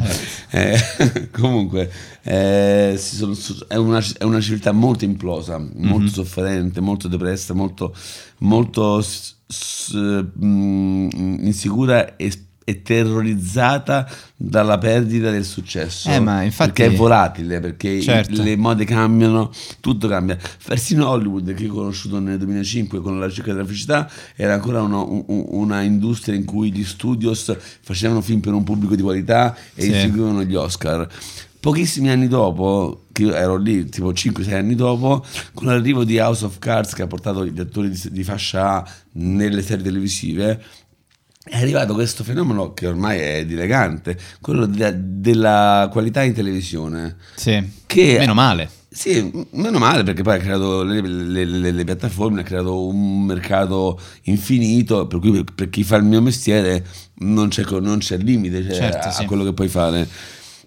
Eh, 0.52 0.78
comunque, 1.32 1.90
eh, 2.24 2.96
sono- 3.00 3.36
è, 3.68 3.76
una, 3.78 4.04
è 4.20 4.24
una 4.26 4.42
civiltà 4.42 4.74
molto 4.74 5.06
implosa, 5.06 5.58
molto 5.76 6.10
sofferente, 6.12 6.82
molto 6.82 7.08
depressa, 7.08 7.54
molto, 7.56 7.96
molto 8.40 9.02
s- 9.02 9.34
s- 9.48 9.96
mm, 10.44 11.10
insicura 11.46 12.16
e 12.18 12.42
e 12.70 12.82
terrorizzata 12.82 14.06
dalla 14.36 14.78
perdita 14.78 15.32
del 15.32 15.46
successo 15.46 16.10
Eh, 16.10 16.20
ma 16.20 16.42
infatti- 16.44 16.72
perché 16.82 16.94
è 16.94 16.98
volatile 16.98 17.62
perché 17.62 18.02
Certo. 18.02 18.44
le 18.44 18.58
mode 18.58 18.84
cambiano 18.84 19.50
tutto 19.80 20.10
cambia 20.10 20.38
persino 20.66 21.08
Hollywood 21.08 21.54
che 21.54 21.70
ho 21.70 21.74
conosciuto 21.74 22.20
nel 22.20 22.38
2005 22.38 23.00
con 23.00 23.20
la 23.22 23.26
ricerca 23.28 23.54
della 23.54 23.64
felicità 23.66 24.10
era 24.36 24.54
ancora 24.56 24.82
uno- 24.82 25.24
un- 25.28 25.46
una 25.52 25.82
industria 25.82 26.36
in 26.36 26.44
cui 26.44 26.74
gli 26.74 26.84
studios 26.84 27.56
facevano 27.82 28.20
film 28.20 28.42
per 28.42 28.52
un 28.52 28.66
pubblico 28.66 28.96
di 28.98 29.02
qualità 29.02 29.56
e 29.74 29.84
Sì. 29.84 29.92
distribuivano 29.92 30.44
gli 30.44 30.56
Oscar 30.56 31.08
Pochissimi 31.60 32.10
anni 32.10 32.28
dopo, 32.28 33.06
che 33.12 33.24
io 33.24 33.34
ero 33.34 33.58
lì 33.58 33.90
tipo 33.90 34.14
5-6 34.14 34.54
anni 34.54 34.76
dopo, 34.76 35.26
con 35.54 35.66
l'arrivo 35.68 36.04
di 36.06 36.18
House 36.20 36.46
of 36.46 36.60
Cards 36.60 36.94
che 36.94 37.02
ha 37.02 37.08
portato 37.08 37.46
gli 37.46 37.60
attori 37.60 37.90
di, 37.90 38.00
di 38.12 38.24
fascia 38.24 38.76
A 38.76 38.88
nelle 39.14 39.62
serie 39.64 39.84
televisive, 39.84 40.64
è 41.50 41.60
arrivato 41.60 41.94
questo 41.94 42.24
fenomeno 42.24 42.74
che 42.74 42.88
ormai 42.88 43.20
è 43.20 43.46
dilegante, 43.46 44.18
quello 44.42 44.66
della, 44.66 44.92
della 44.96 45.90
qualità 45.92 46.24
in 46.24 46.34
televisione. 46.34 47.16
Sì. 47.36 47.62
Che 47.86 48.16
Meno 48.20 48.34
male. 48.34 48.70
Sì, 48.90 49.32
meno 49.52 49.78
male 49.78 50.02
perché 50.04 50.24
poi 50.24 50.36
ha 50.38 50.40
creato 50.40 50.82
le, 50.82 51.02
le- 51.02 51.46
le- 51.46 51.72
le 51.72 51.84
piattaforme, 51.84 52.42
ha 52.42 52.44
creato 52.44 52.88
un 52.88 53.26
mercato 53.26 54.00
infinito, 54.24 55.06
per 55.06 55.20
cui 55.20 55.32
per, 55.32 55.44
per 55.54 55.70
chi 55.70 55.84
fa 55.84 55.98
il 55.98 56.04
mio 56.04 56.22
mestiere 56.22 56.84
non 57.20 57.50
c'è, 57.50 57.64
non 57.80 58.00
c'è 58.00 58.18
limite 58.18 58.64
cioè, 58.64 58.74
Certo, 58.74 59.08
a, 59.10 59.12
sì. 59.12 59.24
a 59.24 59.26
quello 59.26 59.44
che 59.44 59.54
puoi 59.54 59.68
fare. 59.68 60.08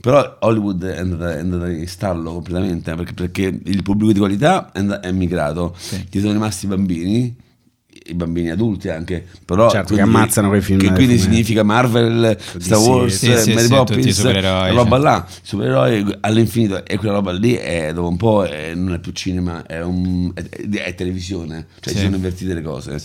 Però 0.00 0.36
Hollywood 0.40 0.84
è 0.84 0.98
andata, 0.98 1.34
è 1.36 1.40
andata 1.40 1.68
in 1.70 1.86
stallo 1.88 2.32
completamente 2.34 2.94
perché, 2.94 3.12
perché 3.14 3.60
il 3.64 3.82
pubblico 3.82 4.12
di 4.12 4.18
qualità 4.18 4.70
è, 4.72 4.78
and- 4.78 5.00
è 5.00 5.10
migrato, 5.12 5.74
Sì. 5.76 6.06
gli 6.10 6.20
sono 6.20 6.32
rimasti 6.32 6.66
i 6.66 6.68
bambini, 6.68 7.36
i 8.10 8.14
bambini 8.14 8.50
adulti 8.50 8.88
anche, 8.88 9.24
però 9.44 9.70
Certo, 9.70 9.94
che 9.94 10.00
quindi- 10.00 10.16
ammazzano 10.16 10.48
quei 10.48 10.60
film 10.60 10.78
Che 10.78 10.86
quindi 10.92 11.16
fumetti. 11.16 11.22
significa 11.22 11.62
Marvel, 11.62 12.36
Star 12.58 12.78
Wars, 12.78 13.16
sì, 13.16 13.36
sì, 13.38 13.52
Mary 13.54 13.66
sì, 13.66 13.74
Poppins, 13.74 14.16
supereroi, 14.16 14.74
roba 14.74 14.96
cioè. 14.96 15.04
là, 15.04 15.26
supereroi 15.42 16.16
all'infinito 16.20 16.84
e 16.84 16.96
quella 16.98 17.14
roba 17.14 17.32
lì 17.32 17.54
è, 17.54 17.92
dopo 17.92 18.08
un 18.08 18.16
po' 18.16 18.44
è- 18.44 18.74
non 18.74 18.94
è 18.94 18.98
più 18.98 19.12
cinema, 19.12 19.64
è, 19.66 19.80
un- 19.82 20.30
è- 20.34 20.42
è 20.84 20.94
televisione, 20.94 21.66
cioè 21.80 21.92
si 21.94 22.00
sono 22.00 22.16
invertite 22.16 22.54
le 22.54 22.62
cose. 22.62 22.98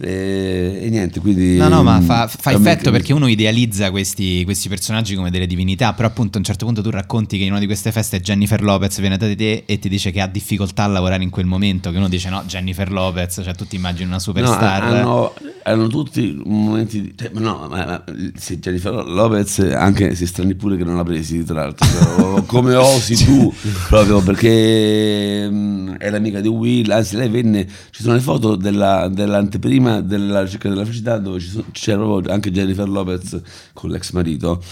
E, 0.00 0.80
e 0.82 0.88
niente, 0.88 1.20
quindi... 1.20 1.56
No, 1.56 1.68
no, 1.68 1.82
ma 1.82 2.00
fa, 2.00 2.26
fa 2.26 2.52
effetto 2.52 2.90
perché 2.90 3.12
uno 3.12 3.26
idealizza 3.26 3.90
questi, 3.90 4.42
questi 4.44 4.68
personaggi 4.68 5.14
come 5.14 5.30
delle 5.30 5.46
divinità, 5.46 5.92
però 5.92 6.08
appunto 6.08 6.36
a 6.36 6.38
un 6.38 6.44
certo 6.44 6.64
punto 6.64 6.82
tu 6.82 6.90
racconti 6.90 7.36
che 7.38 7.44
in 7.44 7.50
una 7.50 7.60
di 7.60 7.66
queste 7.66 7.92
feste 7.92 8.20
Jennifer 8.20 8.62
Lopez 8.62 8.98
viene 9.00 9.16
da 9.16 9.32
te 9.34 9.64
e 9.66 9.78
ti 9.78 9.88
dice 9.88 10.10
che 10.10 10.20
ha 10.20 10.26
difficoltà 10.26 10.84
a 10.84 10.88
lavorare 10.88 11.22
in 11.22 11.30
quel 11.30 11.46
momento, 11.46 11.90
che 11.90 11.96
uno 11.98 12.08
dice 12.08 12.30
no, 12.30 12.42
Jennifer 12.46 12.90
Lopez, 12.90 13.40
cioè 13.42 13.54
tu 13.54 13.66
ti 13.66 13.76
immagini 13.76 14.04
una 14.06 14.14
No, 14.14 14.20
superstar. 14.20 14.82
hanno, 14.82 15.34
hanno 15.64 15.86
tutti 15.88 16.40
momenti 16.44 17.00
di, 17.00 17.14
cioè, 17.16 17.30
no, 17.34 17.66
ma, 17.68 18.04
sì, 18.36 18.58
Jennifer 18.58 18.92
Lopez 18.92 19.58
anche 19.74 20.14
si 20.14 20.26
strani 20.26 20.54
pure 20.54 20.76
che 20.76 20.84
non 20.84 20.96
l'ha 20.96 21.02
presi 21.02 21.42
tra 21.44 21.62
l'altro 21.62 21.86
però, 21.88 22.42
come 22.42 22.74
osi 22.74 23.14
tu 23.24 23.52
proprio 23.88 24.20
perché 24.22 25.48
mh, 25.50 25.96
è 25.98 26.10
l'amica 26.10 26.40
di 26.40 26.48
Will 26.48 26.90
anzi 26.90 27.16
lei 27.16 27.28
venne 27.28 27.66
ci 27.90 28.02
sono 28.02 28.14
le 28.14 28.20
foto 28.20 28.56
della, 28.56 29.08
dell'anteprima 29.08 29.81
della 29.90 30.42
ricerca 30.42 30.68
della 30.68 30.84
felicità 30.84 31.18
dove 31.18 31.40
c'era 31.72 32.02
proprio 32.02 32.32
anche 32.32 32.50
Jennifer 32.50 32.88
Lopez 32.88 33.40
con 33.72 33.90
l'ex 33.90 34.10
marito 34.12 34.62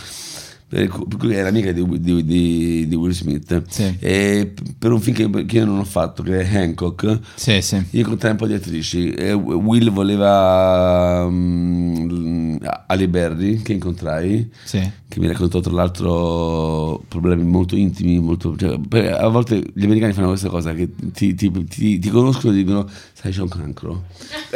per 0.69 0.87
cu- 0.87 1.09
per 1.09 1.19
cui 1.19 1.35
è 1.35 1.43
l'amica 1.43 1.73
di, 1.73 1.85
di- 2.01 2.25
di- 2.25 2.87
di 2.87 2.95
Will 2.95 3.11
Smith 3.11 3.63
Sì. 3.69 3.97
e 3.99 4.53
per 4.79 4.93
un 4.93 5.01
film 5.01 5.17
che, 5.33 5.45
che 5.45 5.57
io 5.57 5.65
non 5.65 5.79
ho 5.81 5.85
fatto 5.85 6.23
che 6.23 6.41
è 6.49 6.57
Hancock 6.63 7.19
Sì, 7.35 7.61
sì. 7.61 7.75
io 7.91 8.01
incontrai 8.03 8.31
un 8.31 8.37
po' 8.37 8.47
di 8.47 8.55
attrici. 8.55 9.09
Will 9.09 9.91
voleva 9.91 11.27
mm, 11.29 12.57
Ali 12.87 13.09
Berry, 13.09 13.63
che 13.63 13.73
incontrai, 13.73 14.49
Sì. 14.65 14.89
Che 15.11 15.19
mi 15.19 15.27
raccontò 15.27 15.59
tra 15.59 15.73
l'altro 15.73 17.03
problemi 17.09 17.43
molto 17.43 17.75
intimi. 17.75 18.21
Molto, 18.21 18.55
cioè, 18.57 18.79
a 19.11 19.27
volte 19.27 19.61
gli 19.75 19.83
americani 19.85 20.13
fanno 20.13 20.29
questa 20.29 20.49
cosa 20.49 20.73
che 20.73 20.89
ti, 21.13 21.35
ti- 21.35 21.51
ti- 21.67 21.99
ti 21.99 22.09
conoscono 22.11 22.53
e 22.53 22.57
dicono: 22.57 22.89
Sai, 23.13 23.33
c'è 23.33 23.41
un 23.43 23.49
cancro. 23.49 24.05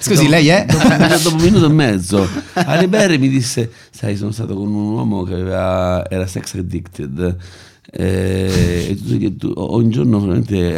Scusi, 0.00 0.28
lei 0.28 0.46
è? 0.48 0.64
Dopo, 0.66 0.86
un 0.86 0.96
minuto- 0.96 1.18
dopo 1.22 1.36
un 1.36 1.42
minuto 1.42 1.66
e 1.66 1.72
mezzo, 1.72 2.28
Ali 2.54 2.86
Berry 2.86 3.18
mi 3.18 3.28
disse: 3.28 3.70
Sai, 3.90 4.16
sono 4.16 4.30
stato 4.30 4.54
con 4.54 4.68
un 4.68 4.92
uomo 4.92 5.22
che 5.24 5.34
aveva- 5.34 6.08
era 6.08 6.26
sex 6.26 6.54
addicted. 6.54 7.36
eh, 7.94 8.96
e 8.96 9.36
ogni 9.54 9.90
giorno 9.90 10.18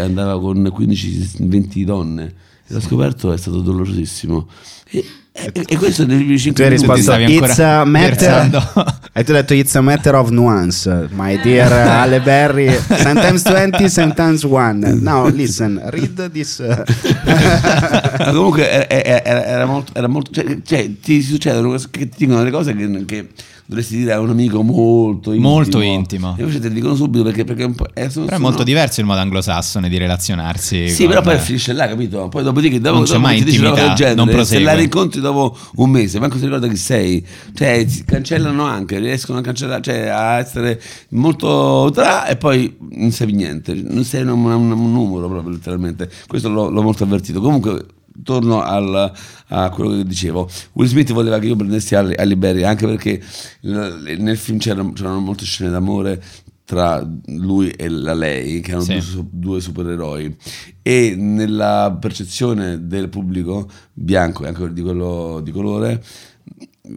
andava 0.01 0.41
con 0.41 0.63
15-20 0.75 1.85
donne. 1.85 2.35
L'ho 2.69 2.81
scoperto, 2.81 3.33
è 3.33 3.37
stato 3.37 3.61
dolorosissimo. 3.61 4.49
E, 4.91 5.05
e- 5.33 5.65
e 5.67 5.77
questo 5.77 6.07
primi 6.07 6.27
Tu 6.27 6.39
5 6.39 6.65
hai 6.65 6.71
minuti. 6.71 6.87
risposto 6.87 7.03
stavi 7.03 7.25
ancora 7.25 7.47
It's 7.51 7.59
a 7.59 7.85
matter. 7.85 9.01
E 9.13 9.25
tu 9.25 9.31
hai 9.33 9.37
detto 9.41 9.55
It's 9.55 9.75
a 9.75 9.81
matter 9.81 10.15
of 10.15 10.31
nuance 10.31 11.09
My 11.11 11.41
dear 11.41 11.73
Ale 12.01 12.21
Berry 12.21 12.71
Sometimes 12.73 13.43
20 13.43 13.89
Sometimes 13.89 14.43
1 14.45 14.99
Now 15.01 15.29
listen 15.29 15.81
Read 15.87 16.31
this 16.31 16.61
Ma 16.61 18.31
comunque 18.33 18.89
era, 18.89 19.25
era- 19.25 19.45
era 19.45 19.67
molto, 19.67 19.93
era 19.95 20.07
molto 20.07 20.31
cioè, 20.31 20.59
cioè, 20.65 20.89
ti 21.01 21.21
succedono 21.23 21.77
che 21.91 22.09
ti 22.09 22.17
dicono 22.19 22.39
delle 22.39 22.51
cose 22.53 22.75
che, 22.77 23.05
che 23.05 23.29
dovresti 23.67 23.97
dire 23.97 24.13
a 24.13 24.21
un 24.21 24.31
amico 24.31 24.63
molto 24.63 25.33
intimo. 25.33 25.49
Molto 25.55 25.81
intimo. 25.81 26.35
E 26.37 26.43
invece 26.43 26.61
te 26.61 26.69
le 26.69 26.75
dicono 26.75 26.95
subito 26.95 27.25
perché, 27.25 27.45
perché 27.45 27.63
è 27.63 27.67
un 27.67 27.75
po', 27.75 27.87
sono- 28.11 28.27
Però 28.27 28.37
è 28.37 28.41
molto 28.41 28.63
diverso 28.63 29.01
il 29.01 29.07
modo 29.07 29.21
anglosassone 29.21 29.89
di 29.89 29.97
relazionarsi. 29.97 30.89
Sì, 30.89 31.07
però 31.07 31.23
poi 31.23 31.39
finisce 31.39 31.73
là, 31.73 31.89
capito? 31.89 32.29
Poi 32.29 32.43
dopodiché, 32.43 32.79
dopo, 32.81 32.97
Non 32.97 33.05
c'è 33.05 33.13
dopo 33.13 33.23
mai 33.23 33.39
ti 33.39 33.45
dice 33.45 33.57
intimità, 33.65 33.93
genere, 33.95 34.15
non 34.17 34.29
prosegue. 34.29 34.59
se 34.59 34.65
la 34.65 34.75
rincontri 34.75 35.21
dopo 35.21 35.57
un 35.77 35.91
mese, 35.91 36.19
manco 36.21 36.37
si 36.39 36.45
ricorda 36.45 36.69
chi 36.69 36.77
sei, 36.77 37.27
cioè 37.55 37.85
si 37.89 38.05
cancellano 38.05 38.65
anche, 38.65 38.99
riescono 38.99 39.39
a 39.39 39.43
cancellare, 39.43 39.83
cioè 39.83 40.07
a 40.09 40.39
essere 40.39 40.81
molto 41.11 41.91
tra 41.93 42.27
e 42.27 42.37
poi 42.37 42.77
non 42.91 43.11
sai 43.11 43.33
niente, 43.33 43.75
non 43.75 44.05
sei 44.05 44.23
un, 44.23 44.29
un- 44.31 44.71
un 44.73 44.93
numero 44.93 45.29
proprio 45.29 45.53
letteralmente. 45.53 46.11
Questo 46.27 46.49
l'ho, 46.49 46.69
l'ho 46.69 46.83
molto 46.83 47.05
avvertito. 47.05 47.41
Comunque. 47.41 47.87
Torno 48.23 48.63
al- 48.63 49.13
a 49.49 49.71
quello 49.71 49.97
che 49.97 50.05
dicevo. 50.05 50.49
Will 50.75 50.89
Smith 50.89 51.13
voleva 51.13 51.39
che 51.39 51.47
io 51.47 51.57
prendessi 51.57 51.95
Ali, 51.97 52.15
Ali 52.15 52.37
Berry 52.37 52.63
anche 52.63 52.87
perché 52.87 53.21
nel 53.63 54.37
film 54.39 54.59
c'erano, 54.59 54.93
c'erano 54.93 55.19
molte 55.21 55.45
scene 55.45 55.71
d'amore 55.71 56.23
tra 56.65 57.07
lui 57.27 57.69
e 57.71 57.89
la 57.89 58.15
lei, 58.15 58.61
che 58.61 58.71
erano 58.71 58.85
Sì. 58.85 58.95
due, 58.99 59.27
due 59.31 59.61
supereroi. 59.61 60.35
E 60.81 61.15
nella 61.17 61.97
percezione 62.01 62.87
del 62.87 63.09
pubblico 63.09 63.69
bianco 63.93 64.45
e 64.45 64.49
anche 64.49 64.73
di 64.73 64.81
quello 64.81 65.41
di 65.43 65.51
colore, 65.51 66.03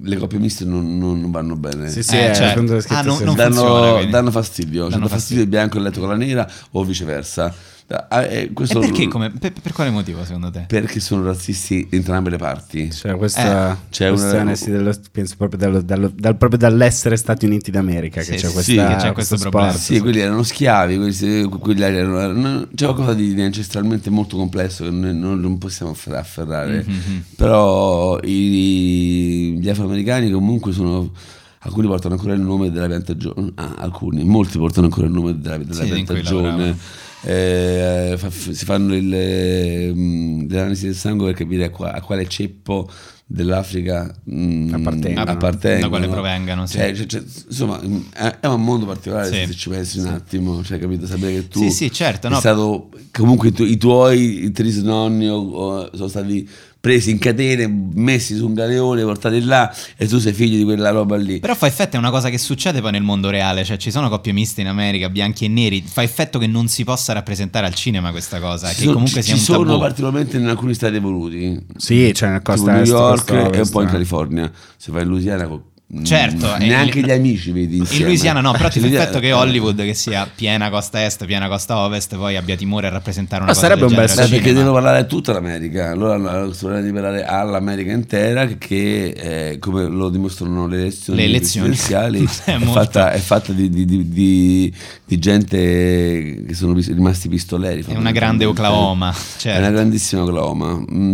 le 0.03 0.17
coppie 0.17 0.37
miste 0.39 0.65
non, 0.65 0.97
non- 0.97 1.31
vanno 1.31 1.55
bene. 1.55 1.89
Sì, 1.89 2.03
sì, 2.03 2.15
Eh, 2.17 2.33
certo. 2.33 2.59
Ah, 2.89 3.01
non- 3.01 3.17
non 3.23 3.35
funziona, 3.35 3.35
danno, 3.49 3.93
quindi. 3.95 4.11
danno 4.11 4.31
fastidio, 4.31 4.81
cioè, 4.83 4.91
Danno 4.91 5.03
dà 5.07 5.09
fastidio 5.09 5.43
il 5.43 5.49
bianco 5.49 5.75
e 5.75 5.79
il 5.79 5.85
letto 5.85 5.99
con 5.99 6.09
la 6.09 6.15
nera 6.15 6.49
o 6.71 6.83
viceversa. 6.83 7.53
Ah, 7.89 8.23
eh, 8.23 8.51
E 8.53 8.79
perché? 8.79 9.07
Come, 9.07 9.31
per, 9.31 9.53
per 9.61 9.71
quale 9.71 9.89
motivo 9.91 10.25
secondo 10.25 10.51
te? 10.51 10.65
Perché 10.67 10.99
sono 10.99 11.23
razzisti 11.23 11.87
entrambe 11.89 12.29
le 12.29 12.35
parti. 12.35 12.91
Cioè, 12.91 13.15
questa 13.15 13.71
Eh, 13.71 13.77
c'è 13.89 14.09
questione 14.09 14.41
una- 14.41 14.55
sì, 14.55 14.71
dello- 14.71 14.93
penso 15.09 15.35
proprio, 15.37 15.57
dallo- 15.57 15.81
dallo- 15.81 16.11
dal- 16.13 16.35
proprio 16.35 16.59
dall'essere 16.59 17.15
Stati 17.15 17.45
Uniti 17.45 17.71
d'America 17.71 18.21
Sì, 18.21 18.31
che 18.31 18.35
c'è 18.37 18.51
questa, 18.51 18.61
sì, 18.61 18.75
che 18.75 18.81
c'è 18.81 18.89
questo 18.89 19.13
questo 19.13 19.35
sport. 19.37 19.51
problema. 19.51 19.77
Sì, 19.77 19.99
quelli 20.01 20.19
erano 20.19 20.43
schiavi, 20.43 20.97
quelli, 20.97 21.43
quelli 21.43 21.81
erano, 21.81 22.19
erano- 22.19 22.67
c'è 22.75 22.85
qualcosa 22.87 23.13
di, 23.13 23.33
di 23.33 23.41
ancestralmente 23.41 24.09
molto 24.09 24.35
complesso 24.35 24.83
che 24.83 24.89
noi 24.91 25.15
non, 25.15 25.39
non 25.39 25.57
possiamo 25.57 25.91
affer- 25.93 26.17
afferrare. 26.17 26.83
Mhm. 26.85 27.23
Però 27.37 28.19
i- 28.23 29.57
gli 29.61 29.69
afroamericani 29.69 30.29
comunque 30.31 30.71
sono... 30.73 31.11
Alcuni 31.59 31.87
portano 31.87 32.13
ancora 32.13 32.33
il 32.33 32.39
nome 32.39 32.71
della 32.71 32.87
piantagione, 32.87 33.51
ah, 33.55 33.73
alcuni, 33.77 34.23
molti 34.23 34.57
portano 34.57 34.85
ancora 34.85 35.07
il 35.07 35.11
nome 35.11 35.37
della, 35.39 35.57
della 35.57 35.83
Sì, 35.83 35.89
piantagione. 35.89 36.77
Eh, 37.21 38.13
fa- 38.17 38.29
si 38.29 38.63
fanno 38.65 38.95
il, 38.95 39.11
ehm, 39.13 40.49
l'analisi 40.51 40.85
del 40.85 40.95
sangue 40.95 41.25
per 41.27 41.35
capire 41.35 41.65
a, 41.65 41.69
qua- 41.69 41.93
a 41.93 42.01
quale 42.01 42.27
ceppo 42.27 42.89
dell'Africa 43.25 44.09
mm, 44.31 44.73
Appartengono. 44.73 45.29
appartengono. 45.31 45.81
Da 45.81 45.89
quale 45.89 46.07
provengano, 46.07 46.65
sì. 46.65 46.77
Cioè, 46.77 46.95
cioè, 46.95 47.05
cioè, 47.07 47.21
insomma, 47.49 47.79
è, 48.13 48.37
è 48.41 48.47
un 48.47 48.63
mondo 48.63 48.85
particolare 48.85 49.27
Sì. 49.29 49.45
se 49.51 49.53
ci 49.53 49.69
pensi 49.69 49.99
un 49.99 50.07
attimo, 50.07 50.63
cioè, 50.63 50.77
capito? 50.79 51.05
Sapere 51.07 51.33
che 51.33 51.47
tu 51.47 51.59
Sì, 51.59 51.71
sì, 51.71 51.91
certo, 51.91 52.29
no. 52.29 52.37
è 52.37 52.39
stato 52.39 52.89
comunque 53.11 53.49
i, 53.49 53.51
tu- 53.51 53.65
i 53.65 53.77
tuoi 53.77 54.51
trisnonni 54.51 55.27
o- 55.27 55.35
o 55.49 55.89
sono 55.95 56.07
stati 56.07 56.47
presi 56.79 57.11
in 57.11 57.17
catene, 57.19 57.67
messi 57.67 58.35
su 58.35 58.45
un 58.47 58.53
galeone, 58.53 59.03
portati 59.03 59.41
là 59.43 59.73
e 59.97 60.07
tu 60.07 60.19
sei 60.19 60.33
figlio 60.33 60.57
di 60.57 60.63
quella 60.63 60.89
roba 60.91 61.15
lì. 61.17 61.39
Però 61.39 61.55
fa 61.55 61.67
effetto, 61.67 61.95
è 61.95 61.99
una 61.99 62.11
cosa 62.11 62.29
che 62.29 62.37
succede 62.37 62.81
poi 62.81 62.91
nel 62.91 63.01
mondo 63.03 63.29
reale, 63.29 63.63
cioè 63.63 63.77
ci 63.77 63.91
sono 63.91 64.09
coppie 64.09 64.31
miste 64.33 64.61
in 64.61 64.67
America, 64.67 65.09
bianchi 65.09 65.45
e 65.45 65.47
neri, 65.47 65.83
fa 65.85 66.03
effetto 66.03 66.39
che 66.39 66.47
non 66.47 66.67
si 66.67 66.83
possa 66.83 67.13
rappresentare 67.13 67.65
al 67.65 67.73
cinema 67.73 68.11
questa 68.11 68.39
cosa, 68.39 68.67
Ci 68.69 68.75
che 68.75 68.81
sono- 68.81 68.93
comunque 68.93 69.21
ci, 69.21 69.27
sia 69.27 69.33
un 69.33 69.39
ci 69.39 69.45
sono 69.45 69.65
tabù. 69.65 69.79
particolarmente 69.79 70.37
in 70.37 70.45
alcuni 70.47 70.73
stati 70.73 70.95
evoluti, 70.95 71.59
Sì, 71.75 72.13
cioè 72.13 72.29
nel 72.29 72.37
tipo 72.39 72.51
costa 72.53 72.71
New 72.73 72.83
York 72.85 73.17
costa 73.25 73.49
e 73.51 73.59
un 73.61 73.69
po' 73.69 73.81
in. 73.81 73.87
California. 73.87 74.51
Se 74.77 74.91
vai 74.91 75.03
in 75.03 75.09
Louisiana, 75.09 75.47
Certo, 76.03 76.47
mm, 76.57 76.65
neanche 76.65 76.99
in- 76.99 77.05
gli 77.05 77.11
amici 77.11 77.51
vedi 77.53 77.75
In 77.75 77.81
insieme. 77.83 78.05
Louisiana 78.07 78.41
no, 78.41 78.51
però 78.51 78.67
ti 78.67 78.79
fa 78.81 78.87
effetto 78.87 79.19
che 79.19 79.31
Hollywood, 79.31 79.77
che 79.83 79.93
sia 79.93 80.29
piena 80.33 80.69
costa 80.69 81.05
est, 81.05 81.25
piena 81.25 81.47
costa 81.47 81.77
ovest, 81.77 82.17
poi 82.17 82.35
abbia 82.35 82.57
timore 82.57 82.87
a 82.87 82.89
rappresentare 82.89 83.43
una 83.43 83.51
Ma 83.53 83.57
cosa 83.57 83.67
sarebbe 83.67 83.87
del 83.87 83.97
un 83.97 84.05
bel 84.05 84.15
Beh, 84.15 84.27
perché 84.35 84.51
devono 84.53 84.73
parlare 84.73 84.99
a 84.99 85.03
tutta 85.05 85.31
l'America, 85.31 85.89
allora 85.91 86.51
sono 86.53 86.81
di 86.81 86.91
parlare 86.91 87.23
all'America 87.23 87.93
intera 87.93 88.45
che 88.47 89.51
eh, 89.51 89.59
come 89.59 89.85
lo 89.85 90.09
dimostrano 90.09 90.67
le 90.67 90.75
elezioni, 90.77 91.19
Le 91.19 91.25
elezioni. 91.25 91.67
presidenziali 91.69 92.23
È 92.43 92.55
è, 92.55 92.59
fatta, 92.59 93.11
è 93.13 93.19
fatta 93.19 93.53
di, 93.53 93.69
di- 93.69 93.85
di- 93.85 94.09
di- 94.09 94.73
di 95.05 95.19
gente 95.19 95.57
che 96.47 96.53
sono 96.53 96.73
rimasti 96.73 97.29
pistoleri. 97.29 97.85
È 97.87 97.95
una 97.95 98.11
grande 98.11 98.43
Oklahoma, 98.43 99.11
È 99.11 99.39
certo. 99.39 99.59
una 99.61 99.69
grandissima 99.71 100.23
Oklahoma, 100.23 100.83
Mm, 100.91 101.13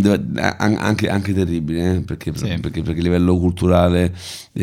anche, 0.58 1.08
anche 1.08 1.32
terribile, 1.32 1.94
eh, 1.94 2.00
perché, 2.00 2.32
Sì. 2.34 2.58
perché, 2.60 2.82
perché 2.82 2.98
il 2.98 3.04
livello 3.04 3.38
culturale 3.38 4.12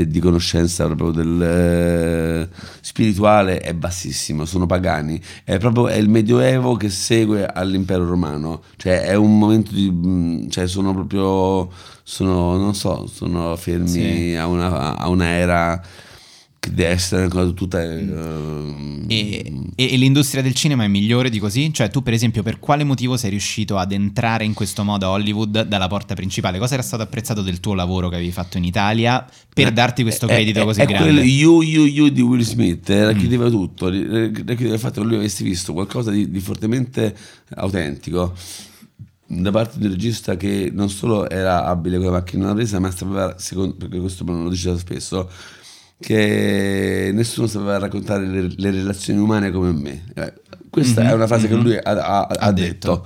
di 0.08 0.20
conoscenza 0.20 0.86
proprio 0.86 1.12
del 1.12 1.42
eh, 1.42 2.50
spirituale 2.82 3.60
è 3.60 3.74
bassissimo, 3.74 4.46
sono 4.46 4.66
pagani, 4.66 5.22
è 5.44 5.58
proprio 5.58 5.88
è 5.88 5.96
il 5.96 6.10
medioevo 6.10 6.76
che 6.76 6.90
segue 6.90 7.46
all'impero 7.46 8.06
romano, 8.08 8.64
cioè 8.78 9.02
è 9.02 9.16
un 9.16 9.38
momento 9.38 9.74
di, 9.74 9.90
mm, 9.92 10.50
cioè 10.50 10.68
sono 10.68 10.94
proprio, 10.94 11.70
sono, 12.04 12.58
non 12.58 12.74
so, 12.76 13.08
sono 13.08 13.56
fermi 13.56 13.88
Sì. 13.88 14.36
a, 14.38 14.48
una, 14.48 14.98
a 14.98 15.08
una 15.10 15.28
era 15.30 15.82
cosa 17.30 17.50
tutta... 17.54 17.82
eh, 17.82 19.04
E, 19.08 19.52
e- 19.76 19.94
e 19.94 19.98
l'industria 19.98 20.44
del 20.44 20.54
cinema 20.54 20.84
è 20.84 20.88
migliore 20.88 21.30
di 21.32 21.40
così? 21.40 21.74
Cioè, 21.74 21.90
tu, 21.90 22.04
per 22.04 22.14
esempio, 22.14 22.44
per 22.44 22.60
quale 22.60 22.84
motivo 22.84 23.18
sei 23.18 23.32
riuscito 23.32 23.78
ad 23.78 23.92
entrare 23.92 24.46
in 24.46 24.54
questo 24.54 24.84
modo 24.84 25.08
a 25.08 25.10
Hollywood 25.10 25.64
dalla 25.64 25.88
porta 25.88 26.14
principale? 26.14 26.60
Cosa 26.60 26.76
era 26.76 26.84
stato 26.84 27.02
apprezzato 27.02 27.42
del 27.42 27.60
tuo 27.60 27.74
lavoro 27.74 28.10
che 28.10 28.16
avevi 28.16 28.32
fatto 28.32 28.58
in 28.58 28.64
Italia 28.64 29.26
per 29.54 29.72
darti 29.72 30.04
questo 30.04 30.28
È- 30.28 30.30
credito 30.30 30.62
è- 30.62 30.64
così 30.64 30.82
è 30.82 30.86
grande? 30.86 31.12
quello 31.12 31.22
you, 31.24 31.62
you, 31.64 31.86
you 31.86 32.10
di 32.10 32.22
Will 32.22 32.42
Smith 32.42 32.90
eh, 32.90 33.02
Mm. 33.02 33.06
racchiudeva 33.08 33.50
tutto, 33.50 33.90
racchiudeva 33.90 34.74
il 34.76 34.80
fatto 34.80 35.02
che 35.02 35.08
lui 35.08 35.16
avesse 35.16 35.44
visto 35.44 35.74
qualcosa 35.74 36.12
di, 36.12 36.30
di 36.30 36.40
fortemente 36.40 37.16
autentico 37.56 38.34
da 39.26 39.50
parte 39.50 39.80
di 39.80 39.86
un 39.86 39.92
regista 39.94 40.36
che 40.36 40.70
non 40.74 40.90
solo 40.90 41.28
era 41.30 41.66
abile 41.66 41.96
con 41.98 42.06
la 42.08 42.12
macchina 42.12 42.48
da 42.48 42.54
presa, 42.54 42.80
ma 42.80 42.92
sapeva, 42.92 43.36
secondo, 43.40 43.76
perché 43.76 43.98
questo 44.00 44.26
me 44.26 44.34
lo 44.44 44.50
diceva 44.50 44.78
spesso, 44.78 45.30
che 46.02 47.12
nessuno 47.14 47.48
sapeva 47.48 47.78
raccontare 47.78 48.26
le, 48.28 48.50
le 48.56 48.72
relazioni 48.72 49.20
umane 49.20 49.52
come 49.52 49.72
me. 49.72 50.04
Eh, 50.16 50.34
Questa 50.72 51.02
Mhm, 51.04 51.08
è 51.10 51.14
una 51.14 51.28
frase 51.28 51.48
che 51.50 51.56
mhm. 51.56 51.64
lui 51.64 51.76
ha, 51.76 51.82
ha- 51.84 52.22
ha 52.22 52.28
Ha 52.40 52.52
detto, 52.52 53.06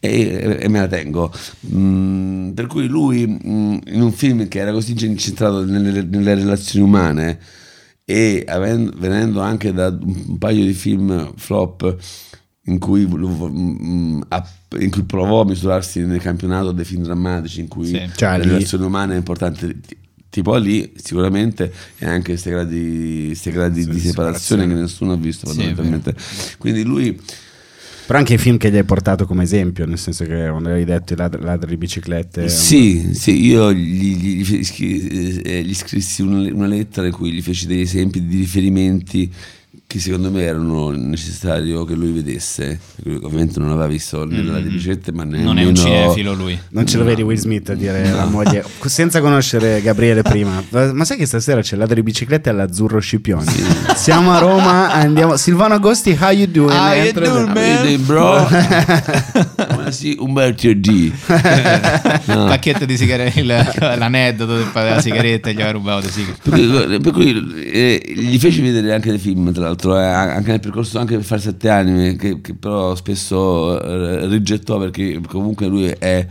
E, 0.00 0.58
e 0.60 0.68
me 0.68 0.80
la 0.80 0.86
tengo. 0.88 1.30
Mm, 1.74 2.50
per 2.52 2.66
cui 2.66 2.86
lui, 2.88 3.26
mm, 3.26 3.76
in 3.92 4.00
un 4.02 4.12
film 4.12 4.48
che 4.48 4.58
era 4.58 4.72
così 4.72 4.92
incentrato 5.04 5.64
nelle, 5.64 6.02
nelle 6.02 6.34
relazioni 6.34 6.84
umane 6.84 7.38
e 8.04 8.44
avendo- 8.48 8.92
venendo 8.98 9.40
anche 9.40 9.72
da 9.72 9.88
un 9.88 10.38
paio 10.38 10.64
di 10.64 10.72
film 10.72 11.32
flop 11.36 11.96
in 12.66 12.78
cui, 12.78 13.06
mm, 13.06 14.22
ha- 14.28 14.48
in 14.78 14.90
cui 14.90 15.02
provò 15.04 15.42
a 15.42 15.44
misurarsi 15.44 16.00
nel 16.00 16.20
campionato 16.20 16.72
dei 16.72 16.84
film 16.84 17.02
drammatici 17.02 17.60
in 17.60 17.68
cui 17.68 17.86
Sì. 17.86 18.00
Cioè, 18.16 18.30
la 18.30 18.36
lì- 18.38 18.44
relazione 18.48 18.84
umana 18.86 19.12
è 19.12 19.16
importante 19.16 19.76
tipo 20.32 20.56
lì 20.56 20.90
sicuramente 20.96 21.70
e 21.98 22.06
anche 22.06 22.30
questi 22.30 22.48
gradi, 22.48 23.34
sti 23.34 23.50
gradi 23.50 23.82
Sì, 23.82 23.90
di 23.90 24.00
separazione 24.00 24.62
separazione. 24.62 24.66
che 24.66 24.74
nessuno 24.80 25.12
ha 25.12 25.16
visto 25.16 25.46
Sì, 25.46 25.52
fondamentalmente 25.52 26.14
quindi 26.56 26.82
lui 26.84 27.20
Però 28.06 28.18
anche 28.18 28.34
i 28.34 28.38
film 28.38 28.56
che 28.56 28.70
gli 28.70 28.76
hai 28.78 28.84
portato 28.84 29.26
come 29.26 29.42
esempio, 29.44 29.84
nel 29.84 29.98
senso 29.98 30.24
che 30.24 30.48
quando 30.48 30.70
hai 30.70 30.84
detto 30.84 31.12
i 31.12 31.16
ladri, 31.16 31.40
ladri 31.42 31.68
di 31.70 31.76
biciclette. 31.76 32.48
Sì, 32.48 33.10
sì, 33.12 33.44
io 33.44 33.72
gli, 33.72 34.16
gli- 34.16 34.42
gli 34.42 35.40
eh, 35.44 35.62
gli 35.62 35.74
scrissi 35.74 36.22
una, 36.22 36.38
una 36.52 36.66
lettera 36.66 37.06
in 37.06 37.12
cui 37.12 37.30
gli 37.30 37.40
feci 37.42 37.66
degli 37.66 37.80
esempi 37.82 38.26
di 38.26 38.38
riferimenti 38.38 39.30
che 39.92 40.00
secondo 40.00 40.30
me 40.30 40.40
erano 40.44 40.88
necessario 40.88 41.84
che 41.84 41.94
lui 41.94 42.12
vedesse. 42.12 42.80
Perché 42.94 43.10
lui 43.10 43.18
ovviamente 43.22 43.58
non 43.58 43.68
aveva 43.68 43.86
visto 43.86 44.24
né 44.24 44.42
la 44.42 44.58
di 44.58 44.70
biciclette, 44.70 45.12
ma 45.12 45.24
nemmeno... 45.24 45.52
Non 45.52 45.58
è 45.58 45.66
un 45.66 45.74
cinefilo 45.74 46.32
lui. 46.32 46.58
Non 46.70 46.86
ce 46.86 46.96
lo 46.96 47.02
No. 47.02 47.08
vedi 47.10 47.20
Will 47.20 47.36
Smith 47.36 47.68
a 47.68 47.74
dire 47.74 48.08
alla 48.08 48.24
moglie, 48.24 48.64
senza 48.86 49.20
conoscere 49.20 49.82
Gabriele 49.82 50.22
prima, 50.22 50.62
ma 50.70 51.04
sai 51.04 51.18
che 51.18 51.26
stasera 51.26 51.60
c'è 51.60 51.76
ladro 51.76 51.96
di 51.96 52.02
biciclette 52.02 52.48
all'Azzurro 52.48 53.00
Scipioni? 53.00 53.52
Siamo 53.94 54.32
a 54.32 54.38
Roma, 54.38 54.92
andiamo... 54.92 55.36
Silvano 55.36 55.74
Agosti, 55.74 56.16
how 56.18 56.30
you 56.30 56.46
doing? 56.46 56.70
How 56.70 56.94
you 56.94 57.12
doing, 57.12 57.52
man? 57.52 58.04
Bro? 58.06 58.48
Ma 59.76 59.90
sì, 59.90 60.16
Umberto 60.18 60.72
D. 60.72 61.12
No. 62.24 62.46
Pacchetto 62.46 62.84
di 62.84 62.96
sigarette, 62.96 63.42
l'aneddoto 63.42 64.56
del 64.56 64.70
della 64.72 65.00
sigaretta 65.00 65.50
gli 65.50 65.54
aveva 65.54 65.72
rubato. 65.72 66.08
Per 66.08 66.52
cui, 66.52 67.00
per 67.00 67.12
cui, 67.12 67.62
eh, 67.64 68.12
gli 68.14 68.38
feci 68.38 68.60
vedere 68.60 68.94
anche 68.94 69.10
dei 69.10 69.18
film, 69.18 69.52
tra 69.52 69.64
l'altro, 69.64 69.81
eh, 69.84 70.02
anche 70.04 70.50
nel 70.50 70.60
percorso 70.60 70.98
anche 70.98 71.16
per 71.16 71.24
fare 71.24 71.40
sette 71.40 71.68
anni, 71.68 72.16
che, 72.16 72.40
che 72.40 72.54
però 72.54 72.94
spesso 72.94 73.80
eh, 73.82 74.26
rigettò 74.28 74.78
perché 74.78 75.20
comunque 75.28 75.66
lui 75.66 75.86
è, 75.86 76.26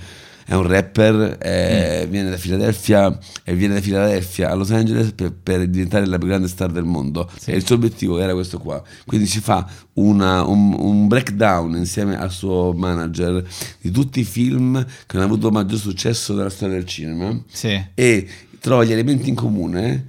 è 0.46 0.54
un 0.54 0.68
rapper, 0.68 1.38
è- 1.38 2.08
viene 2.10 2.30
da 2.32 2.38
Filadelfia 2.38 3.18
e 3.44 3.56
viene 3.56 3.76
da 3.76 3.82
Filadelfia 3.82 4.50
a 4.50 4.54
Los 4.56 4.72
Angeles 4.72 5.12
per, 5.14 5.32
per 5.34 5.68
diventare 5.68 6.06
la 6.08 6.18
più 6.18 6.28
grande 6.28 6.48
star 6.48 6.72
del 6.72 6.84
mondo. 6.84 7.30
E 7.46 7.56
il 7.56 7.66
suo 7.66 7.76
obiettivo 7.76 8.20
era 8.20 8.34
questo 8.34 8.58
qua. 8.58 8.82
Quindi 9.06 9.28
si 9.28 9.40
fa 9.40 9.66
una- 9.94 10.44
un, 10.44 10.74
un 10.78 11.08
breakdown 11.08 11.76
insieme 11.76 12.18
al 12.18 12.32
suo 12.32 12.74
manager 12.74 13.44
di 13.82 13.92
tutti 13.92 14.20
i 14.22 14.26
film 14.26 14.84
che 15.06 15.16
hanno 15.18 15.26
avuto 15.26 15.52
maggior 15.52 15.80
successo 15.80 16.34
nella 16.34 16.50
storia 16.50 16.76
del 16.76 16.86
cinema 16.86 17.38
Sì. 17.50 17.82
e 17.94 18.28
trova 18.60 18.84
gli 18.84 18.92
elementi 18.92 19.30
in 19.30 19.36
comune 19.36 20.08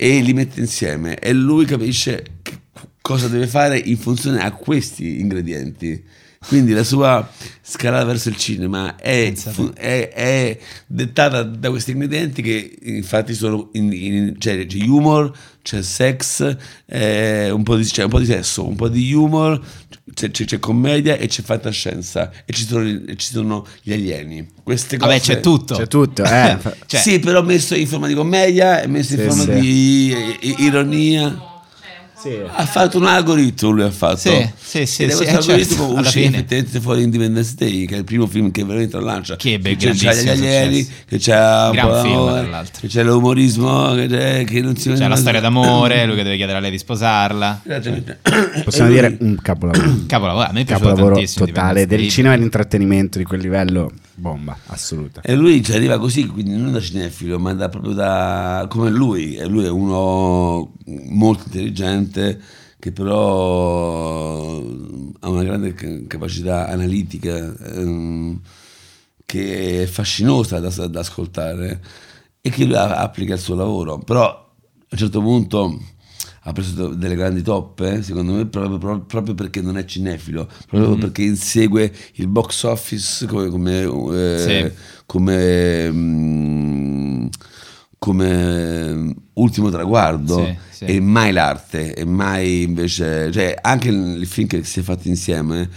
e 0.00 0.20
li 0.20 0.32
mette 0.32 0.60
insieme 0.60 1.18
e 1.18 1.32
lui 1.32 1.64
capisce 1.64 2.24
cosa 3.00 3.26
deve 3.26 3.48
fare 3.48 3.76
in 3.76 3.96
funzione 3.96 4.40
a 4.40 4.52
questi 4.52 5.18
ingredienti. 5.18 6.04
Quindi 6.46 6.72
la 6.72 6.84
sua 6.84 7.28
scalata 7.62 8.04
verso 8.04 8.28
il 8.28 8.36
cinema 8.36 8.94
è, 8.96 9.32
è- 9.74 10.08
è 10.12 10.58
dettata 10.86 11.42
da 11.42 11.68
questi 11.70 11.90
ingredienti 11.90 12.42
che 12.42 12.78
infatti 12.82 13.34
sono 13.34 13.70
in, 13.72 13.92
in- 13.92 14.34
c'è, 14.38 14.64
c'è 14.66 14.78
humor, 14.86 15.32
c'è 15.62 15.82
sex, 15.82 16.56
eh, 16.86 17.50
un, 17.50 17.62
po 17.64 17.74
di, 17.76 17.84
c'è 17.84 18.04
un 18.04 18.08
po' 18.10 18.20
di 18.20 18.26
sesso, 18.26 18.66
un 18.66 18.76
po' 18.76 18.88
di 18.88 19.12
humor, 19.12 19.60
c'è, 20.14 20.30
c'è- 20.30 20.44
c'è 20.44 20.58
commedia 20.60 21.16
e 21.16 21.26
c'è 21.26 21.42
fantascienza 21.42 22.30
e 22.46 22.52
ci 22.52 22.64
sono, 22.64 22.86
e 22.88 23.16
ci 23.16 23.32
sono 23.32 23.66
gli 23.82 23.92
alieni. 23.92 24.46
Queste 24.62 24.96
cose, 24.96 25.10
Vabbè, 25.10 25.20
c'è 25.22 25.40
tutto. 25.40 25.74
C'è 25.76 25.88
tutto, 25.88 26.22
eh. 26.22 26.56
Cioè- 26.86 27.00
sì, 27.00 27.18
però 27.18 27.42
messo 27.42 27.74
in 27.74 27.86
forma 27.88 28.06
di 28.06 28.14
commedia 28.14 28.86
messo 28.86 29.14
in 29.14 29.18
Sì, 29.20 29.26
forma 29.26 29.42
sì. 29.42 29.60
di 29.60 30.14
i- 30.40 30.54
ironia. 32.24 32.54
Ha 32.54 32.66
fatto 32.66 32.98
un 32.98 33.06
algoritmo, 33.06 33.70
lui 33.70 33.82
ha 33.82 33.90
fatto. 33.90 34.16
Sì, 34.16 34.50
sì, 34.56 34.86
sì, 34.86 35.04
è 35.04 35.10
sì, 35.10 35.16
questo 35.16 35.22
eh, 35.22 35.26
certo, 35.26 35.50
algoritmo 35.50 35.88
alla 35.90 36.00
uscì 36.00 36.22
fine. 36.22 36.36
effettivamente 36.36 36.80
fuori 36.80 37.02
Independence 37.02 37.54
Day, 37.56 37.84
che 37.86 37.94
è 37.94 37.98
il 37.98 38.04
primo 38.04 38.26
film 38.26 38.50
che 38.50 38.64
veramente 38.64 38.98
lancia. 39.00 39.36
Che 39.36 39.52
ebbe 39.52 39.76
c'è, 39.76 39.92
c'è 39.92 40.14
gli 40.14 40.28
alieni, 40.28 40.88
che 41.06 41.18
c'è, 41.18 41.36
un 41.36 41.70
Gran 41.72 41.88
po' 41.88 42.02
film, 42.02 42.66
che 42.80 42.86
c'è 42.88 43.02
l'umorismo, 43.04 43.94
che, 43.94 44.06
c'è, 44.08 44.44
che 44.44 44.60
non 44.60 44.76
si 44.76 44.92
C'è 44.92 45.06
la 45.06 45.16
storia 45.16 45.40
d'amore, 45.40 46.06
lui 46.06 46.16
che 46.16 46.22
deve 46.22 46.36
chiedere 46.36 46.58
a 46.58 46.60
lei 46.60 46.70
di 46.70 46.78
sposarla. 46.78 47.62
Possiamo 48.64 48.88
E 48.90 48.92
lui- 48.92 48.92
dire 48.92 49.16
un 49.20 49.36
capolavoro. 49.40 49.94
Capolavoro, 50.06 50.46
a 50.46 50.52
me 50.52 50.60
è 50.60 50.64
piaciuto 50.64 50.88
capolavoro 50.88 51.14
tantissimo. 51.16 51.46
totale 51.46 51.86
del 51.86 52.08
cinema 52.08 52.34
e 52.34 52.38
l'intrattenimento 52.38 53.18
di 53.18 53.24
quel 53.24 53.40
livello 53.40 53.92
bomba 54.18 54.58
assoluta 54.66 55.20
E 55.22 55.34
lui 55.34 55.62
ci 55.62 55.72
arriva 55.72 55.98
così, 55.98 56.26
quindi 56.26 56.56
non 56.56 56.72
da 56.72 56.80
cinefilo, 56.80 57.38
ma 57.38 57.54
da, 57.54 57.68
proprio 57.68 57.92
da 57.92 58.66
come 58.68 58.90
lui. 58.90 59.36
E 59.36 59.46
lui 59.46 59.64
è 59.64 59.70
uno 59.70 60.74
molto 60.84 61.44
intelligente 61.46 62.40
che 62.78 62.92
però 62.92 64.58
ha 65.20 65.28
una 65.28 65.42
grande 65.42 65.72
ca- 65.74 66.06
capacità 66.06 66.68
analitica 66.68 67.54
ehm, 67.74 68.40
che 69.24 69.82
è 69.82 69.86
fascinosa 69.86 70.60
da, 70.60 70.86
da 70.86 71.00
ascoltare 71.00 71.82
e 72.40 72.50
che 72.50 72.64
lui 72.64 72.76
applica 72.76 73.34
il 73.34 73.40
suo 73.40 73.54
lavoro. 73.54 73.98
Però 73.98 74.24
a 74.24 74.46
un 74.90 74.98
certo 74.98 75.20
punto 75.20 75.80
ha 76.42 76.52
preso 76.52 76.88
delle 76.94 77.14
grandi 77.14 77.42
toppe, 77.42 78.02
secondo 78.02 78.32
me, 78.32 78.46
proprio, 78.46 78.78
proprio- 78.78 79.04
proprio 79.04 79.34
perché 79.34 79.60
non 79.60 79.76
è 79.76 79.84
cinefilo, 79.84 80.48
proprio 80.68 80.90
Mhm. 80.92 80.98
perché 81.00 81.22
insegue 81.22 81.92
il 82.14 82.28
box 82.28 82.62
office 82.64 83.26
come, 83.26 83.48
come, 83.48 83.82
eh, 84.14 84.72
Sì. 84.72 84.78
come, 85.06 85.90
mm, 85.90 87.26
come 87.98 89.14
ultimo 89.34 89.70
traguardo 89.70 90.44
Sì, 90.44 90.56
sì. 90.70 90.84
e 90.84 91.00
mai 91.00 91.32
l'arte 91.32 91.94
e 91.94 92.04
mai 92.04 92.62
invece 92.62 93.30
cioè 93.32 93.56
anche 93.60 93.88
il 93.88 94.26
film 94.26 94.46
che 94.46 94.62
si 94.64 94.80
è 94.80 94.82
fatto 94.82 95.08
insieme 95.08 95.68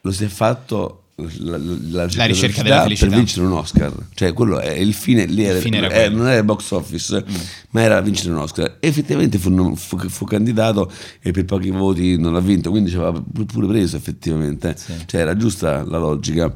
lo 0.00 0.12
si 0.12 0.24
è 0.24 0.28
fatto 0.28 1.02
la, 1.18 1.56
la- 1.56 2.06
la 2.14 2.24
ricerca 2.26 2.62
della 2.62 2.82
felicità. 2.82 3.08
per 3.08 3.16
vincere 3.18 3.46
un 3.46 3.52
Oscar 3.52 3.90
cioè 4.12 4.34
quello 4.34 4.58
è 4.60 4.70
il 4.72 4.92
fine 4.92 5.24
lì 5.24 5.44
era, 5.44 5.58
fine 5.60 5.78
era 5.78 5.86
eh, 5.86 5.90
quello. 5.92 6.14
Mm. 6.14 6.18
non 6.18 6.26
era 6.28 6.38
il 6.38 6.44
box 6.44 6.70
office 6.72 7.24
ma 7.70 7.80
era 7.80 7.98
vincere 8.02 8.32
un 8.32 8.38
Oscar 8.40 8.76
effettivamente 8.80 9.38
fu, 9.38 9.74
fu- 9.76 9.96
fu 10.08 10.24
candidato 10.26 10.92
e 11.22 11.30
per 11.30 11.46
pochi 11.46 11.70
voti 11.70 12.18
non 12.18 12.34
l'ha 12.34 12.40
vinto 12.40 12.68
quindi 12.70 12.90
ci 12.90 12.96
aveva 12.96 13.12
pu- 13.12 13.46
pure 13.46 13.66
preso 13.66 13.96
effettivamente 13.96 14.74
Sì. 14.76 14.92
cioè 15.06 15.22
era 15.22 15.34
giusta 15.36 15.82
la 15.84 15.96
logica 15.98 16.52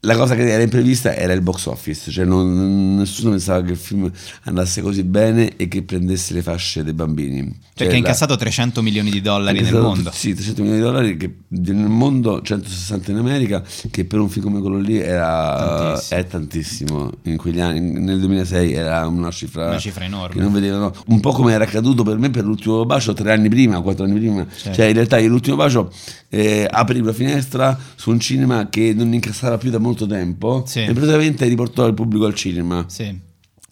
la 0.00 0.14
cosa 0.16 0.36
che 0.36 0.48
era 0.48 0.62
imprevista 0.62 1.14
era 1.16 1.32
il 1.32 1.40
box 1.40 1.66
office, 1.66 2.10
cioè 2.12 2.24
non- 2.24 2.94
nessuno 2.96 3.30
pensava 3.30 3.60
che 3.62 3.72
il 3.72 3.76
film 3.76 4.08
andasse 4.44 4.80
così 4.80 5.02
bene 5.02 5.56
e 5.56 5.66
che 5.66 5.82
prendesse 5.82 6.32
le 6.34 6.42
fasce 6.42 6.84
dei 6.84 6.92
bambini. 6.92 7.42
Perché 7.42 7.84
ha 7.84 7.86
Cioè, 7.88 7.96
incassato 7.96 8.36
300 8.36 8.82
milioni 8.82 9.10
di 9.10 9.20
dollari 9.20 9.58
ha 9.58 9.62
nel 9.62 9.74
mondo. 9.74 10.10
Sì, 10.14 10.32
300 10.34 10.62
milioni 10.62 10.80
di 10.80 10.86
dollari 10.86 11.16
che 11.16 11.34
nel 11.48 11.76
mondo, 11.88 12.40
160 12.40 13.10
in 13.10 13.16
America, 13.16 13.64
che 13.90 14.04
per 14.04 14.20
un 14.20 14.28
film 14.28 14.44
come 14.44 14.60
quello 14.60 14.78
lì 14.78 14.96
era, 14.96 15.56
Tantissimo. 15.96 16.20
è 16.20 16.26
tantissimo. 16.26 17.10
In 17.24 17.36
quegli 17.36 17.60
anni, 17.60 17.80
nel 17.80 18.20
2006 18.20 18.72
era 18.74 19.06
una 19.08 19.30
cifra, 19.32 19.66
Una 19.68 19.78
cifra 19.78 20.04
enorme. 20.04 20.34
Che 20.36 20.40
non 20.40 20.52
vedevano. 20.52 20.94
Un 21.08 21.18
po' 21.20 21.32
come 21.32 21.52
era 21.52 21.64
accaduto 21.64 22.04
per 22.04 22.16
me 22.18 22.30
per 22.30 22.44
l'ultimo 22.44 22.84
bacio 22.86 23.12
tre 23.12 23.32
anni 23.32 23.48
prima, 23.48 23.80
quattro 23.80 24.04
anni 24.04 24.18
prima. 24.20 24.46
Certo. 24.48 24.72
Cioè 24.76 24.86
in 24.86 24.94
realtà 24.94 25.18
l'ultimo 25.20 25.56
bacio 25.56 25.92
eh, 26.28 26.66
aprì 26.70 27.00
una 27.00 27.12
finestra 27.12 27.76
su 27.96 28.10
un 28.10 28.20
cinema 28.20 28.68
che 28.68 28.92
non 28.94 29.12
incassava 29.12 29.58
più 29.58 29.70
da 29.70 29.78
molto 29.78 29.85
tempo 29.94 30.64
Sì. 30.66 30.80
e 30.84 30.92
praticamente 30.92 31.46
riportò 31.46 31.86
il 31.86 31.94
pubblico 31.94 32.24
al 32.26 32.34
cinema. 32.34 32.84
Sì. 32.88 33.16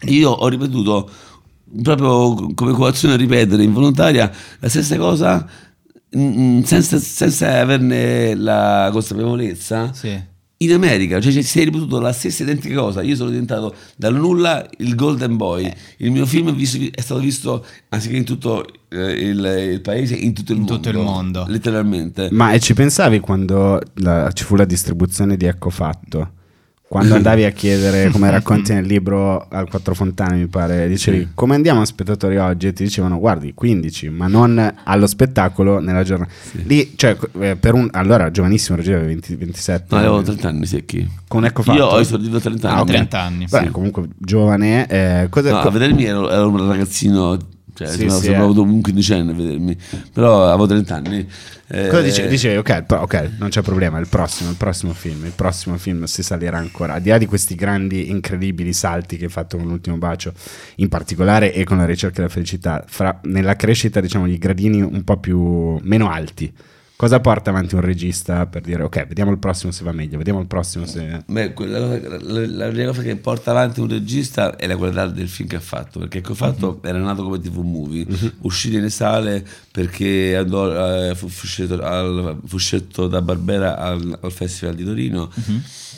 Io 0.07 0.31
ho 0.31 0.49
ripetuto 0.49 1.11
proprio 1.83 2.53
come 2.55 2.73
coazione 2.73 3.15
a 3.15 3.17
ripetere 3.17 3.63
involontaria 3.65 4.31
la 4.61 4.69
stessa 4.69 4.97
cosa 4.97 5.47
senza, 6.11 6.99
senza 6.99 7.59
averne 7.61 8.35
la 8.37 8.89
consapevolezza 8.93 9.93
Sì. 9.93 10.33
In 10.65 10.73
America, 10.73 11.21
cioè 11.21 11.43
si 11.43 11.61
è 11.61 11.65
ripetuto 11.65 11.99
la 12.01 12.13
stessa 12.13 12.43
identica 12.43 12.75
cosa. 12.81 13.03
Io 13.03 13.17
sono 13.17 13.31
diventato 13.31 13.75
dal 13.97 14.15
nulla 14.15 14.69
il 14.79 14.95
Golden 14.95 15.37
Boy. 15.37 15.65
Eh. 15.65 15.77
Il 15.99 16.11
mio 16.11 16.27
film 16.27 16.51
è, 16.51 16.53
visto- 16.55 16.79
è 16.93 17.01
stato 17.01 17.21
visto 17.21 17.65
anziché 17.91 18.17
in 18.17 18.25
tutto 18.25 18.65
eh, 18.89 19.11
il, 19.13 19.71
il 19.73 19.81
paese, 19.81 20.15
in 20.15 20.33
tutto 20.35 20.53
il 20.53 20.59
In 20.59 20.65
mondo. 20.65 20.77
tutto 20.81 20.97
il 20.97 21.03
mondo. 21.05 21.45
Letteralmente. 21.49 22.29
Ma 22.33 22.53
e 22.53 22.61
ci 22.61 22.75
pensavi 22.75 23.21
quando 23.21 23.81
la- 23.95 24.31
ci 24.33 24.45
fu 24.45 24.57
la 24.57 24.65
distribuzione 24.65 25.37
di 25.37 25.47
Ecco 25.47 25.71
Fatto? 25.71 26.33
Quando 26.95 27.17
andavi 27.17 27.43
a 27.43 27.51
chiedere, 27.51 28.09
come 28.11 28.31
racconti 28.31 28.73
nel 28.73 28.87
libro 28.87 29.49
al 29.49 29.69
Quattro 29.69 29.95
Fontane, 29.97 30.37
mi 30.37 30.47
pare, 30.47 30.87
dicevi 30.87 31.19
Sì. 31.19 31.29
come 31.35 31.57
andiamo 31.57 31.81
a 31.81 31.85
spettatori 31.85 32.37
oggi? 32.37 32.69
E 32.69 32.73
ti 32.73 32.85
dicevano 32.85 33.19
guardi 33.19 33.53
15, 33.53 34.11
ma 34.11 34.29
non 34.29 34.75
allo 34.85 35.07
spettacolo 35.09 35.81
nella 35.81 36.05
giornata. 36.05 36.31
Lì, 36.67 36.93
cioè, 36.95 37.17
eh, 37.41 37.57
per 37.57 37.75
un 37.75 37.89
allora 37.91 38.31
giovanissimo, 38.31 38.77
Roger 38.77 38.95
aveva 38.95 39.09
20 39.09 39.35
27. 39.35 39.85
No, 39.89 39.99
avevo 39.99 40.23
30 40.23 40.49
anni 40.49 40.67
secchi. 40.67 41.11
Con 41.27 41.45
Ecco 41.45 41.63
Fatto. 41.65 41.77
Io 41.79 41.85
ho 41.87 41.99
esordito 41.99 42.37
a 42.37 42.41
30 42.41 42.69
anni. 42.69 42.79
Ah, 42.79 42.83
ok. 42.83 42.87
30 42.87 43.21
anni. 43.21 43.47
Beh, 43.51 43.63
sì. 43.65 43.69
comunque 43.71 44.05
giovane. 44.17 44.87
eh, 44.87 45.27
cosa, 45.31 45.51
No, 45.51 45.61
co- 45.63 45.69
a 45.69 45.71
vedermi 45.73 46.05
ero, 46.05 46.31
ero 46.31 46.49
un 46.49 46.69
ragazzino, 46.69 47.37
cioè 47.75 47.89
Sì, 47.89 47.97
sembrava, 47.97 48.21
sì, 48.21 48.27
sembrava 48.27 48.53
eh. 48.53 48.59
un 48.61 48.81
quindicenne 48.81 49.33
a 49.33 49.35
vedermi, 49.35 49.77
però 50.13 50.47
avevo 50.47 50.67
30 50.67 50.95
anni. 50.95 51.29
Eh, 51.69 51.89
Cosa 51.89 52.03
dicevi? 52.03 52.29
Dicevi, 52.29 52.57
ok, 52.57 52.83
però, 52.83 53.03
ok, 53.03 53.31
non 53.39 53.49
c'è 53.49 53.63
problema, 53.63 53.99
il 53.99 54.07
prossimo, 54.07 54.51
il 54.51 54.57
prossimo 54.57 54.93
film, 54.93 55.25
il 55.25 55.33
prossimo 55.35 55.77
film 55.77 56.05
si 56.05 56.23
salirà 56.23 56.59
ancora, 56.59 56.95
al 56.95 57.01
di 57.01 57.09
là 57.09 57.19
di 57.19 57.27
questi 57.27 57.55
grandi, 57.55 58.11
incredibili 58.11 58.73
salti 58.73 59.17
che 59.17 59.25
hai 59.25 59.31
fatto 59.31 59.57
con 59.57 59.67
l'ultimo 59.67 59.97
bacio, 59.97 60.33
in 60.77 60.89
particolare 60.89 61.53
e 61.53 61.65
con 61.65 61.79
la 61.79 61.85
ricerca 61.85 62.17
della 62.17 62.29
felicità, 62.29 62.85
fra, 62.87 63.19
nella 63.25 63.57
crescita, 63.57 64.01
diciamo, 64.01 64.27
di 64.27 64.39
gradini 64.39 64.81
un 64.81 65.03
po' 65.03 65.19
più, 65.19 65.79
meno 65.83 66.11
alti, 66.11 66.53
cosa 66.97 67.19
porta 67.19 67.51
avanti 67.51 67.75
un 67.75 67.81
regista 67.81 68.47
per 68.47 68.63
dire, 68.63 68.85
ok, 68.85 69.07
vediamo 69.09 69.31
il 69.33 69.39
prossimo 69.39 69.73
se 69.73 69.83
va 69.83 69.93
meglio, 69.93 70.17
vediamo 70.17 70.41
il 70.41 70.47
prossimo 70.47 70.87
se... 70.87 71.23
Beh, 71.27 71.53
quella 71.53 71.79
la, 71.79 72.47
la 72.47 72.69
prima 72.69 72.87
cosa 72.87 73.03
che 73.03 73.17
porta 73.17 73.51
avanti 73.51 73.81
un 73.81 73.89
regista 73.89 74.57
è 74.57 74.67
la 74.67 74.77
qualità 74.77 75.07
del 75.09 75.29
film 75.29 75.49
che 75.49 75.57
ha 75.57 75.61
fatto, 75.61 75.99
perché 75.99 76.21
che 76.21 76.31
ho 76.31 76.35
fatto 76.35 76.81
era 76.85 76.99
nato 76.99 77.25
come 77.25 77.41
TV 77.41 77.59
movie, 77.59 78.07
uscì 78.43 78.71
nelle 78.71 78.91
sale 78.91 79.45
perché 79.71 80.37
andò, 80.37 81.09
eh, 81.11 81.15
fu, 81.17 81.29
scelto 81.29 81.83
al- 81.83 82.39
fu 82.47 82.59
scelto 82.59 83.09
da 83.09 83.21
Barbera 83.21 83.77
al, 83.77 84.19
al 84.21 84.33
Festival 84.33 84.75
di 84.77 84.85
Torino 84.85 85.31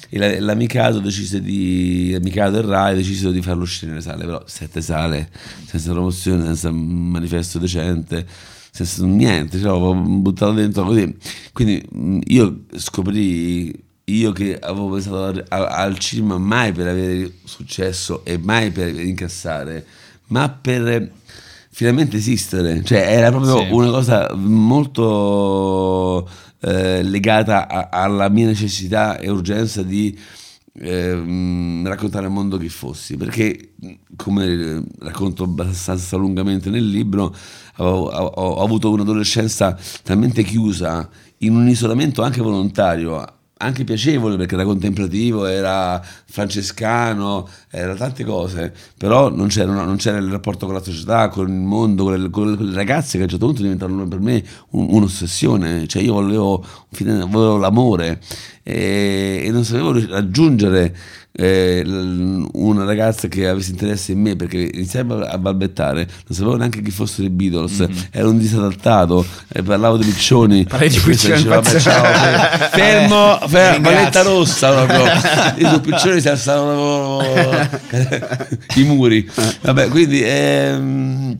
e 0.09 0.19
la, 0.19 0.41
la 0.41 0.55
Mikado 0.55 1.01
decise 1.01 1.43
di 1.43 2.17
Mikado 2.23 2.59
e 2.59 2.63
Rai 2.63 2.95
decisero 2.97 3.33
di 3.33 3.43
farlo 3.43 3.63
uscire 3.63 3.91
nelle 3.91 4.03
sale, 4.03 4.25
però 4.25 4.43
sette 4.47 4.81
sale, 4.81 5.29
senza 5.67 5.93
promozione, 5.93 6.45
senza 6.45 6.71
manifesto 6.71 7.59
decente 7.59 8.55
senza 8.85 9.07
niente, 9.07 9.59
cioè, 9.59 9.69
l'avevo 9.69 9.95
buttato 9.95 10.53
dentro 10.53 10.85
così. 10.85 11.17
Quindi 11.53 11.83
mh, 11.91 12.19
io 12.27 12.61
scoprì, 12.77 13.85
io 14.05 14.33
che 14.33 14.59
avevo 14.59 14.91
pensato 14.91 15.43
al, 15.49 15.99
cinema 15.99 16.39
mai 16.39 16.73
per 16.73 16.87
avere 16.89 17.33
successo 17.45 18.25
e 18.25 18.39
mai 18.39 18.71
per 18.71 18.99
incassare, 18.99 19.85
ma 20.29 20.49
per 20.49 21.11
finalmente 21.71 22.17
esistere. 22.17 22.83
Cioè 22.85 22.99
era 22.99 23.31
proprio 23.31 23.59
Sì. 23.59 23.69
una 23.71 23.91
cosa 23.91 24.31
molto 24.35 26.29
eh, 26.61 27.03
legata 27.03 27.69
a- 27.69 27.89
alla 27.91 28.29
mia 28.29 28.47
necessità 28.47 29.19
e 29.19 29.29
urgenza 29.31 29.83
di 29.83 30.19
ehm, 30.79 31.87
raccontare 31.87 32.27
al 32.27 32.33
mondo 32.33 32.57
chi 32.59 32.69
fossi 32.69 33.17
perché 33.17 33.75
come 34.17 34.83
racconto 35.01 35.45
abbastanza 35.45 36.17
lungamente 36.17 36.71
nel 36.71 36.87
libro 36.89 37.35
ho, 37.79 37.85
ho- 37.85 38.09
ho 38.09 38.63
avuto 38.63 38.91
un'adolescenza 38.91 39.77
talmente 40.03 40.43
chiusa 40.43 41.09
in 41.39 41.55
un 41.55 41.69
isolamento 41.69 42.23
anche 42.23 42.41
volontario 42.41 43.36
anche 43.59 43.85
piacevole 43.85 44.37
perché 44.37 44.55
era 44.55 44.65
contemplativo, 44.65 45.47
era 45.47 46.03
francescano, 46.27 47.49
era 47.71 47.95
tante 47.95 48.23
cose, 48.25 48.73
però 48.99 49.31
non 49.31 49.49
c'era, 49.49 49.73
non 49.85 49.97
c'era 49.97 50.19
il 50.19 50.31
rapporto 50.31 50.67
con 50.67 50.75
la 50.75 50.83
società, 50.83 51.29
con 51.29 51.49
il 51.49 51.55
mondo, 51.55 52.05
con 52.05 52.21
le, 52.23 52.31
con 52.31 52.53
le- 52.53 52.75
ragazze 52.75 53.13
che 53.13 53.21
a 53.21 53.23
un 53.23 53.31
certo 53.31 53.47
punto 53.47 53.63
diventarono 53.63 54.07
per 54.07 54.21
me 54.21 54.45
un- 54.71 54.89
un'ossessione, 54.91 55.87
cioè 55.87 56.03
io 56.03 56.13
volevo, 56.15 56.65
volevo 56.99 57.57
l'amore 57.57 58.21
e, 58.63 59.43
e 59.45 59.51
non 59.51 59.65
sapevo 59.65 59.93
raggiungere 60.07 60.95
eh, 61.39 61.83
una 62.53 62.85
ragazza 62.85 63.29
che 63.29 63.47
avesse 63.47 63.71
interesse 63.73 64.13
in 64.13 64.21
me 64.21 64.37
perché 64.37 64.71
iniziavo 64.73 65.21
a 65.25 65.37
balbettare, 65.39 66.07
non 66.07 66.37
sapevo 66.37 66.57
neanche 66.57 66.81
chi 66.83 66.91
fossero 66.91 67.27
i 67.27 67.31
Beatles, 67.31 67.87
ero 68.11 68.31
un 68.31 68.39
disadattato, 68.39 69.25
eh, 69.53 69.63
parlavo 69.63 69.99
di 69.99 70.05
piccioni. 70.07 70.65
Parlavi 70.69 70.89
di 70.95 71.01
questo 71.01 71.29
piccioni, 71.33 71.61
diceva, 71.61 71.81
ciao, 71.81 72.69
fermo, 72.73 73.39
fermo, 73.47 73.89
palletta 73.89 74.23
rossa 74.23 74.73
proprio. 74.73 75.05
I 75.67 75.69
due 75.71 75.81
piccioni 75.81 76.21
si 76.21 76.29
alzavano 76.29 77.21
i 78.77 78.83
muri. 78.85 79.29
Vabbè, 79.63 79.89
quindi 79.89 80.23
ehm, 80.25 81.37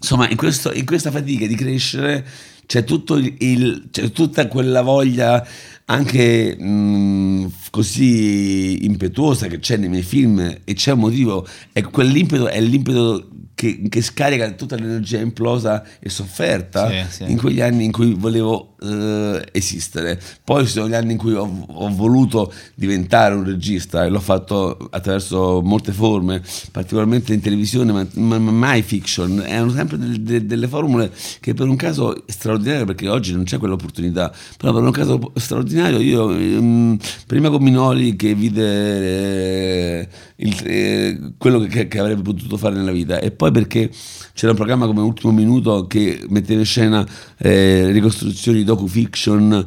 insomma, 0.00 0.28
in, 0.28 0.36
questo- 0.36 0.72
in 0.72 0.84
questa 0.84 1.10
fatica 1.10 1.46
di 1.46 1.54
crescere 1.54 2.24
c'è, 2.66 2.84
tutto 2.84 3.16
il- 3.16 3.88
c'è 3.90 4.10
tutta 4.12 4.46
quella 4.46 4.82
voglia 4.82 5.44
anche 5.90 6.56
mh, 6.56 7.52
così 7.70 8.84
impetuosa 8.84 9.48
che 9.48 9.58
c'è 9.58 9.76
nei 9.76 9.88
miei 9.88 10.02
film 10.04 10.38
e 10.38 10.74
c'è 10.74 10.92
un 10.92 11.00
motivo, 11.00 11.46
e 11.72 11.82
quell'impeto 11.82 12.48
è 12.48 12.60
l'impeto 12.60 13.28
che, 13.60 13.82
che 13.90 14.00
scarica 14.00 14.50
tutta 14.52 14.74
l'energia 14.76 15.18
implosa 15.18 15.84
e 16.00 16.08
sofferta 16.08 16.88
Sì, 16.88 17.24
sì. 17.24 17.30
in 17.30 17.36
quegli 17.36 17.60
anni 17.60 17.84
in 17.84 17.92
cui 17.92 18.14
volevo 18.14 18.74
eh, 18.80 19.44
esistere. 19.52 20.18
Poi 20.42 20.64
ci 20.64 20.72
sono 20.72 20.88
gli 20.88 20.94
anni 20.94 21.12
in 21.12 21.18
cui 21.18 21.34
ho, 21.34 21.66
ho 21.68 21.94
voluto 21.94 22.50
diventare 22.74 23.34
un 23.34 23.44
regista 23.44 24.02
e 24.04 24.08
l'ho 24.08 24.18
fatto 24.20 24.88
attraverso 24.90 25.60
molte 25.62 25.92
forme, 25.92 26.40
particolarmente 26.72 27.34
in 27.34 27.40
televisione, 27.42 27.92
ma, 27.92 28.06
ma- 28.14 28.38
ma 28.38 28.50
mai 28.50 28.80
fiction. 28.80 29.42
Erano 29.46 29.72
sempre 29.72 29.98
del- 29.98 30.22
de- 30.22 30.46
delle 30.46 30.66
formule 30.66 31.12
che 31.40 31.52
per 31.52 31.68
un 31.68 31.76
caso 31.76 32.24
straordinario, 32.28 32.86
perché 32.86 33.08
oggi 33.10 33.34
non 33.34 33.44
c'è 33.44 33.58
quell'opportunità, 33.58 34.32
però 34.56 34.72
per 34.72 34.82
un 34.82 34.90
caso 34.90 35.32
straordinario 35.34 35.98
io 36.00 36.30
ehm, 36.34 36.96
prima 37.26 37.50
con 37.50 37.62
Minoli 37.62 38.16
che 38.16 38.34
vide 38.34 40.00
eh, 40.00 40.08
il- 40.36 40.62
eh, 40.64 41.18
quello 41.36 41.58
che, 41.60 41.88
che 41.88 41.98
avrebbe 41.98 42.22
potuto 42.22 42.56
fare 42.56 42.74
nella 42.74 42.92
vita 42.92 43.18
e 43.20 43.30
poi 43.30 43.49
perché 43.50 43.90
c'era 44.34 44.52
un 44.52 44.56
programma 44.56 44.86
come 44.86 45.00
Ultimo 45.00 45.32
Minuto 45.32 45.86
che 45.86 46.24
metteva 46.28 46.60
in 46.60 46.66
scena 46.66 47.06
eh, 47.38 47.90
ricostruzioni 47.90 48.64
docu-fiction 48.64 49.66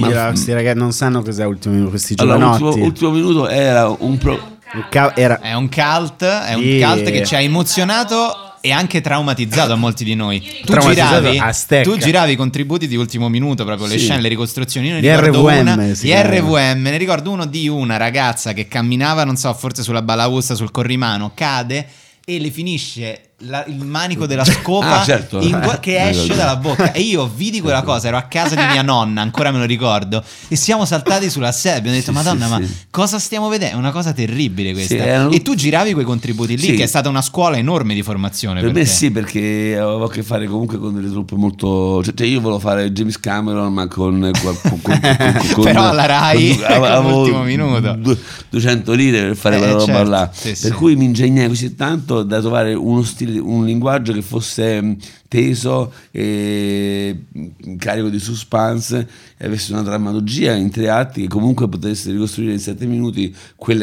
a 0.00 0.28
questi 0.28 0.52
ragazzi 0.54 0.78
non 0.78 0.92
sanno 0.92 1.20
cos'è 1.22 1.44
ultimo 1.44 1.74
minuto, 1.74 1.90
questi 1.90 2.14
allora, 2.16 2.38
giovanotti. 2.38 2.62
ultimo, 2.64 2.84
ultimo 2.86 3.10
minuto 3.10 3.48
era 3.48 3.94
un 3.98 4.16
pro- 4.16 4.50
Un 4.74 4.86
ca- 4.88 5.14
era- 5.14 5.38
È 5.38 5.52
un 5.52 5.68
cult, 5.68 6.24
è 6.24 6.54
un 6.54 6.80
cult 6.80 7.10
che 7.10 7.26
ci 7.26 7.34
ha 7.34 7.40
emozionato 7.40 8.34
e 8.62 8.70
anche 8.70 9.02
traumatizzato 9.02 9.72
a 9.72 9.76
molti 9.76 10.02
di 10.04 10.14
noi. 10.14 10.40
Tu 10.64 10.74
giravi, 10.78 11.38
tu 11.82 11.98
giravi 11.98 12.32
i 12.32 12.36
contributi 12.36 12.86
di 12.86 12.96
ultimo 12.96 13.28
minuto, 13.28 13.64
proprio 13.66 13.86
le 13.86 13.98
Sì. 13.98 14.04
scene, 14.04 14.22
le 14.22 14.28
ricostruzioni. 14.28 14.86
Io 14.88 14.94
ne 14.94 15.00
ricordo 15.00 15.40
RVM 15.46 15.60
una, 15.60 15.92
chiamano. 15.92 16.38
RVM, 16.38 16.82
ne 16.82 16.96
ricordo 16.96 17.30
uno 17.30 17.44
di 17.44 17.68
una 17.68 17.98
ragazza 17.98 18.54
che 18.54 18.68
camminava, 18.68 19.24
non 19.24 19.36
so, 19.36 19.52
forse 19.52 19.82
sulla 19.82 20.00
balaustra, 20.00 20.54
sul 20.54 20.70
corrimano, 20.70 21.32
cade 21.34 21.86
e 22.24 22.38
le 22.38 22.50
finisce 22.50 23.31
la- 23.44 23.64
il 23.66 23.84
manico 23.84 24.26
della 24.26 24.44
scopa 24.44 25.00
Ah, 25.00 25.04
certo. 25.04 25.40
in 25.40 25.58
gua- 25.62 25.78
che 25.78 25.96
Eh, 25.96 26.08
esce 26.10 26.34
dalla 26.34 26.56
bocca. 26.56 26.92
E 26.92 27.00
io 27.00 27.30
vidi 27.34 27.60
quella 27.60 27.82
cosa, 27.82 28.08
ero 28.08 28.16
a 28.16 28.22
casa 28.22 28.54
di 28.54 28.62
mia 28.70 28.82
nonna, 28.82 29.20
ancora 29.20 29.50
me 29.50 29.58
lo 29.58 29.64
ricordo, 29.64 30.22
e 30.48 30.56
siamo 30.56 30.84
saltati 30.84 31.28
sulla 31.30 31.52
sedia. 31.52 31.78
Abbiamo 31.78 31.96
detto, 31.96 32.10
Sì, 32.10 32.16
Madonna, 32.16 32.44
sì, 32.46 32.50
ma 32.50 32.60
sì. 32.66 32.74
cosa 32.90 33.18
stiamo 33.18 33.48
vedendo? 33.48 33.76
È 33.76 33.78
una 33.78 33.90
cosa 33.92 34.12
terribile 34.12 34.72
questa. 34.72 34.94
Erano- 34.94 35.30
E 35.30 35.42
tu 35.42 35.54
giravi 35.54 35.92
quei 35.92 36.04
contributi 36.04 36.56
lì, 36.56 36.74
che 36.74 36.82
è 36.84 36.86
stata 36.86 37.08
una 37.08 37.22
scuola 37.22 37.56
enorme 37.56 37.94
di 37.94 38.02
formazione. 38.02 38.60
Per 38.60 38.70
Per, 38.70 38.78
me 38.78 38.84
te. 38.84 38.90
sì, 38.90 39.10
perché 39.10 39.76
avevo 39.78 40.04
a 40.04 40.10
che 40.10 40.22
fare 40.22 40.46
comunque 40.46 40.78
con 40.78 40.94
delle 40.94 41.10
truppe 41.10 41.34
molto. 41.36 42.02
Cioè, 42.04 42.14
cioè 42.14 42.26
io 42.26 42.40
volevo 42.40 42.58
fare 42.60 42.90
James 42.92 43.18
Cameron, 43.18 43.72
ma 43.72 43.86
con. 43.88 44.30
con, 44.42 44.80
con- 44.82 45.00
Però 45.64 45.88
alla 45.88 46.06
Rai, 46.06 46.60
all'ultimo 46.64 47.42
minuto. 47.42 47.92
du- 47.94 48.16
200 48.50 48.92
lire 48.92 49.22
per 49.28 49.36
fare 49.36 49.56
Eh, 49.56 49.58
quella 49.58 49.72
roba 49.74 49.84
certo, 49.92 50.10
là. 50.10 50.30
sì, 50.32 50.54
per 50.60 50.72
cui 50.74 50.96
mi 50.96 51.04
ingegnai 51.06 51.48
così 51.48 51.74
tanto 51.74 52.22
da 52.22 52.40
trovare 52.40 52.74
uno 52.74 53.02
stile, 53.02 53.31
un 53.38 53.64
linguaggio 53.64 54.12
che 54.12 54.22
fosse 54.22 54.96
teso 55.32 55.90
e 56.10 57.24
mh, 57.32 57.76
carico 57.76 58.10
di 58.10 58.18
suspense 58.18 59.08
e 59.38 59.46
avesse 59.46 59.72
una 59.72 59.80
drammaturgia 59.80 60.52
in 60.52 60.70
tre 60.70 60.90
atti 60.90 61.22
che 61.22 61.28
comunque 61.28 61.70
potesse 61.70 62.12
ricostruire 62.12 62.52
in 62.52 62.58
sette 62.58 62.84
minuti 62.84 63.34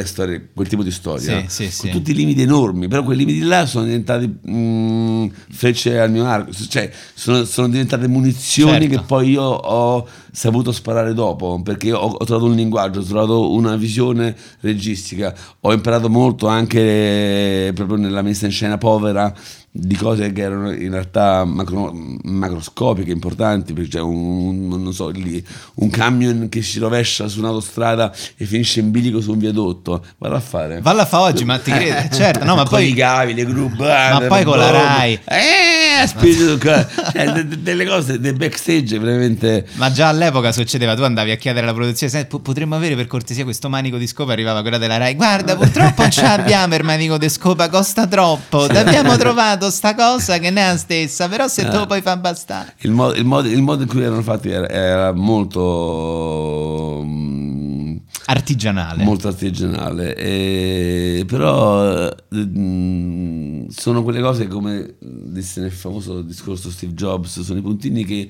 storie, 0.03 0.49
quel 0.53 0.67
tipo 0.67 0.83
di 0.83 0.91
storia. 0.91 1.43
Sì, 1.47 1.69
sì, 1.69 1.77
con 1.79 1.89
sì. 1.89 1.89
tutti 1.89 2.11
i 2.11 2.13
limiti 2.13 2.43
enormi, 2.43 2.87
però 2.87 3.03
quei 3.03 3.17
limiti 3.17 3.41
là 3.41 3.65
sono 3.65 3.85
diventati 3.85 4.27
mh, 4.27 5.31
frecce 5.49 5.99
al 5.99 6.11
mio 6.11 6.25
arco, 6.25 6.51
cioè 6.51 6.91
sono, 7.15 7.43
sono 7.45 7.67
diventate 7.67 8.07
munizioni 8.07 8.81
Certo. 8.81 8.95
che 8.95 9.01
poi 9.07 9.29
io 9.31 9.41
ho 9.41 10.07
saputo 10.31 10.71
sparare 10.71 11.15
dopo, 11.15 11.59
perché 11.63 11.91
ho, 11.91 12.05
ho 12.11 12.25
trovato 12.25 12.47
un 12.47 12.55
linguaggio, 12.55 12.99
ho 12.99 13.03
trovato 13.03 13.51
una 13.51 13.75
visione 13.75 14.35
registica, 14.59 15.33
ho 15.61 15.73
imparato 15.73 16.09
molto 16.09 16.45
anche 16.45 16.79
eh, 17.67 17.71
proprio 17.73 17.97
nella 17.97 18.21
messa 18.21 18.45
in 18.45 18.51
scena 18.51 18.77
povera 18.77 19.33
di 19.71 19.95
cose 19.95 20.31
che 20.31 20.41
erano 20.41 20.71
in 20.71 20.91
realtà 20.91 21.45
macro- 21.45 21.91
macroscopiche, 22.23 23.11
importanti, 23.11 23.73
perché 23.73 23.89
c'è 23.91 23.99
un, 24.01 24.67
un- 24.71 24.83
non 24.83 24.93
so, 24.93 25.09
lì, 25.09 25.43
un 25.75 25.89
camion 25.89 26.49
che 26.49 26.61
si 26.61 26.79
rovescia 26.79 27.27
su 27.27 27.39
un'autostrada 27.39 28.11
e 28.35 28.45
finisce 28.45 28.79
in 28.79 28.89
bilico 28.91 29.21
su 29.21 29.31
un 29.31 29.37
viadotto, 29.39 30.03
vado 30.17 30.35
a 30.35 30.39
fare. 30.39 30.81
Valla 30.81 31.05
fa 31.05 31.21
oggi, 31.21 31.45
ma 31.45 31.59
ti 31.59 31.71
credo, 31.71 32.15
certo, 32.15 32.45
no, 32.45 32.55
ma 32.55 32.61
con 32.67 32.71
poi 32.71 32.89
i 32.89 32.93
cavi, 32.93 33.33
le 33.33 33.45
gru 33.45 33.69
Ma 33.77 34.21
poi 34.27 34.43
con 34.43 34.57
la 34.57 34.71
Rai. 34.71 35.19
eh, 35.23 36.07
spirito 36.07 36.57
cioè, 36.59 37.31
de- 37.31 37.47
de- 37.47 37.61
delle 37.61 37.85
cose 37.85 38.19
del 38.19 38.33
backstage 38.35 38.97
veramente. 38.99 39.65
Ma 39.73 39.91
già 39.91 40.07
all'epoca 40.07 40.51
succedeva, 40.51 40.95
tu 40.95 41.03
andavi 41.03 41.31
a 41.31 41.35
chiedere 41.35 41.65
alla 41.65 41.75
produzione, 41.75 42.11
"Senti, 42.11 42.27
po- 42.27 42.39
potremmo 42.39 42.75
avere 42.75 42.95
per 42.95 43.07
cortesia 43.07 43.43
questo 43.43 43.69
manico 43.69 43.97
di 43.97 44.07
scopa, 44.07 44.31
arrivava 44.31 44.61
quella 44.61 44.77
della 44.77 44.97
Rai, 44.97 45.15
guarda 45.15 45.55
purtroppo 45.55 46.01
non 46.01 46.11
ce 46.11 46.21
l'abbiamo 46.23 46.75
il 46.75 46.83
manico 46.83 47.17
di 47.17 47.29
scopa, 47.29 47.69
costa 47.69 48.07
troppo, 48.07 48.67
ti 48.67 48.77
abbiamo 48.77 49.15
trovato 49.59 49.69
sta 49.69 49.93
cosa 49.95 50.37
che 50.39 50.49
ne 50.49 50.61
è 50.61 50.67
la 50.71 50.77
stessa, 50.77 51.27
però 51.27 51.47
se 51.47 51.67
te 51.67 51.77
lo 51.77 51.85
puoi 51.85 52.01
far 52.01 52.19
bastare. 52.19 52.73
il, 52.81 52.91
mo- 52.91 53.11
il 53.13 53.25
modo, 53.25 53.47
il 53.47 53.61
modo 53.61 53.83
in 53.83 53.87
cui 53.89 54.01
erano 54.01 54.21
fatti 54.21 54.49
era, 54.49 54.67
era 54.69 55.11
molto 55.13 57.05
Artigianale. 58.25 59.03
molto 59.03 59.27
artigianale 59.27 60.15
e- 60.15 61.23
però 61.25 62.07
eh, 62.07 62.15
mm, 62.35 63.67
sono 63.69 64.03
quelle 64.03 64.21
cose 64.21 64.47
come 64.47 64.95
disse 64.99 65.61
nel 65.61 65.71
famoso 65.71 66.21
discorso 66.21 66.69
Steve 66.69 66.93
Jobs 66.93 67.39
sono 67.41 67.57
i 67.59 67.61
puntini 67.63 68.05
che 68.05 68.19
eh, 68.19 68.29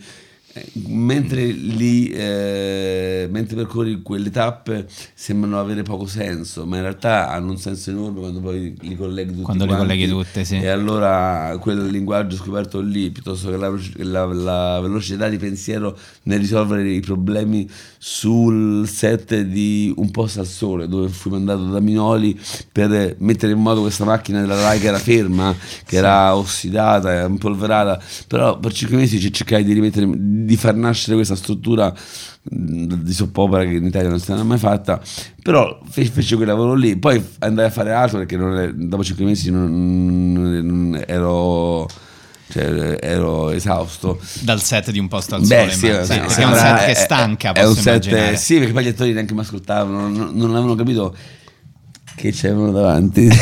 mentre 0.88 1.46
li 1.46 2.10
eh, 2.10 3.28
mentre 3.32 3.56
percorri 3.56 4.02
quelle 4.02 4.30
tappe 4.30 4.88
sembrano 5.14 5.60
avere 5.60 5.84
poco 5.84 6.06
senso 6.06 6.66
ma 6.66 6.78
in 6.78 6.82
realtà 6.84 7.30
hanno 7.30 7.52
un 7.52 7.58
senso 7.58 7.90
enorme 7.92 8.20
quando 8.20 8.40
poi 8.40 8.76
li 8.82 8.96
colleghi 8.96 9.32
tutti 9.32 9.44
Quando 9.44 9.64
li 9.66 9.70
quanti. 9.72 9.88
colleghi 9.88 10.08
tutte, 10.10 10.44
sì. 10.46 10.56
e 10.56 10.68
allora 10.68 11.58
quel 11.60 11.88
linguaggio 11.88 12.36
scoperto 12.36 12.80
lì 12.80 13.10
piuttosto 13.12 13.50
che 13.50 13.58
la, 13.58 13.70
la- 13.98 14.26
la 14.34 14.80
velocità 14.82 15.28
di 15.30 15.38
pensiero 15.38 15.98
nel 16.24 16.40
risolvere 16.40 16.88
i 16.90 17.00
problemi 17.02 17.68
sul 17.98 18.88
set 18.88 19.40
di 19.42 19.94
Un 19.96 20.12
posto 20.12 20.40
al 20.40 20.48
sole 20.48 20.88
dove 20.88 21.10
fui 21.10 21.32
mandato 21.32 21.64
da 21.66 21.80
Minoli 21.80 22.40
per 22.72 23.16
mettere 23.20 23.52
in 23.54 23.60
moto 23.60 23.82
questa 23.82 24.06
macchina 24.06 24.40
della 24.42 24.60
Rai 24.62 24.80
che 24.80 24.88
era 24.88 24.98
ferma 25.00 25.56
che 25.86 25.96
era 25.98 26.36
ossidata 26.36 27.26
impolverata 27.26 28.02
però 28.28 28.58
per 28.60 28.74
cinque 28.74 28.98
mesi 28.98 29.20
ci 29.20 29.32
cercai 29.32 29.64
di 29.64 29.74
rimettere 29.74 30.06
di 30.50 30.58
far 30.58 30.74
nascere 30.76 31.16
questa 31.16 31.36
struttura 31.36 31.94
di 32.42 33.14
soppopera 33.14 33.64
che 33.64 33.74
in 33.76 33.86
Italia 33.86 34.10
non 34.10 34.20
si 34.20 34.32
era 34.32 34.42
mai 34.44 34.58
fatta 34.58 35.00
però 35.44 35.80
fe- 35.88 36.06
fece 36.06 36.36
quel 36.36 36.48
lavoro 36.48 36.74
lì 36.74 36.96
poi 36.98 37.24
andai 37.40 37.66
a 37.66 37.70
fare 37.70 37.92
altro 37.94 38.18
perché 38.18 38.36
è- 38.36 38.74
dopo 38.74 39.04
cinque 39.04 39.26
mesi 39.26 39.52
non, 39.52 40.32
non- 40.34 41.04
ero 41.06 41.88
cioè, 42.52 42.98
ero 43.00 43.52
esausto 43.52 44.20
Dal 44.42 44.60
set 44.60 44.90
di 44.90 44.98
un 44.98 45.08
posto 45.08 45.36
al 45.36 45.42
Beh, 45.42 45.70
sole, 45.70 45.72
sì, 45.72 45.86
immagino. 45.86 46.04
sì, 46.04 46.18
perché 46.20 46.42
è 46.42 46.46
un 46.46 46.54
set 46.56 46.78
che 46.80 46.86
è- 46.86 46.94
stanca, 46.96 47.52
è 47.52 47.62
posso 47.62 47.68
un 47.68 47.76
set, 47.76 48.06
immaginare. 48.06 48.38
sì, 48.38 48.58
perché 48.58 48.74
poi 48.74 48.84
gli 48.84 48.88
attori 48.88 49.14
neanche 49.14 49.34
mi 49.36 49.40
ascoltavano, 49.42 50.08
non, 50.08 50.32
non 50.34 50.50
avevano 50.50 50.74
capito 50.74 51.16
che 52.20 52.32
c'erano 52.32 52.72
davanti. 52.72 53.28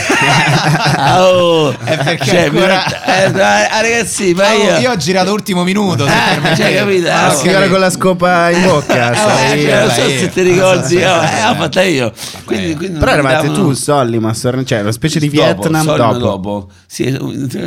Ah, 1.00 1.28
oh, 1.30 1.72
È 1.72 1.98
perché 1.98 2.26
cioè, 2.26 2.40
ancora- 2.46 2.84
mi- 2.88 3.12
eh, 3.38 3.42
ah, 3.42 3.82
ragazzi, 3.82 4.34
ma 4.34 4.48
Ah, 4.48 4.54
io, 4.54 4.76
oh, 4.76 4.80
io 4.80 4.92
ho 4.92 4.96
girato 4.98 5.32
ultimo 5.32 5.64
minuto, 5.64 6.06
Ah, 6.06 6.56
cioè, 6.56 6.76
capito? 6.76 7.08
Ah, 7.08 7.14
Ah, 7.22 7.26
ho 7.26 7.28
La 7.30 7.34
signora 7.36 7.68
con 7.68 7.80
la 7.80 7.90
scopa 7.90 8.50
in 8.50 8.64
bocca. 8.64 9.12
Eh, 9.12 9.16
sai, 9.16 9.62
cioè, 9.62 9.80
non 9.82 9.90
so 9.92 10.02
lei- 10.06 10.18
se 10.20 10.30
ti 10.30 10.42
ricordi, 10.42 11.04
Ah, 11.04 11.16
io, 11.18 11.24
eh, 11.24 11.28
sì. 11.28 11.48
l'ho 11.48 11.56
fatta 11.56 11.82
io. 11.84 12.14
Quindi, 12.46 12.76
quindi 12.76 13.00
Però 13.00 13.12
eravate 13.12 13.48
davano- 13.48 13.64
tu, 13.68 13.74
Solly, 13.74 14.18
ma 14.18 14.34
Sorren- 14.34 14.66
cioè 14.66 14.82
una 14.82 14.92
specie 14.92 15.20
di 15.20 15.30
Dopo, 15.30 15.44
Vietnam 15.44 15.86
Solly 15.86 16.20
dopo. 16.20 16.70
Sì, 16.88 17.04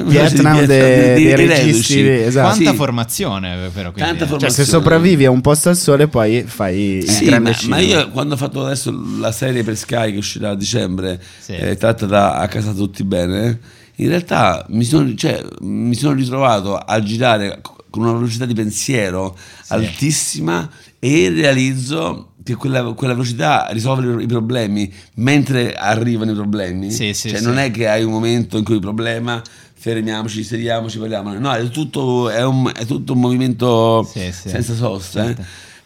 Vietnam 0.05 0.65
de- 0.65 1.15
di- 1.15 1.23
dei 1.25 1.47
registi, 1.47 2.09
esatto. 2.09 2.49
Quanta 2.49 2.71
Sì. 2.71 2.77
formazione, 2.77 3.71
però. 3.73 3.93
quindi, 3.93 4.11
Tanta 4.11 4.25
eh. 4.25 4.29
Cioè, 4.29 4.39
se 4.39 4.65
formazione. 4.65 4.69
sopravvivi 4.69 5.25
a 5.25 5.31
un 5.31 5.41
posto 5.41 5.69
al 5.69 5.77
sole, 5.77 6.09
poi 6.09 6.45
fai 6.47 6.79
il 6.99 7.09
Sì, 7.09 7.25
grande 7.27 7.51
ma, 7.51 7.57
ma 7.69 7.79
io 7.79 8.09
quando 8.11 8.35
ho 8.35 8.37
fatto 8.37 8.65
adesso 8.65 8.93
la 9.21 9.33
serie 9.33 9.63
per 9.63 9.77
Sky 9.77 10.13
che 10.13 10.19
uscirà 10.19 10.51
a 10.51 10.55
dicembre, 10.55 11.00
Sì. 11.41 11.53
eh, 11.53 11.77
tratta 11.77 12.07
da 12.07 12.35
A 12.37 12.49
casa 12.49 12.73
tutti 12.73 13.05
bene, 13.05 13.59
in 13.97 14.09
realtà 14.09 14.65
mi 14.71 14.85
sono, 14.85 15.15
cioè, 15.15 15.43
mi 15.61 15.95
sono 15.95 16.15
ritrovato 16.15 16.77
a 16.77 17.03
girare 17.03 17.61
con 17.91 18.03
una 18.05 18.13
velocità 18.13 18.47
di 18.47 18.55
pensiero 18.55 19.37
altissima 19.69 20.69
e 20.99 21.29
realizzo 21.31 22.33
che 22.43 22.55
quella, 22.55 22.83
quella 22.95 23.13
velocità 23.13 23.69
risolve 23.71 24.23
i 24.23 24.27
problemi 24.27 24.93
mentre 25.17 25.75
arrivano 25.75 26.31
i 26.33 26.35
problemi. 26.35 26.91
Sì, 26.91 27.13
sì, 27.13 27.29
cioè, 27.29 27.39
sì. 27.39 27.45
non 27.45 27.59
è 27.59 27.71
che 27.71 27.89
hai 27.89 28.03
un 28.03 28.13
momento 28.13 28.57
in 28.57 28.65
cui 28.65 28.75
il 28.75 28.81
problema 28.81 29.43
fermiamoci, 29.75 30.45
sediamoci, 30.45 30.99
parliamo. 30.99 31.33
No, 31.39 31.53
è 31.53 31.69
tutto, 31.69 32.29
è 32.29 32.45
un, 32.45 32.71
è 32.75 32.85
tutto 32.85 33.15
un 33.15 33.21
movimento 33.21 34.03
Sì, 34.11 34.31
sì. 34.33 34.49
senza 34.51 34.75
sosta. 34.75 35.29
eh. 35.29 35.37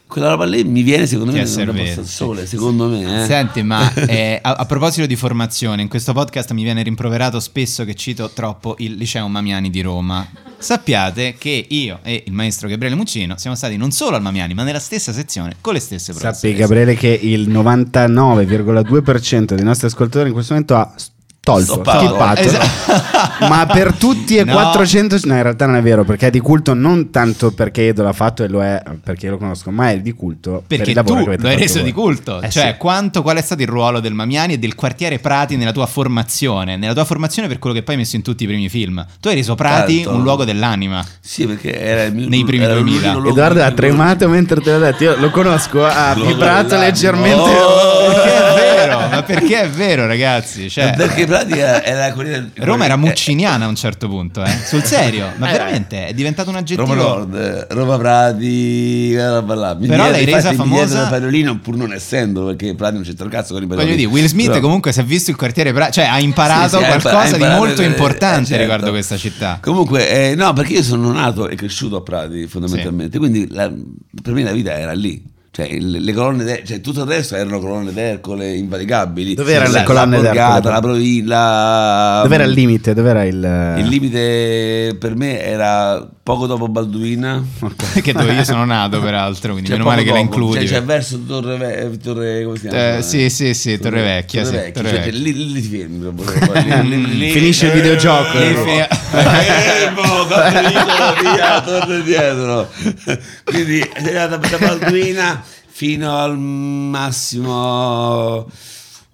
Quella 0.07 0.29
roba 0.29 0.45
lì 0.45 0.63
mi 0.65 0.83
viene 0.83 1.07
secondo 1.07 1.33
Ti 1.33 1.39
me 1.39 1.45
è 1.45 1.65
da 1.65 1.73
posto 1.73 2.01
al 2.01 2.07
sole, 2.07 2.47
secondo 2.47 2.89
me. 2.89 3.23
eh. 3.23 3.27
Senti, 3.27 3.63
ma 3.63 3.93
eh, 4.07 4.39
a, 4.41 4.53
a 4.53 4.67
proposito 4.67 5.07
di 5.07 5.17
formazione, 5.17 5.83
in 5.83 5.89
questo 5.89 6.13
podcast 6.13 6.53
mi 6.53 6.63
viene 6.63 6.83
rimproverato 6.83 7.41
spesso 7.41 7.85
che 7.85 7.95
cito 7.95 8.31
troppo 8.33 8.77
il 8.79 8.95
liceo 8.95 9.27
Mamiani 9.29 9.71
di 9.71 9.81
Roma. 9.81 10.27
Sappiate 10.59 11.35
che 11.37 11.67
io 11.69 11.99
e 12.03 12.23
il 12.27 12.33
maestro 12.33 12.69
Gabriele 12.69 12.95
Muccino 12.95 13.37
siamo 13.39 13.57
stati 13.57 13.77
non 13.77 13.91
solo 13.91 14.17
al 14.17 14.23
Mamiani, 14.23 14.55
ma 14.55 14.63
nella 14.63 14.79
stessa 14.79 15.13
sezione, 15.13 15.57
con 15.61 15.73
le 15.75 15.81
stesse 15.81 16.13
professoresse. 16.13 16.49
Sappi 16.49 16.59
Gabriele 16.59 16.95
che 16.95 17.19
il 17.21 17.51
99,2% 17.51 19.55
dei 19.55 19.65
nostri 19.65 19.89
ascoltatori 19.89 20.29
in 20.29 20.35
questo 20.35 20.53
momento 20.53 20.77
ha 20.77 20.95
tolto, 21.45 21.73
skippato, 21.85 22.41
Esatto. 22.41 23.47
ma 23.49 23.67
per 23.67 23.93
tutti 23.95 24.37
e 24.37 24.45
No. 24.45 24.53
400 24.55 25.19
no 25.25 25.35
in 25.37 25.43
realtà 25.43 25.67
non 25.67 25.77
è 25.77 25.83
vero 25.83 26.05
perché 26.05 26.27
è 26.27 26.31
di 26.31 26.41
culto 26.41 26.75
non 26.75 27.11
tanto 27.11 27.53
perché 27.53 27.89
Edo 27.89 28.03
l'ha 28.03 28.13
fatto 28.13 28.43
e 28.45 28.49
lo 28.49 28.63
è 28.63 28.83
perché 29.03 29.27
io 29.27 29.33
lo 29.33 29.39
conosco 29.39 29.71
ma 29.71 29.91
è 29.91 30.01
di 30.01 30.13
culto 30.13 30.63
per 30.67 30.79
Perché 30.79 30.91
il 30.91 30.97
lavoro 30.97 31.19
tu 31.21 31.23
che 31.25 31.29
avete 31.29 31.43
lo 31.43 31.49
hai 31.51 31.57
reso 31.57 31.75
voi. 31.75 31.83
di 31.85 31.93
culto, 31.93 32.41
Eh 32.43 32.51
cioè 32.51 32.71
sì. 32.73 32.75
quanto, 32.79 33.23
qual 33.23 33.37
è 33.37 33.43
stato 33.43 33.63
il 33.63 33.69
ruolo 33.69 34.01
del 34.01 34.13
Mamiani 34.15 34.55
e 34.55 34.59
del 34.59 34.75
quartiere 34.75 35.19
Prati 35.19 35.57
nella 35.57 35.73
tua 35.73 35.87
formazione, 35.87 36.77
nella 36.77 36.93
tua 36.95 37.05
formazione 37.05 37.47
per 37.49 37.59
quello 37.59 37.75
che 37.77 37.83
poi 37.83 37.95
hai 37.95 38.01
messo 38.01 38.17
in 38.17 38.23
tutti 38.23 38.45
i 38.45 38.47
primi 38.47 38.69
film. 38.69 39.05
Tu 39.21 39.29
hai 39.29 39.35
reso 39.35 39.55
Prati 39.55 39.97
Certo. 39.99 40.15
un 40.15 40.23
luogo 40.23 40.45
dell'anima. 40.45 41.05
Sì, 41.21 41.47
perché 41.47 41.79
era 41.79 42.05
il 42.05 42.15
mio 42.15 42.29
Nei 42.29 42.45
primi 42.45 42.65
era 42.65 42.75
2000. 42.75 42.99
l'unico 43.01 43.13
luogo- 43.21 43.31
Edoardo 43.39 43.63
ha 43.63 43.71
tremato 43.73 44.29
mentre 44.29 44.61
te 44.61 44.73
l'ho 44.73 44.79
detto 44.79 45.03
io 45.05 45.17
lo 45.19 45.31
conosco 45.31 45.85
ha 45.85 46.15
vibrato 46.15 46.77
leggermente 46.77 47.51
Oh! 47.51 48.09
Perché 48.13 48.35
è 48.35 48.55
vero, 48.55 48.74
ma 48.87 49.23
perché 49.23 49.63
è 49.63 49.69
vero 49.69 50.07
ragazzi? 50.07 50.69
Cioè, 50.71 50.95
perché 50.97 51.27
pratica 51.27 51.83
era 51.85 52.13
quella 52.13 52.45
Roma 52.57 52.85
era 52.85 52.95
eh, 52.95 52.99
mucciniana 52.99 53.65
a 53.65 53.69
un 53.69 53.77
certo 53.77 54.09
punto, 54.09 54.43
eh? 54.43 54.51
sul 54.65 54.83
serio, 54.85 55.33
ma 55.37 55.49
Eh, 55.49 55.53
veramente 55.53 56.07
è 56.07 56.15
diventato 56.15 56.51
un 56.51 56.57
aggettivo. 56.57 56.87
Roma 56.95 57.03
Nord, 57.03 57.35
eh, 57.35 57.67
Roma 57.75 57.97
Prati, 57.99 59.09
quella 59.13 59.31
roba 59.35 59.55
là. 59.55 59.75
Mi 59.75 59.87
Però 59.87 60.11
l'hai 60.11 60.25
resa 60.25 60.53
famosa- 60.53 61.03
il 61.05 61.09
Pariolino 61.09 61.59
pur 61.59 61.77
non 61.77 61.93
essendo, 61.93 62.47
perché 62.47 62.75
Prati 62.75 62.95
non 62.95 63.03
c'entra 63.03 63.25
il 63.25 63.31
cazzo 63.31 63.55
con 63.55 63.63
i 63.63 63.67
Voglio 63.67 63.95
dire, 63.95 64.09
Will 64.09 64.27
Smith 64.27 64.49
Però- 64.49 64.61
comunque 64.61 64.93
si 64.93 65.01
è 65.01 65.05
visto 65.05 65.31
il 65.31 65.37
quartiere 65.37 65.73
Prati, 65.73 65.93
cioè 65.93 66.05
ha 66.07 66.19
imparato 66.21 66.77
Sì, 66.79 66.85
sì, 66.85 66.85
ha 66.85 66.87
qualcosa 66.87 67.09
imparato- 67.09 67.35
ha 67.35 67.39
di 67.39 67.45
molto 67.45 67.83
imparato, 67.83 67.83
importante 67.83 68.43
eh, 68.43 68.47
certo. 68.47 68.63
riguardo 68.63 68.91
questa 68.91 69.17
città. 69.17 69.59
Comunque, 69.63 70.31
eh, 70.31 70.35
no, 70.35 70.53
perché 70.53 70.73
io 70.75 70.83
sono 70.83 71.13
nato 71.13 71.49
e 71.49 71.55
cresciuto 71.57 71.97
a 71.97 72.03
Prati 72.03 72.47
fondamentalmente, 72.47 73.19
quindi 73.19 73.47
la- 73.51 73.71
per 74.23 74.33
me 74.33 74.43
la 74.43 74.53
vita 74.53 74.77
era 74.77 74.93
lì. 74.93 75.33
Cioè, 75.57 75.79
le 75.79 76.13
colonne 76.13 76.43
d'Er- 76.43 76.67
cioè, 76.67 76.81
tutto 76.81 77.03
il 77.03 77.07
resto 77.07 77.37
erano 77.37 77.61
colonne 77.61 77.93
d'Ercole 77.93 78.57
invalicabili. 78.57 79.35
Dove 79.35 79.53
erano 79.53 79.71
La- 79.71 79.79
le 79.79 79.85
colonne 79.85 80.17
borgata, 80.17 80.53
d'Ercole? 80.55 80.73
La 80.75 80.81
provincia. 80.81 82.23
dov'era 82.25 82.43
il 82.43 82.51
limite 82.51 82.93
dov'era 82.95 83.23
il 83.25 83.75
Il 83.79 83.87
limite 83.87 84.97
per 84.99 85.15
me 85.15 85.41
era 85.45 86.09
poco 86.25 86.47
dopo 86.47 86.67
Balduina. 86.69 87.45
che 88.03 88.13
dove 88.15 88.33
io 88.33 88.45
sono 88.45 88.65
nato 88.65 88.99
peraltro, 89.01 89.53
quindi 89.53 89.69
Cioè, 89.69 89.79
meno 89.79 89.91
male 89.91 90.03
che 90.03 90.09
poco 90.09 90.19
la 90.19 90.25
includi. 90.25 90.59
Cioè, 90.61 90.67
cioè, 90.69 90.83
verso 90.83 91.21
Torre, 91.25 91.57
Ve- 91.59 91.99
Torre 91.99 92.43
come 92.45 92.57
si 92.59 92.67
chiama? 92.69 92.97
Eh, 92.97 93.03
sì, 93.03 93.29
sì, 93.31 93.53
sì, 93.55 93.79
Torre 93.79 94.03
Vecchia, 94.03 94.43
sì, 94.45 94.51
Torre 94.53 94.63
Vecchia, 94.65 94.83
Torre 94.83 94.89
cioè, 94.97 95.05
Vecchia. 95.05 95.21
lì, 95.21 95.53
lì 95.53 95.61
ti 95.61 95.69
fermi. 95.69 97.31
Finisce 97.31 97.67
il 97.67 97.73
videogioco. 97.73 98.39
Lì 98.39 98.45
Eh, 98.47 98.65
via, 101.35 101.61
torno 101.63 101.95
indietro. 101.95 102.71
Quindi 103.45 103.89
sei 104.03 104.17
andata 104.17 104.49
da 104.49 104.59
Balduina 104.59 105.43
fino 105.67 106.17
al 106.19 106.39
massimo 106.39 107.39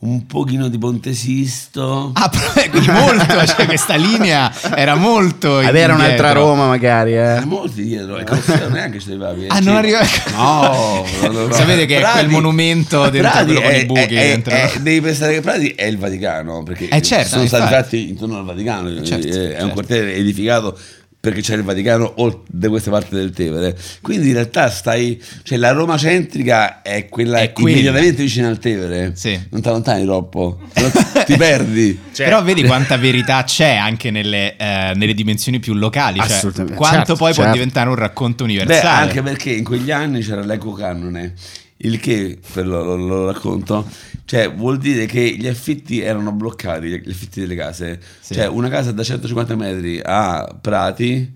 un 0.03 0.25
pochino 0.27 0.69
di 0.69 0.79
Ponte 0.79 1.13
Sisto. 1.13 2.13
Ah, 2.15 2.31
però, 2.31 2.69
quindi 2.71 2.91
molto, 2.91 3.35
cioè 3.47 3.67
questa 3.67 3.97
linea 3.97 4.51
era 4.75 4.95
molto 4.95 5.59
avere 5.59 5.93
un'altra 5.93 6.29
indietro. 6.29 6.33
Roma 6.33 6.67
magari 6.69 7.13
eh. 7.13 7.37
Eh, 7.37 7.45
molti 7.45 7.83
dietro, 7.83 8.17
e 8.17 8.25
Colosseo 8.25 8.71
neanche 8.71 8.99
ci 8.99 9.09
arrivavi. 9.11 9.45
eh, 9.45 9.49
Ah, 9.51 9.59
non 9.61 9.77
arriva- 9.77 10.01
No. 10.33 11.05
Sapete 11.53 11.85
che 11.85 11.99
è 12.01 12.11
quel 12.13 12.29
monumento 12.29 13.11
dentro 13.11 13.31
Prati 13.31 13.45
quello 13.45 13.61
con 13.61 13.71
è- 13.71 13.77
i 13.77 13.85
buchi 13.85 14.15
è- 14.15 14.27
dentro, 14.29 14.53
è- 14.55 14.73
devi 14.81 15.01
pensare 15.03 15.35
che 15.35 15.41
Prati 15.43 15.69
è 15.69 15.85
il 15.85 15.99
Vaticano, 15.99 16.63
perché 16.63 16.89
Eh, 16.89 17.03
certo, 17.03 17.29
sono 17.29 17.47
stati 17.47 17.71
fatti 17.73 18.09
intorno 18.09 18.39
al 18.39 18.45
Vaticano, 18.47 18.89
Certo, 19.05 19.27
è 19.27 19.31
un 19.31 19.43
certo. 19.59 19.69
quartiere 19.69 20.15
edificato 20.15 20.79
perché 21.21 21.43
c'era 21.43 21.59
il 21.59 21.65
Vaticano 21.65 22.11
o 22.17 22.45
da 22.49 22.69
queste 22.71 22.89
parti 22.89 23.15
del 23.15 23.31
Tevere. 23.33 23.77
Quindi 24.01 24.29
in 24.29 24.33
realtà 24.33 24.71
stai, 24.71 25.23
cioè 25.43 25.59
la 25.59 25.71
Roma 25.73 25.99
centrica 25.99 26.81
è 26.81 27.09
quella 27.11 27.41
È 27.41 27.53
quella. 27.53 27.71
immediatamente 27.71 28.23
vicina 28.23 28.49
al 28.49 28.59
Tevere. 28.59 29.13
Sì. 29.17 29.39
Non 29.51 29.61
ti 29.61 29.69
allontani 29.69 30.05
troppo, 30.05 30.61
ti 31.27 31.37
perdi. 31.37 31.99
Però 32.17 32.43
vedi 32.43 32.63
quanta 32.65 32.97
verità 32.97 33.45
c'è 33.45 33.75
anche 33.75 34.11
nelle, 34.11 34.57
eh, 34.57 34.93
nelle 34.95 35.13
dimensioni 35.13 35.59
più 35.61 35.75
locali. 35.75 36.19
Cioè, 36.21 36.27
Assolutamente, 36.27 36.77
quanto 36.77 36.97
certo, 36.97 37.17
poi 37.17 37.35
può 37.35 37.43
certo. 37.43 37.53
diventare 37.59 37.89
un 37.91 37.97
racconto 37.97 38.45
Beh, 38.45 38.51
universale. 38.53 39.03
anche 39.09 39.21
perché 39.23 39.51
in 39.53 39.65
quegli 39.65 39.91
anni 39.91 40.23
c'era 40.23 40.41
l'eco 40.43 40.73
canone, 40.73 41.35
il 41.83 42.01
che, 42.01 42.39
lo, 42.55 42.83
lo- 42.83 42.97
lo 42.97 43.27
racconto, 43.27 43.87
cioè 44.31 44.49
vuol 44.49 44.79
dire 44.79 45.07
che 45.07 45.35
gli 45.37 45.49
affitti 45.49 45.99
erano 46.01 46.31
bloccati, 46.31 46.87
gli 46.87 47.11
affitti 47.11 47.41
delle 47.41 47.57
case. 47.57 47.99
Sì. 48.21 48.35
Cioè 48.35 48.47
una 48.47 48.69
casa 48.69 48.93
da 48.93 49.03
150 49.03 49.57
metri 49.57 50.01
a 50.01 50.57
Prati, 50.61 51.35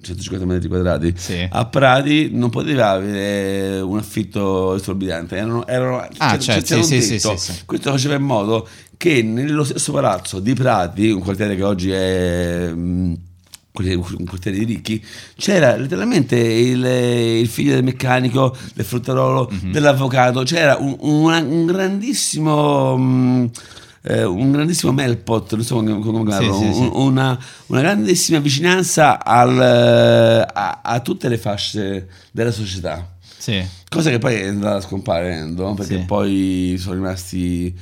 150 0.00 0.46
metri 0.46 0.66
quadrati, 0.66 1.12
Sì. 1.14 1.46
a 1.46 1.66
Prati 1.66 2.30
non 2.32 2.48
poteva 2.48 2.92
avere 2.92 3.80
un 3.80 3.98
affitto 3.98 4.74
esorbitante, 4.76 5.36
erano, 5.36 5.66
erano, 5.66 5.98
Ah, 6.16 6.38
c'era- 6.38 6.38
certo, 6.38 6.64
c'era 6.64 6.82
sì, 6.82 6.94
un 6.94 7.00
sì, 7.02 7.18
sì, 7.18 7.36
sì. 7.36 7.52
Questo 7.66 7.90
faceva 7.90 8.14
in 8.14 8.22
modo 8.22 8.66
che 8.96 9.20
nello 9.22 9.62
stesso 9.64 9.92
palazzo 9.92 10.40
di 10.40 10.54
Prati, 10.54 11.10
un 11.10 11.20
quartiere 11.20 11.54
che 11.54 11.62
oggi 11.64 11.90
è... 11.90 12.70
mm, 12.72 13.12
un 13.84 14.24
quartiere 14.26 14.58
di 14.58 14.64
ricchi, 14.64 15.04
c'era 15.36 15.76
letteralmente 15.76 16.36
il, 16.38 16.84
il 16.84 17.48
figlio 17.48 17.74
del 17.74 17.84
meccanico, 17.84 18.56
del 18.74 18.84
fruttarolo, 18.84 19.50
Mhm. 19.50 19.72
dell'avvocato, 19.72 20.42
c'era 20.42 20.76
un, 20.78 20.96
una- 21.00 21.40
un 21.40 21.66
grandissimo... 21.66 22.96
mm, 22.96 23.44
eh, 24.08 24.22
un 24.24 24.52
grandissimo 24.52 24.92
melpot, 24.92 25.54
non 25.54 25.64
so 25.64 25.74
come, 25.76 25.98
come 25.98 26.22
chiamarlo, 26.24 26.54
Sì, 26.58 26.66
sì, 26.66 26.72
sì. 26.74 26.80
un- 26.80 26.90
Una, 26.94 27.38
una 27.66 27.80
grandissima 27.80 28.38
vicinanza 28.38 29.24
al, 29.24 29.60
eh, 29.60 30.46
a, 30.52 30.80
a 30.82 31.00
tutte 31.00 31.28
le 31.28 31.38
fasce 31.38 32.08
della 32.30 32.52
società. 32.52 33.14
Cosa 33.88 34.10
che 34.10 34.18
poi 34.18 34.34
è 34.36 34.46
andata 34.46 34.80
scomparendo 34.80 35.74
perché 35.74 35.94
poi 36.06 36.76
sono 36.78 36.94
rimasti 36.94 37.74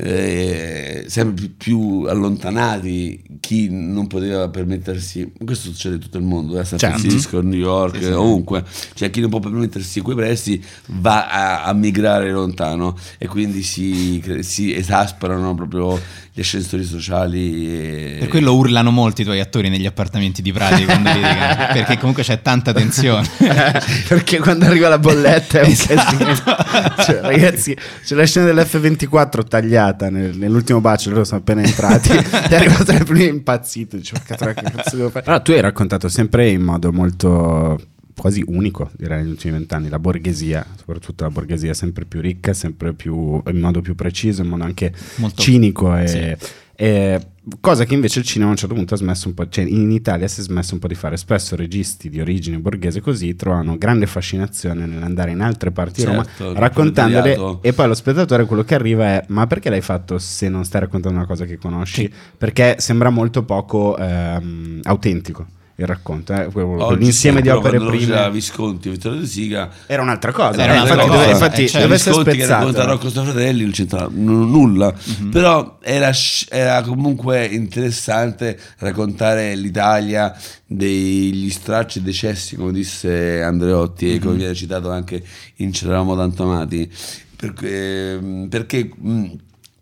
eh, 0.00 1.04
sempre 1.08 1.48
più, 1.56 2.04
allontanati 2.08 3.20
chi 3.40 3.68
non 3.70 4.06
poteva 4.06 4.48
permettersi. 4.48 5.32
Questo 5.44 5.70
succede 5.70 5.96
in 5.96 6.00
tutto 6.00 6.18
il 6.18 6.24
mondo, 6.24 6.58
a 6.58 6.64
San 6.64 6.78
Certo. 6.78 6.98
Francisco, 6.98 7.38
a 7.38 7.42
New 7.42 7.58
York, 7.58 7.96
Sì, 7.96 8.04
sì. 8.04 8.10
ovunque. 8.10 8.64
Cioè 8.94 9.10
chi 9.10 9.20
non 9.20 9.30
può 9.30 9.40
permettersi 9.40 10.00
quei 10.00 10.14
prezzi 10.16 10.62
va 10.86 11.28
a, 11.28 11.64
a 11.64 11.72
migrare 11.72 12.30
lontano 12.30 12.96
e 13.18 13.26
quindi 13.26 13.62
si, 13.62 14.22
si 14.40 14.72
esasperano 14.74 15.54
proprio 15.54 16.00
gli 16.38 16.42
ascensori 16.42 16.84
sociali. 16.84 17.68
E... 17.68 18.16
Per 18.20 18.28
quello 18.28 18.54
urlano 18.54 18.92
molti 18.92 19.22
i 19.22 19.24
tuoi 19.24 19.40
attori 19.40 19.68
negli 19.68 19.86
appartamenti 19.86 20.40
di 20.40 20.52
Prati 20.52 20.84
quando 20.84 21.10
litigano, 21.10 21.66
perché 21.74 21.98
comunque 21.98 22.22
c'è 22.22 22.40
tanta 22.40 22.72
tensione. 22.72 23.28
perché 24.06 24.38
quando 24.38 24.66
arriva 24.66 24.88
la 24.88 25.00
bolletta 25.00 25.60
è 25.60 25.64
un 25.64 25.70
Esatto. 25.70 27.02
Cioè, 27.02 27.20
ragazzi, 27.22 27.76
c'è 28.04 28.14
la 28.14 28.24
scena 28.24 28.52
dell'F24 28.52 29.48
tagliata 29.48 30.10
nel- 30.10 30.36
nell'ultimo 30.36 30.80
bacio, 30.80 31.10
loro 31.10 31.24
sono 31.24 31.40
appena 31.40 31.62
entrati. 31.62 32.10
è 32.10 32.54
arrivato 32.54 32.92
il 32.92 33.04
primo 33.04 33.24
impazzito. 33.24 33.96
Dice, 33.96 34.14
"Ma 34.14 34.20
cazzo, 34.24 34.44
che 34.46 34.62
cazzo 34.62 34.96
devo 34.96 35.10
fare?" 35.10 35.24
Allora, 35.26 35.42
tu 35.42 35.50
hai 35.50 35.60
raccontato 35.60 36.08
sempre 36.08 36.50
in 36.50 36.62
modo 36.62 36.92
molto 36.92 37.80
quasi 38.18 38.42
unico, 38.46 38.90
direi, 38.96 39.22
negli 39.22 39.30
ultimi 39.30 39.52
vent'anni, 39.54 39.88
la 39.88 39.98
borghesia, 39.98 40.66
soprattutto 40.76 41.24
la 41.24 41.30
borghesia 41.30 41.72
sempre 41.74 42.04
più 42.04 42.20
ricca, 42.20 42.52
sempre 42.52 42.92
più 42.92 43.40
in 43.46 43.58
modo 43.58 43.80
più 43.80 43.94
preciso, 43.94 44.42
in 44.42 44.48
modo 44.48 44.64
anche 44.64 44.92
Molto- 45.16 45.40
cinico 45.40 45.96
e, 45.96 46.06
Sì. 46.06 46.46
e- 46.76 47.26
cosa 47.60 47.84
che 47.84 47.94
invece 47.94 48.18
il 48.18 48.26
cinema 48.26 48.48
a 48.50 48.52
un 48.52 48.58
certo 48.58 48.74
punto 48.74 48.92
ha 48.92 48.96
smesso 48.98 49.26
un 49.28 49.32
po', 49.34 49.48
cioè 49.48 49.64
in 49.64 49.90
Italia 49.90 50.28
si 50.28 50.40
è 50.40 50.42
smesso 50.42 50.74
un 50.74 50.80
po' 50.80 50.86
di 50.88 50.94
fare. 50.94 51.16
Spesso 51.16 51.56
registi 51.56 52.10
di 52.10 52.20
origine 52.20 52.58
borghese 52.58 53.00
così 53.00 53.34
trovano 53.36 53.78
grande 53.78 54.06
fascinazione 54.06 54.84
nell'andare 54.84 55.30
in 55.30 55.40
altre 55.40 55.70
parti 55.70 56.02
di 56.02 56.06
Certo, 56.06 56.24
Roma 56.38 56.50
il 56.52 56.58
raccontandole 56.58 57.58
e 57.62 57.72
poi 57.72 57.86
lo 57.86 57.94
spettatore 57.94 58.44
quello 58.44 58.64
che 58.64 58.74
arriva 58.74 59.04
è 59.06 59.24
ma 59.28 59.46
perché 59.46 59.70
l'hai 59.70 59.80
fatto 59.80 60.18
se 60.18 60.48
non 60.50 60.64
stai 60.64 60.82
raccontando 60.82 61.16
una 61.16 61.26
cosa 61.26 61.46
che 61.46 61.56
conosci? 61.56 62.12
Perché 62.36 62.76
sembra 62.80 63.08
molto 63.08 63.44
poco 63.44 63.96
ehm, 63.96 64.80
autentico 64.82 65.46
il 65.80 65.86
racconto, 65.86 66.34
eh, 66.34 66.46
quello- 66.50 66.84
Oggi 66.86 67.04
l'insieme 67.04 67.40
di 67.40 67.48
opere 67.50 67.76
quando 67.78 67.96
c'era 67.96 68.16
prime 68.22 68.30
Visconti, 68.32 68.88
Vittorio 68.90 69.20
De 69.20 69.26
Siga 69.26 69.70
era 69.86 70.02
un'altra 70.02 70.32
cosa. 70.32 70.60
Era 70.60 70.72
eh, 70.72 70.76
un'altra 70.80 70.94
infatti, 70.94 71.08
cosa, 71.08 71.20
dove, 71.20 71.30
infatti 71.32 71.62
eh, 71.62 71.66
certo. 71.68 71.78
deve 71.78 71.94
essere 71.94 72.10
Visconti 72.16 72.38
che 72.38 72.46
racconta. 72.46 72.84
Rocco 72.84 73.08
Staffratelli 73.10 73.62
non 73.62 73.70
c'entra 73.70 74.08
n- 74.10 74.50
nulla 74.50 74.92
Mhm. 75.20 75.30
però 75.30 75.78
era, 75.80 76.10
era 76.48 76.82
comunque 76.82 77.44
interessante 77.46 78.58
raccontare 78.78 79.54
l'Italia 79.54 80.36
degli 80.66 81.48
stracci 81.48 82.00
e 82.00 82.02
decessi 82.02 82.56
come 82.56 82.72
disse 82.72 83.40
Andreotti 83.42 84.14
e 84.14 84.18
come 84.18 84.32
Mhm. 84.32 84.38
viene 84.38 84.54
citato 84.54 84.90
anche 84.90 85.22
in 85.56 85.70
C'eravamo 85.70 86.16
tanto 86.16 86.42
amati 86.42 86.90
perché, 87.36 88.46
perché 88.48 88.90
mh, 88.94 89.24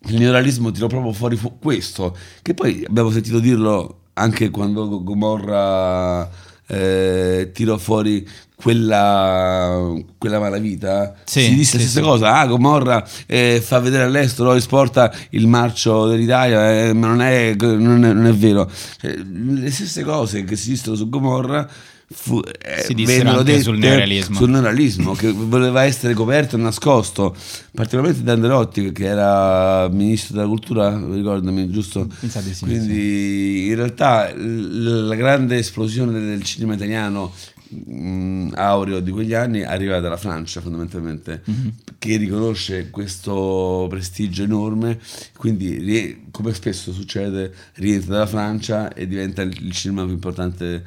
il 0.09 0.18
neorealismo 0.18 0.70
tirò 0.70 0.88
proprio 0.88 1.12
fuori 1.14 1.36
fu- 1.36 1.59
questo 1.59 2.14
che 2.42 2.53
poi 2.55 2.84
abbiamo 2.86 3.11
sentito 3.11 3.38
dirlo 3.40 4.01
anche 4.18 4.50
quando 4.50 5.02
Gomorra 5.02 6.28
eh, 6.68 7.50
tirò 7.52 7.76
fuori 7.76 8.26
quella, 8.54 9.92
quella 10.18 10.38
malavita, 10.38 11.14
Sì, 11.24 11.42
si 11.42 11.54
disse 11.54 11.76
sì, 11.78 11.84
la 11.84 11.88
stessa 11.88 12.00
sì. 12.00 12.06
cosa. 12.06 12.38
Ah, 12.40 12.46
Gomorra 12.46 13.06
eh, 13.26 13.60
fa 13.62 13.78
vedere 13.80 14.04
all'estero, 14.04 14.54
esporta 14.54 15.12
il 15.30 15.46
marcio 15.46 16.06
dell'Italia, 16.06 16.86
eh, 16.86 16.92
ma 16.94 17.08
non 17.08 17.20
è, 17.20 17.54
non 17.58 18.04
è- 18.04 18.12
non 18.12 18.26
è 18.26 18.32
vero. 18.32 18.70
Cioè, 19.00 19.14
le 19.16 19.70
stesse 19.70 20.02
cose 20.02 20.44
che 20.44 20.56
si 20.56 20.70
dissero 20.70 20.96
su 20.96 21.08
Gomorra. 21.08 21.68
Fu, 22.09 22.40
eh, 22.40 22.82
Si 22.82 22.94
vennero 23.04 23.42
dette 23.42 23.62
sul 23.62 23.78
neorealismo. 23.78 24.36
sul 24.36 24.50
neorealismo, 24.50 25.14
che 25.14 25.32
voleva 25.32 25.82
essere 25.82 26.14
coperto 26.14 26.54
e 26.54 26.61
nascosto, 26.61 27.34
particolarmente 27.74 28.22
da 28.22 28.32
Anderotti, 28.34 28.92
che 28.92 29.07
era 29.07 29.88
ministro 29.88 30.36
della 30.36 30.46
cultura, 30.46 30.96
ricordami, 30.96 31.68
giusto? 31.68 32.09
Di 32.20 32.28
sì, 32.30 32.64
Quindi 32.64 33.66
in 33.66 33.74
realtà 33.74 34.32
l- 34.32 35.07
la 35.09 35.14
grande 35.16 35.57
esplosione 35.59 36.12
del 36.20 36.44
cinema 36.44 36.74
italiano 36.74 37.32
mh, 37.68 38.52
aureo 38.54 39.00
di 39.00 39.11
quegli 39.11 39.34
anni 39.34 39.64
arriva 39.64 39.98
dalla 39.98 40.16
Francia 40.16 40.61
fondamentalmente 40.61 41.42
Mhm. 41.46 41.72
che 41.98 42.16
riconosce 42.16 42.90
questo 42.90 43.88
prestigio 43.90 44.44
enorme 44.44 45.00
quindi 45.36 46.26
come 46.30 46.54
spesso 46.54 46.92
succede 46.92 47.52
rientra 47.74 48.12
dalla 48.14 48.26
Francia 48.28 48.94
e 48.94 49.09
diventa 49.09 49.42
il 49.42 49.72
cinema 49.72 50.04
più 50.04 50.12
importante 50.12 50.84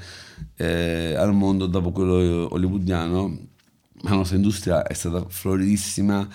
eh, 0.56 1.14
al 1.16 1.34
mondo 1.34 1.66
dopo 1.68 1.92
quello 1.92 2.54
hollywoodiano 2.54 3.48
la 4.04 4.12
nostra 4.12 4.36
industria 4.38 4.84
è 4.84 4.94
stata 4.94 5.26
floridissima 5.28 6.28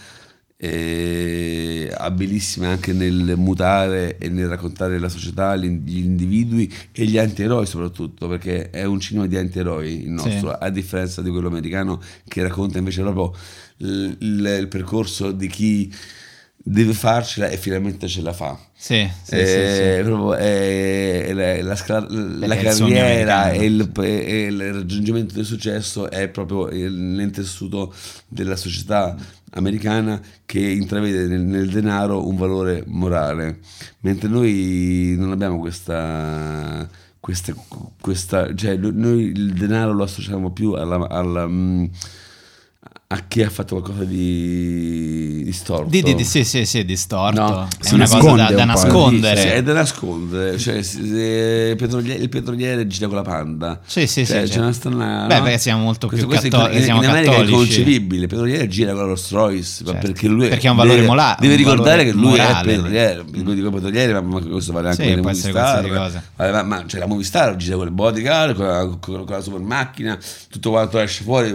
e 0.56 1.92
abilissima 1.96 2.68
anche 2.68 2.92
nel 2.92 3.34
mutare 3.36 4.16
e 4.18 4.28
nel 4.28 4.48
raccontare 4.48 4.98
la 4.98 5.08
società, 5.08 5.56
gli 5.56 5.64
individui 5.98 6.72
e 6.92 7.04
gli 7.06 7.18
antieroi 7.18 7.66
soprattutto, 7.66 8.28
perché 8.28 8.70
è 8.70 8.84
un 8.84 9.00
cinema 9.00 9.26
di 9.26 9.36
antieroi 9.36 10.04
il 10.04 10.10
nostro, 10.10 10.50
Sì. 10.50 10.56
a 10.58 10.70
differenza 10.70 11.22
di 11.22 11.30
quello 11.30 11.48
americano 11.48 12.00
che 12.26 12.42
racconta 12.42 12.78
invece 12.78 13.02
proprio 13.02 13.32
il, 13.78 14.16
il- 14.20 14.56
il 14.60 14.68
percorso 14.68 15.32
di 15.32 15.48
chi 15.48 15.92
deve 16.66 16.94
farcela 16.94 17.48
e 17.48 17.58
finalmente 17.58 18.08
ce 18.08 18.22
la 18.22 18.32
fa. 18.32 18.58
Sì, 18.74 19.06
sì, 19.22 19.34
Eh, 19.34 19.98
sì, 19.98 20.02
proprio, 20.08 20.34
è 20.34 21.30
la, 21.34 21.62
la 21.62 21.76
scala- 21.76 22.06
la 22.08 22.46
carriera 22.56 23.50
e 23.50 23.64
il, 23.66 23.90
e 24.00 24.42
il 24.46 24.72
raggiungimento 24.72 25.34
del 25.34 25.44
successo 25.44 26.10
è 26.10 26.28
proprio 26.28 26.68
il- 26.68 27.16
l'intessuto 27.16 27.92
della 28.28 28.56
società 28.56 29.14
americana 29.56 30.20
che 30.46 30.58
intravede 30.60 31.26
nel, 31.26 31.42
nel 31.42 31.68
denaro 31.68 32.26
un 32.26 32.36
valore 32.36 32.82
morale, 32.86 33.58
mentre 34.00 34.28
noi 34.28 35.14
non 35.18 35.32
abbiamo 35.32 35.58
questa... 35.58 36.88
questa, 37.20 37.54
questa 38.00 38.54
cioè 38.54 38.76
noi- 38.76 38.92
noi 38.94 39.22
il 39.26 39.52
denaro 39.52 39.92
lo 39.92 40.02
associamo 40.04 40.50
più 40.50 40.72
alla, 40.72 41.08
alla, 41.08 41.46
mm, 41.46 41.84
a 43.06 43.18
chi 43.28 43.42
ha 43.42 43.50
fatto 43.50 43.80
qualcosa 43.80 44.04
di, 44.04 45.42
di 45.44 45.52
storto. 45.52 45.88
Di, 45.88 46.02
di- 46.02 46.14
di- 46.14 46.24
sì, 46.24 46.42
sì, 46.42 46.64
sì, 46.64 46.84
distorto. 46.84 47.40
No, 47.40 47.68
è 47.80 47.92
una 47.92 48.08
cosa 48.08 48.32
da, 48.32 48.34
da 48.34 48.48
un 48.50 48.56
po'. 48.56 48.64
nascondere. 48.64 49.36
Sì, 49.40 49.42
sì, 49.48 49.52
è 49.54 49.62
da 49.62 49.72
nascondere. 49.74 50.58
Cioè, 50.58 50.74
il, 50.74 51.76
petroliere, 51.76 52.22
il 52.22 52.28
petroliere 52.28 52.86
gira 52.86 53.06
con 53.06 53.16
la 53.16 53.22
panda. 53.22 53.80
Sì, 53.84 54.06
sì, 54.06 54.24
Cioè, 54.26 54.40
sì, 54.40 54.46
c'è 54.46 54.52
sì. 54.52 54.58
una 54.58 54.72
strana- 54.72 55.26
Beh, 55.26 55.36
no? 55.36 55.42
perché 55.42 55.58
siamo 55.58 55.82
molto 55.82 56.08
Questo- 56.08 56.26
più 56.26 56.36
questo 56.38 56.56
catto- 56.56 56.70
in, 56.72 56.78
in 56.78 56.82
siamo 56.84 57.00
America 57.00 57.20
è 57.20 57.24
cattolici. 57.24 57.52
inconcepibile. 57.52 58.22
Il 58.22 58.28
petroliere 58.28 58.68
gira 58.68 58.90
con 58.92 59.00
la 59.00 59.06
Rolls 59.06 59.30
Royce 59.30 59.84
ma 59.84 59.90
Certo. 59.92 60.06
perché 60.06 60.28
lui 60.28 60.48
Perché 60.48 60.66
ha 60.66 60.70
un 60.70 60.76
valore 60.76 60.94
deve, 60.96 61.06
mola- 61.06 61.36
deve 61.38 61.54
ricordare 61.56 62.04
che 62.04 62.12
lui 62.12 62.22
morale. 62.30 62.60
è 62.72 62.74
petroliere. 62.74 63.24
Dico, 63.30 63.52
dico 63.52 63.70
petroliere, 63.70 64.12
ma, 64.14 64.20
ma 64.22 64.40
questo 64.40 64.72
vale 64.72 64.88
anche 64.88 65.02
Sì, 65.02 65.08
per 65.08 65.16
le 65.18 65.22
Movistar. 65.22 65.88
cosa. 65.88 66.22
Vale, 66.36 66.50
Ma, 66.52 66.62
ma 66.62 66.84
cioè, 66.86 67.00
la 67.00 67.06
Movistar 67.06 67.54
gira 67.56 67.76
con 67.76 67.84
le 67.84 67.90
bodyguard, 67.92 68.56
con 68.56 68.66
la, 68.66 68.78
con, 68.86 68.98
con 68.98 69.26
la 69.28 69.40
super 69.40 69.60
macchina, 69.60 70.18
tutto 70.50 70.70
quanto 70.70 70.98
esce 70.98 71.22
fuori, 71.22 71.52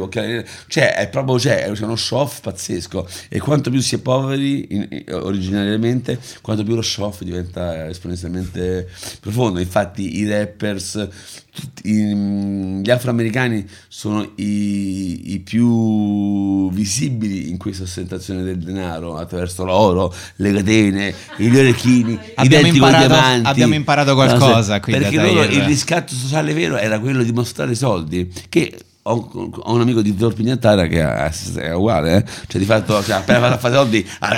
cioè 0.68 0.94
è 0.96 1.10
proprio 1.10 1.38
cioè, 1.40 1.64
è 1.64 1.72
uno 1.84 1.96
show 1.96 2.20
off 2.20 2.42
pazzesco. 2.42 3.08
E 3.30 3.40
quanto 3.40 3.70
più 3.70 3.80
si 3.82 3.96
è 3.96 4.00
poveri 4.00 4.68
in- 4.70 4.88
in- 4.90 5.04
originariamente, 5.14 6.20
quanto 6.42 6.64
più 6.64 6.76
lo 6.76 6.82
show 6.82 7.06
off 7.06 7.22
diventa 7.24 7.88
esponenzialmente 7.90 8.88
profondo. 9.20 9.60
Infatti 9.60 10.18
i 10.20 10.28
rappers, 10.30 11.08
tutti- 11.54 11.90
i- 11.90 12.82
gli 12.82 12.90
afroamericani 12.90 13.66
sono 13.88 14.32
i, 14.36 15.34
i 15.34 15.40
più 15.40 16.70
visibili 16.72 17.50
in 17.50 17.58
questa 17.58 17.84
ostentazione 17.84 18.44
del 18.44 18.58
denaro 18.60 19.16
attraverso 19.18 19.64
l'oro, 19.66 20.14
le 20.38 20.54
catene, 20.54 21.14
gli 21.38 21.56
orecchini, 21.56 22.20
i 22.44 22.48
denti 22.48 22.76
imparato- 22.78 23.08
diamanti. 23.08 23.48
abbiamo 23.48 23.74
imparato 23.76 24.14
qualcosa 24.14 24.80
qui 24.80 24.94
da 24.94 25.00
Perché 25.00 25.16
loro 25.16 25.44
il 25.44 25.62
riscatto 25.64 26.14
sociale 26.14 26.54
vero 26.54 26.78
era 26.78 27.00
quello 27.00 27.24
di 27.24 27.32
mostrare 27.32 27.72
i 27.72 27.76
soldi. 27.76 28.32
Che 28.50 28.78
ho, 29.02 29.52
ho 29.64 29.74
un 29.74 29.82
amico 29.82 30.02
di 30.02 30.16
Torpignantara 30.16 30.86
che 30.88 31.02
è, 31.02 31.32
è 31.62 31.74
uguale, 31.74 32.18
eh? 32.18 32.26
cioè 32.48 32.60
di 32.60 32.66
fatto 32.68 33.02
cioè, 33.04 33.16
appena 33.16 33.40
fatto 33.40 33.54
a 33.54 33.58
fare 33.58 33.74
soldi, 33.76 34.08
ah, 34.20 34.34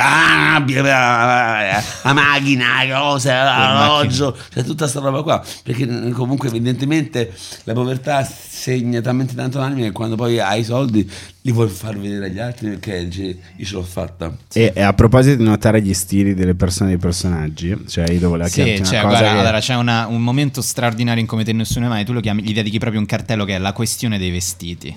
la, 0.65 1.83
la 2.03 2.13
macchina, 2.13 2.83
la 2.85 2.99
cosa, 2.99 3.43
l'orologio, 3.43 4.37
cioè 4.53 4.63
tutta 4.63 4.83
questa 4.87 4.99
roba 4.99 5.21
qua. 5.23 5.43
Perché 5.63 6.11
comunque 6.11 6.47
evidentemente 6.49 7.33
la 7.63 7.73
povertà 7.73 8.23
segna 8.23 9.01
talmente 9.01 9.33
tanto 9.35 9.57
l'anima 9.59 9.85
che 9.87 9.91
quando 9.91 10.15
poi 10.15 10.39
hai 10.39 10.59
i 10.61 10.63
soldi 10.63 11.09
li 11.43 11.51
vuoi 11.51 11.67
far 11.69 11.97
vedere 11.97 12.27
agli 12.27 12.37
altri 12.37 12.69
perché 12.69 13.05
dici 13.07 13.39
io 13.55 13.65
ce 13.65 13.73
l'ho 13.73 13.81
fatta. 13.83 14.31
E, 14.53 14.71
e 14.75 14.81
a 14.81 14.93
proposito 14.93 15.37
di 15.37 15.43
notare 15.43 15.81
gli 15.81 15.93
stili 15.93 16.35
delle 16.35 16.53
persone 16.53 16.89
e 16.89 16.93
dei 16.93 17.01
personaggi, 17.01 17.75
cioè 17.87 18.09
io 18.11 18.29
volevo 18.29 18.47
Sì, 18.47 18.61
chiederti 18.63 18.85
cioè, 18.85 19.01
guarda, 19.01 19.19
che- 19.19 19.37
allora 19.39 19.59
c'è 19.59 19.75
una- 19.75 20.05
un 20.07 20.21
momento 20.21 20.61
straordinario 20.61 21.19
in 21.21 21.27
come 21.27 21.43
te 21.43 21.51
nessuno 21.51 21.87
mai, 21.87 22.05
tu 22.05 22.13
lo 22.13 22.19
chiami, 22.21 22.43
gli 22.43 22.53
dedichi 22.53 22.77
proprio 22.77 22.99
un 22.99 23.07
cartello 23.07 23.43
che 23.45 23.55
è 23.55 23.57
la 23.57 23.73
questione 23.73 24.17
dei 24.19 24.29
vestiti. 24.29 24.50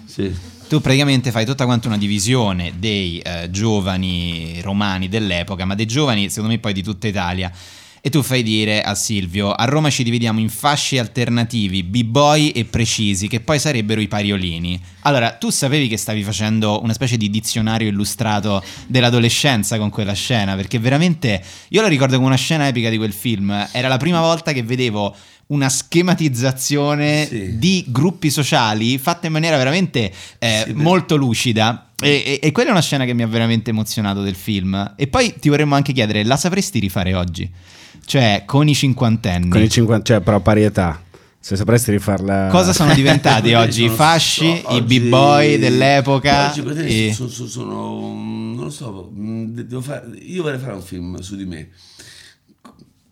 Sì. 0.05 0.35
Tu 0.69 0.81
praticamente 0.81 1.31
fai 1.31 1.45
tutta 1.45 1.65
quanta 1.65 1.89
una 1.89 1.99
divisione 1.99 2.75
dei 2.79 3.19
eh, 3.19 3.49
giovani 3.51 4.61
romani 4.63 5.09
dell'epoca, 5.09 5.65
ma 5.65 5.75
dei 5.75 5.87
giovani 5.87 6.29
secondo 6.29 6.51
me 6.51 6.59
poi 6.59 6.73
di 6.73 6.83
tutta 6.83 7.07
Italia. 7.07 7.53
E 8.07 8.11
tu 8.11 8.23
fai 8.23 8.43
dire 8.43 8.83
a 8.83 8.95
Silvio, 8.95 9.51
a 9.51 9.65
Roma 9.65 9.89
ci 9.89 10.03
dividiamo 10.03 10.39
in 10.39 10.51
fasci 10.51 10.99
alternativi, 10.99 11.83
b-boy 11.83 12.51
e 12.51 12.67
precisi, 12.67 13.29
che 13.29 13.41
poi 13.41 13.59
sarebbero 13.59 13.99
i 13.99 14.09
pariolini. 14.09 14.79
Allora, 15.05 15.33
tu 15.33 15.49
sapevi 15.49 15.89
che 15.89 15.97
stavi 15.97 16.23
facendo 16.23 16.83
una 16.83 16.93
specie 16.93 17.17
di 17.17 17.31
dizionario 17.31 17.89
illustrato 17.89 18.63
dell'adolescenza 18.89 19.79
con 19.79 19.89
quella 19.89 20.13
scena, 20.13 20.55
perché 20.55 20.79
veramente 20.79 21.43
io 21.69 21.81
la 21.81 21.89
ricordo 21.89 22.17
come 22.17 22.27
una 22.27 22.37
scena 22.37 22.67
epica 22.67 22.91
di 22.91 22.99
quel 22.99 23.15
film. 23.15 23.69
Era 23.73 23.89
la 23.89 23.97
prima 23.97 24.21
volta 24.21 24.53
che 24.53 24.63
vedevo 24.63 25.17
una 25.49 25.69
schematizzazione 25.69 27.27
Sì. 27.27 27.59
di 27.59 27.85
gruppi 27.89 28.31
sociali 28.31 28.99
fatta 28.99 29.27
in 29.27 29.33
maniera 29.33 29.57
veramente 29.57 30.11
eh, 30.39 30.65
Sì, 30.67 30.73
molto 30.73 31.17
lucida. 31.17 31.91
E, 32.01 32.23
e- 32.27 32.41
e 32.43 32.53
quella 32.53 32.71
è 32.71 32.73
una 32.73 32.83
scena 32.83 33.05
che 33.05 33.15
mi 33.15 33.23
ha 33.23 33.27
veramente 33.27 33.71
emozionato 33.71 34.23
del 34.23 34.35
film. 34.35 34.95
E 34.97 35.07
poi 35.07 35.35
ti 35.39 35.49
vorremmo 35.49 35.75
anche 35.75 35.93
chiedere: 35.93 36.25
la 36.25 36.37
sapresti 36.37 36.79
rifare 36.79 37.15
oggi? 37.15 37.51
Cioè, 38.05 38.43
con 38.45 38.69
i 38.69 38.75
cinquantenni. 38.75 39.49
con 39.49 39.63
i 39.63 39.69
50, 39.71 40.05
cioè 40.05 40.21
però 40.21 40.41
pari 40.41 40.63
età. 40.65 41.01
Se 41.41 41.57
sapresti 41.57 41.91
rifarla 41.91 42.49
Cosa 42.51 42.73
sono 42.73 42.95
diventati 42.95 43.53
oggi? 43.55 43.85
I 43.85 43.89
fasci, 43.91 44.47
so, 44.63 44.73
i 44.73 44.77
oggi- 44.79 45.01
b-boy 45.01 45.59
dell'epoca? 45.59 46.49
Oggi 46.51 46.63
e- 47.09 47.13
sono, 47.13 47.29
sono- 47.29 47.49
sono- 47.49 47.99
non 48.55 48.65
lo 48.65 48.71
so, 48.71 49.11
devo 49.13 49.83
fare- 49.83 50.07
io 50.23 50.43
vorrei 50.43 50.59
fare 50.59 50.73
un 50.73 50.81
film 50.83 51.19
su 51.21 51.37
di 51.37 51.45
me, 51.45 51.69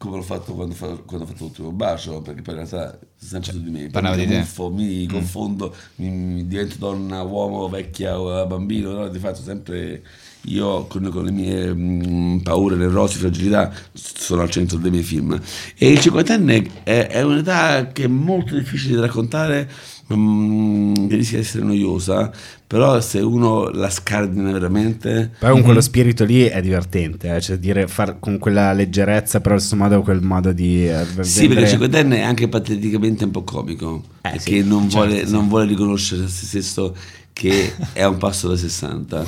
come 0.03 0.17
l'ho 0.17 0.23
fatto 0.23 0.55
quando, 0.55 0.75
fa- 0.75 0.99
quando 1.07 1.25
ho 1.25 1.29
fatto 1.29 1.45
l'ultimo 1.45 1.71
bacio, 1.71 2.21
perché 2.23 2.43
poi 2.43 2.55
in 2.55 2.67
realtà 2.67 2.99
è 2.99 3.07
sempre 3.17 3.53
su 3.53 3.63
di 3.63 3.71
me. 3.71 3.81
Poi 3.83 3.91
parlava 3.91 4.17
mi 4.17 4.23
di 4.23 4.29
te. 4.29 4.35
camuffo, 4.35 4.71
mi 4.71 5.07
confondo, 5.07 5.75
mi, 5.97 6.11
mi 6.11 6.47
divento 6.49 6.77
donna, 6.79 7.23
uomo, 7.23 7.69
vecchia 7.69 8.19
o 8.19 8.45
bambino, 8.47 8.91
no? 8.91 9.09
di 9.09 9.21
fatto 9.21 9.41
sempre 9.43 10.03
io 10.47 10.87
con, 10.87 11.09
con 11.13 11.25
le 11.25 11.31
mie 11.31 11.73
mh, 11.73 12.41
paure, 12.43 12.75
nevrosi, 12.75 13.19
fragilità 13.19 13.73
sono 13.93 14.43
al 14.43 14.51
centro 14.51 14.79
dei 14.79 14.91
miei 14.91 15.05
film. 15.05 15.41
E 15.79 15.93
il 15.93 16.01
cinquantenne 16.01 16.83
è, 16.83 17.07
è 17.07 17.23
un'età 17.23 17.87
che 17.93 18.05
è 18.05 18.09
molto 18.09 18.57
difficile 18.57 18.97
da 18.97 19.03
raccontare, 19.03 19.71
che 20.15 21.17
rischia 21.17 21.39
di 21.39 21.45
essere 21.45 21.65
noiosa, 21.65 22.31
però 22.67 23.01
se 23.01 23.21
uno 23.21 23.71
la 23.71 23.91
scardina 23.91 24.53
veramente... 24.53 25.31
Poi 25.39 25.51
con 25.51 25.63
quello 25.63 25.81
spirito 25.81 26.25
lì 26.25 26.45
è 26.45 26.61
divertente, 26.61 27.35
eh, 27.35 27.41
cioè 27.41 27.59
dire 27.59 27.89
far 27.89 28.19
con 28.19 28.39
quella 28.39 28.73
leggerezza, 28.73 29.41
però 29.41 29.55
allo 29.55 29.61
stesso 29.61 29.77
modo 29.77 30.03
quel 30.03 30.23
modo 30.23 30.53
di 30.53 30.89
eh, 30.89 31.05
Sì, 31.21 31.49
perché 31.49 31.63
il 31.63 31.69
cinquantenne 31.69 32.19
è 32.19 32.23
anche 32.23 32.49
pateticamente 32.49 33.25
un 33.25 33.31
po' 33.31 33.43
comico, 33.43 34.03
Eh, 34.23 34.31
perché 34.31 34.63
sì, 34.63 34.67
non, 34.67 34.89
certo, 34.89 35.07
vuole, 35.07 35.27
sì. 35.27 35.33
non 35.33 35.49
vuole 35.49 35.67
riconoscere 35.67 36.29
se 36.29 36.47
stesso 36.47 36.95
che 37.33 37.73
è 37.93 38.03
a 38.03 38.09
un 38.09 38.19
passo 38.19 38.49
da 38.49 38.57
60. 38.57 39.25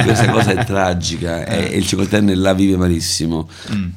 E 0.00 0.04
questa 0.04 0.30
cosa 0.30 0.52
è 0.52 0.64
tragica 0.64 1.46
e, 1.46 1.72
e 1.72 1.76
il 1.76 1.86
cinquantenne 1.86 2.34
la 2.34 2.52
vive 2.52 2.76
malissimo. 2.76 3.48
Mm. 3.72 3.88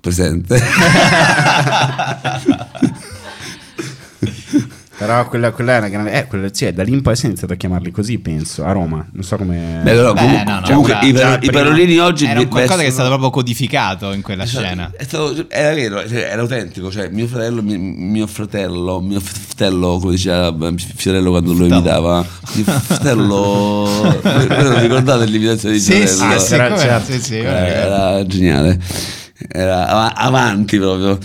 Presente. 0.00 0.60
Però 5.04 5.28
quella, 5.28 5.50
quella 5.52 5.74
è 5.74 5.78
una 5.78 5.88
grande. 5.88 6.12
Eh, 6.12 6.26
quella, 6.26 6.48
sì, 6.52 6.72
da 6.72 6.82
lì 6.82 6.92
in 6.92 7.02
poi 7.02 7.14
si 7.16 7.24
è 7.24 7.28
iniziato 7.28 7.52
a 7.52 7.56
chiamarli 7.56 7.90
così, 7.90 8.18
penso, 8.18 8.64
a 8.64 8.72
Roma. 8.72 9.06
Non 9.12 9.22
so 9.22 9.36
come. 9.36 9.80
Beh, 9.82 9.92
però, 9.92 10.12
Beh, 10.14 10.20
comunque, 10.20 10.44
no, 10.52 10.60
no, 10.60 10.66
comunque 10.66 10.98
i, 11.02 11.12
per- 11.12 11.38
i 11.42 11.50
parolini 11.50 11.98
oggi 11.98 12.24
Era 12.26 12.44
qualcosa 12.46 12.80
che 12.82 12.86
è 12.88 12.90
stato 12.90 13.08
proprio 13.08 13.30
codificato 13.30 14.12
in 14.12 14.22
quella 14.22 14.44
Esatto, 14.44 14.64
scena. 14.64 14.90
è 14.96 15.04
stato- 15.04 15.44
era 15.50 15.74
vero, 15.74 16.08
cioè, 16.08 16.28
era 16.30 16.40
autentico. 16.40 16.90
Cioè, 16.90 17.08
mio 17.10 17.26
fratello, 17.26 17.62
mi- 17.62 17.76
mio 17.78 18.26
fratello, 18.26 19.00
mio 19.00 19.20
fratello, 19.20 19.98
come 19.98 20.12
diceva 20.12 20.48
eh, 20.48 20.74
Fiorello 20.94 21.30
quando 21.30 21.52
lo 21.52 21.66
imitava, 21.66 22.24
mio 22.54 22.64
fratello. 22.64 24.20
Voi 24.22 24.46
non 24.62 24.80
ricordate 24.80 25.26
l'imitazione 25.26 25.74
di 25.74 25.80
Sì, 25.80 25.92
Fiorello? 26.06 26.38
sì, 26.38 26.46
sì, 26.46 26.54
era- 26.54 26.78
certo. 26.78 27.12
sì, 27.12 27.20
sì, 27.20 27.36
Eh, 27.38 27.46
ora 27.48 27.64
ricordo. 27.64 27.80
era 27.80 28.26
geniale. 28.26 28.80
Era 29.48 29.86
av- 29.88 30.12
avanti 30.14 30.78
proprio. 30.78 31.18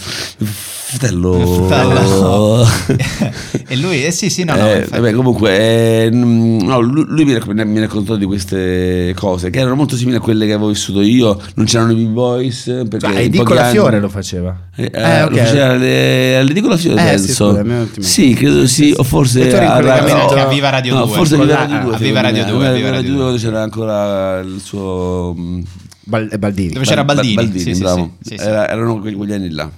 Fratello. 0.92 1.66
Fratello. 1.68 2.66
e 3.68 3.76
lui, 3.78 4.04
eh 4.04 4.10
sì, 4.10 4.32
sì, 4.32 4.44
no, 4.44 4.56
no, 4.56 4.68
Eh, 4.68 4.88
vabbè, 4.90 5.14
comunque, 5.14 6.06
eh, 6.06 6.10
no, 6.10 6.80
lui, 6.80 7.26
mi, 7.26 7.38
mi 7.66 7.80
raccontò 7.80 8.16
di 8.16 8.26
queste 8.26 9.14
cose 9.16 9.52
che 9.52 9.60
erano 9.60 9.76
molto 9.76 9.96
simili 9.96 10.18
a 10.18 10.20
quelle 10.20 10.48
che 10.48 10.54
avevo 10.54 10.70
vissuto 10.70 11.02
io. 11.02 11.40
Non 11.54 11.68
c'erano 11.68 11.92
i 11.92 11.96
B-Boys. 11.96 12.64
Perché 12.90 13.00
Cioè, 13.06 13.12
in 13.12 13.18
Edicola 13.18 13.62
anni- 13.66 13.72
Fiore 13.74 14.00
lo 14.00 14.10
faceva. 14.10 14.58
Eh, 14.76 14.90
Eh, 14.92 15.22
ok. 15.24 15.30
Lo 15.30 15.38
faceva 15.38 15.66
alle- 15.74 16.38
all'Edicola 16.38 16.76
Fiore, 16.78 17.14
Eh, 17.14 17.18
sì, 17.20 17.26
penso. 17.28 17.62
mente. 17.64 18.02
sì, 18.02 18.34
credo 18.34 18.66
sì, 18.66 18.92
o 18.98 19.04
forse 19.04 19.42
E 19.42 19.48
tu 19.50 19.56
eri 19.58 19.66
in 19.66 19.72
a- 19.72 19.76
collegamento 19.76 20.14
no, 20.16 20.22
anche 20.30 20.40
a 20.40 20.48
Viva 20.48 20.70
Radio 20.70 20.94
no, 20.96 21.06
2. 21.06 21.16
forse 21.16 21.36
a 21.36 21.38
Viva 21.38 21.54
Radio 21.56 21.68
2. 21.68 21.78
a 21.78 21.82
secondo 21.84 22.04
Viva 22.04 22.22
Radio 22.22 22.44
me. 22.46 22.50
2, 22.52 22.68
A 22.68 22.72
Viva 22.72 22.90
Radio 22.90 23.12
Radio 23.12 23.30
2 23.30 23.38
c'era 23.38 23.62
ancora 23.62 24.40
il 24.40 24.60
suo 24.64 25.36
mm, 25.38 25.62
Bal- 26.06 26.32
Baldini. 26.40 26.74
Dove 26.74 26.86
c'era 26.86 27.04
Ba- 27.04 27.14
Baldini, 27.14 27.36
Baldini, 27.36 27.60
sì, 27.60 27.76
sì, 27.76 27.86
sì, 27.86 28.10
sì, 28.24 28.36
sì. 28.38 28.44
Era- 28.44 28.68
erano 28.68 29.00
quegli 29.00 29.32
anni 29.34 29.52
là. 29.52 29.70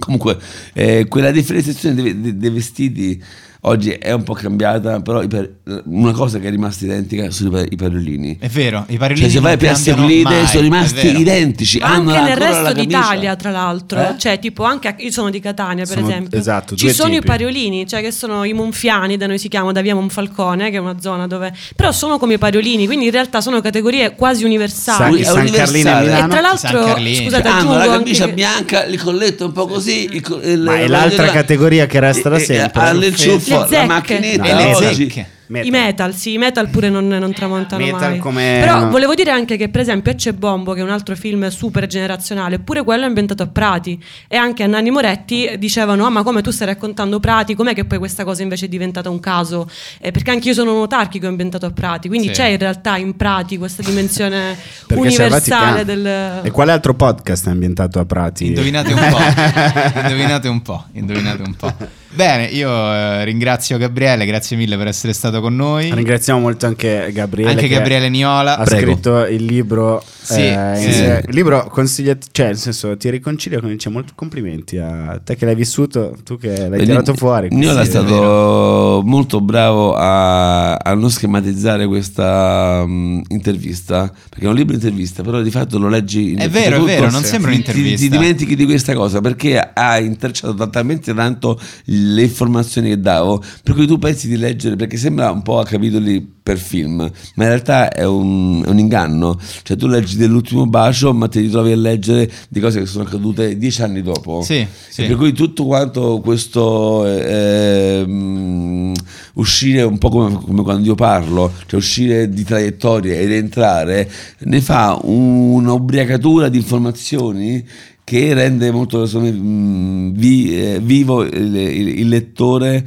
Comunque, 0.00 0.36
eh, 0.74 1.06
quella 1.08 1.30
differenziazione 1.30 1.94
dei, 1.94 2.20
dei- 2.20 2.36
dei 2.36 2.50
vestiti 2.50 3.22
oggi 3.62 3.90
è 3.90 4.12
un 4.12 4.22
po' 4.22 4.34
cambiata, 4.34 5.00
però 5.00 5.26
per- 5.26 5.58
una 5.84 6.12
cosa 6.12 6.38
che 6.38 6.48
è 6.48 6.50
rimasta 6.50 6.84
identica 6.84 7.30
sono 7.30 7.48
i, 7.48 7.52
per- 7.52 7.72
i 7.72 7.76
parolini. 7.76 8.36
È 8.40 8.48
vero, 8.48 8.84
i 8.88 8.96
parolini 8.96 9.20
Cioè, 9.26 9.30
se 9.30 9.40
vai 9.40 9.52
Euclide 9.60 10.22
mai, 10.22 10.46
sono 10.46 10.62
rimasti 10.62 11.18
identici. 11.18 11.78
Ma 11.78 11.94
hanno 11.94 12.14
anche 12.14 12.28
nel 12.30 12.36
resto 12.36 12.72
d'Italia, 12.72 13.36
tra 13.36 13.50
l'altro, 13.50 14.00
Eh? 14.00 14.14
cioè 14.18 14.38
tipo 14.38 14.64
anche 14.64 14.88
a- 14.88 14.94
io 14.98 15.10
sono 15.10 15.30
di 15.30 15.40
Catania, 15.40 15.84
per 15.84 15.96
Sono- 15.98 16.08
esempio. 16.08 16.38
esatto, 16.38 16.74
Ci 16.76 16.90
sono 16.92 17.10
tipi. 17.10 17.22
i 17.24 17.26
pariolini, 17.26 17.86
cioè 17.86 18.00
che 18.00 18.10
sono 18.10 18.44
i 18.44 18.52
monfiani, 18.52 19.16
da 19.16 19.26
noi 19.26 19.38
si 19.38 19.48
chiamano 19.48 19.72
da 19.72 19.80
via 19.80 19.94
Monfalcone, 19.94 20.70
che 20.70 20.76
è 20.76 20.80
una 20.80 20.96
zona 21.00 21.26
dove 21.26 21.52
però 21.76 21.92
sono 21.92 22.18
come 22.18 22.34
i 22.34 22.38
pariolini, 22.38 22.86
quindi 22.86 23.06
in 23.06 23.10
realtà 23.10 23.40
sono 23.40 23.60
categorie 23.60 24.14
quasi 24.14 24.44
universali. 24.44 25.22
San, 25.24 25.44
È 25.44 25.44
San 25.44 25.50
Carlino. 25.52 25.90
E 25.90 26.26
tra 26.28 26.40
l'altro, 26.40 26.58
San 26.68 26.84
Carlino. 26.86 27.22
scusate, 27.22 27.48
hanno 27.48 27.76
la 27.76 27.86
camicia 27.86 28.26
che- 28.26 28.32
bianca, 28.32 28.84
il 28.84 29.00
colletto 29.02 29.44
un 29.46 29.52
po' 29.52 29.66
così. 29.66 30.08
il 30.12 30.60
Ma 30.64 30.76
è 30.78 30.86
la- 30.88 30.98
l'altra 30.98 31.26
la- 31.26 31.32
categoria 31.32 31.86
che 31.86 32.00
resta 32.00 32.28
da 32.28 32.38
sempre. 32.38 32.80
Alle 32.80 33.06
il 33.06 33.16
ciuffo, 33.16 33.49
Le 33.54 33.60
la 33.60 33.66
zecche. 33.66 33.86
macchinetta 33.86 34.44
E 34.44 34.54
le 34.54 34.74
oggi. 34.74 35.26
Metal. 35.50 35.66
I 35.66 35.70
metal, 35.70 36.14
sì, 36.14 36.32
i 36.34 36.38
metal 36.38 36.68
pure 36.70 36.88
non, 36.88 37.08
non 37.08 37.32
tramontano 37.32 37.84
Metal 37.84 38.10
mai. 38.10 38.18
come- 38.20 38.58
Però 38.60 38.88
volevo 38.88 39.14
dire 39.14 39.32
anche 39.32 39.56
che, 39.56 39.68
per 39.68 39.80
esempio, 39.80 40.12
Ecce 40.12 40.32
Bombo, 40.32 40.74
che 40.74 40.80
è 40.80 40.82
un 40.84 40.90
altro 40.90 41.16
film 41.16 41.48
super 41.48 41.86
generazionale, 41.88 42.60
pure 42.60 42.84
quello 42.84 43.02
è 43.02 43.06
ambientato 43.06 43.42
a 43.42 43.48
Prati. 43.48 44.00
E 44.28 44.36
anche 44.36 44.62
a 44.62 44.66
Nanni 44.68 44.90
Moretti 44.90 45.50
dicevano: 45.58 46.06
Ah, 46.06 46.10
ma 46.10 46.22
come 46.22 46.40
tu 46.40 46.52
stai 46.52 46.68
raccontando 46.68 47.18
Prati? 47.18 47.54
Com'è 47.56 47.74
che 47.74 47.84
poi 47.84 47.98
questa 47.98 48.22
cosa 48.22 48.42
invece 48.42 48.66
è 48.66 48.68
diventata 48.68 49.10
un 49.10 49.18
caso? 49.18 49.68
Eh, 50.00 50.12
perché 50.12 50.30
anche 50.30 50.46
io 50.48 50.54
sono 50.54 50.72
un 50.72 50.78
autarchico 50.82 51.26
ambientato 51.26 51.66
a 51.66 51.70
Prati, 51.72 52.06
quindi 52.06 52.28
Sì. 52.28 52.32
c'è 52.34 52.46
in 52.46 52.58
realtà 52.58 52.96
in 52.96 53.16
Prati 53.16 53.58
questa 53.58 53.82
dimensione 53.82 54.56
universale 54.94 55.84
del. 55.84 56.40
E 56.44 56.50
quale 56.52 56.70
altro 56.72 56.94
podcast 56.94 57.48
è 57.48 57.50
ambientato 57.50 57.98
a 57.98 58.04
Prati? 58.04 58.46
Indovinate 58.46 58.92
un 58.92 59.08
po'. 59.10 59.18
indovinate 60.00 60.48
un 60.48 60.62
po'. 60.62 60.84
Indovinate 60.92 61.42
un 61.42 61.54
po'. 61.56 61.74
Bene, 62.12 62.44
io 62.46 62.68
eh, 62.92 63.24
ringrazio 63.24 63.78
Gabriele, 63.78 64.26
grazie 64.26 64.56
mille 64.56 64.76
per 64.76 64.88
essere 64.88 65.12
stato 65.12 65.39
con 65.40 65.56
noi. 65.56 65.92
Ringraziamo 65.92 66.40
molto 66.40 66.66
anche 66.66 67.10
Gabriele. 67.12 67.50
Anche 67.50 67.68
che 67.68 67.74
Gabriele 67.74 68.08
Niola. 68.08 68.58
Ha 68.58 68.64
Prego. 68.64 68.92
scritto 68.92 69.24
il 69.26 69.44
libro. 69.44 70.02
Sì, 70.22 70.42
eh, 70.42 70.74
sì. 70.76 71.28
Il 71.28 71.34
libro 71.34 71.66
consigliati, 71.70 72.28
cioè, 72.30 72.46
nel 72.46 72.58
senso, 72.58 72.96
ti 72.96 73.10
riconcilia 73.10 73.60
con 73.60 73.70
diciamo, 73.70 73.96
molti 73.96 74.12
complimenti 74.14 74.76
a 74.76 75.20
te 75.22 75.34
che 75.34 75.44
l'hai 75.44 75.54
vissuto, 75.54 76.16
tu 76.24 76.38
che 76.38 76.68
l'hai 76.68 76.78
Beh, 76.78 76.84
tirato 76.84 77.14
fuori. 77.14 77.48
Niola 77.50 77.80
è 77.80 77.84
stato 77.84 79.02
molto 79.04 79.40
bravo 79.40 79.94
a, 79.94 80.74
a 80.74 80.94
non 80.94 81.10
schematizzare 81.10 81.86
questa 81.86 82.84
mm, 82.86 83.22
intervista, 83.28 84.12
perché 84.28 84.44
è 84.44 84.48
un 84.48 84.54
libro 84.54 84.74
intervista, 84.74 85.22
però 85.22 85.40
di 85.40 85.50
fatto 85.50 85.78
lo 85.78 85.88
leggi 85.88 86.32
in 86.32 86.38
È 86.38 86.48
vero, 86.48 86.76
è 86.76 86.78
tutto, 86.78 86.86
vero, 86.86 87.10
non 87.10 87.22
sembra 87.22 87.50
ti- 87.50 87.56
un'intervista. 87.56 87.96
Ti, 87.96 88.02
ti 88.02 88.08
dimentichi 88.08 88.56
di 88.56 88.64
questa 88.64 88.94
cosa 88.94 89.20
perché 89.20 89.58
ha 89.58 89.98
intrecciato 89.98 90.68
talmente 90.70 91.14
tanto 91.14 91.58
le 91.84 92.22
informazioni 92.22 92.90
che 92.90 93.00
davo, 93.00 93.42
per 93.62 93.74
cui 93.74 93.86
tu 93.86 93.98
pensi 93.98 94.28
di 94.28 94.36
leggere, 94.36 94.76
perché 94.76 94.96
sembra 94.96 95.29
un 95.30 95.42
po' 95.42 95.58
a 95.58 95.64
capitoli 95.64 96.38
per 96.42 96.58
film, 96.58 96.96
ma 96.96 97.42
in 97.44 97.48
realtà 97.48 97.90
è 97.90 98.04
un, 98.04 98.62
è 98.64 98.68
un 98.68 98.78
inganno. 98.78 99.38
Cioè 99.62 99.76
tu 99.76 99.86
leggi 99.86 100.16
dell'ultimo 100.16 100.66
bacio, 100.66 101.12
ma 101.12 101.28
ti 101.28 101.40
ritrovi 101.40 101.70
a 101.72 101.76
leggere 101.76 102.30
di 102.48 102.58
cose 102.60 102.80
che 102.80 102.86
sono 102.86 103.04
accadute 103.04 103.56
dieci 103.56 103.82
anni 103.82 104.02
dopo. 104.02 104.42
Sì, 104.42 104.66
sì. 104.88 105.04
per 105.04 105.16
cui 105.16 105.32
tutto 105.32 105.64
quanto 105.64 106.20
questo 106.20 107.06
eh, 107.06 108.02
mm, 108.06 108.92
uscire 109.34 109.82
un 109.82 109.98
po' 109.98 110.08
come, 110.08 110.40
come 110.44 110.62
quando 110.62 110.86
io 110.86 110.94
parlo, 110.94 111.52
cioè 111.66 111.78
uscire 111.78 112.28
di 112.28 112.42
traiettorie 112.42 113.20
ed 113.20 113.30
entrare, 113.32 114.10
ne 114.40 114.60
fa 114.60 114.98
un'ubriacatura 115.00 116.48
di 116.48 116.56
informazioni 116.58 117.64
che 118.02 118.34
rende 118.34 118.72
molto 118.72 119.08
mm, 119.16 120.10
vi- 120.14 120.58
eh, 120.74 120.80
vivo 120.82 121.22
il, 121.22 121.54
il- 121.54 121.98
il 122.00 122.08
lettore 122.08 122.84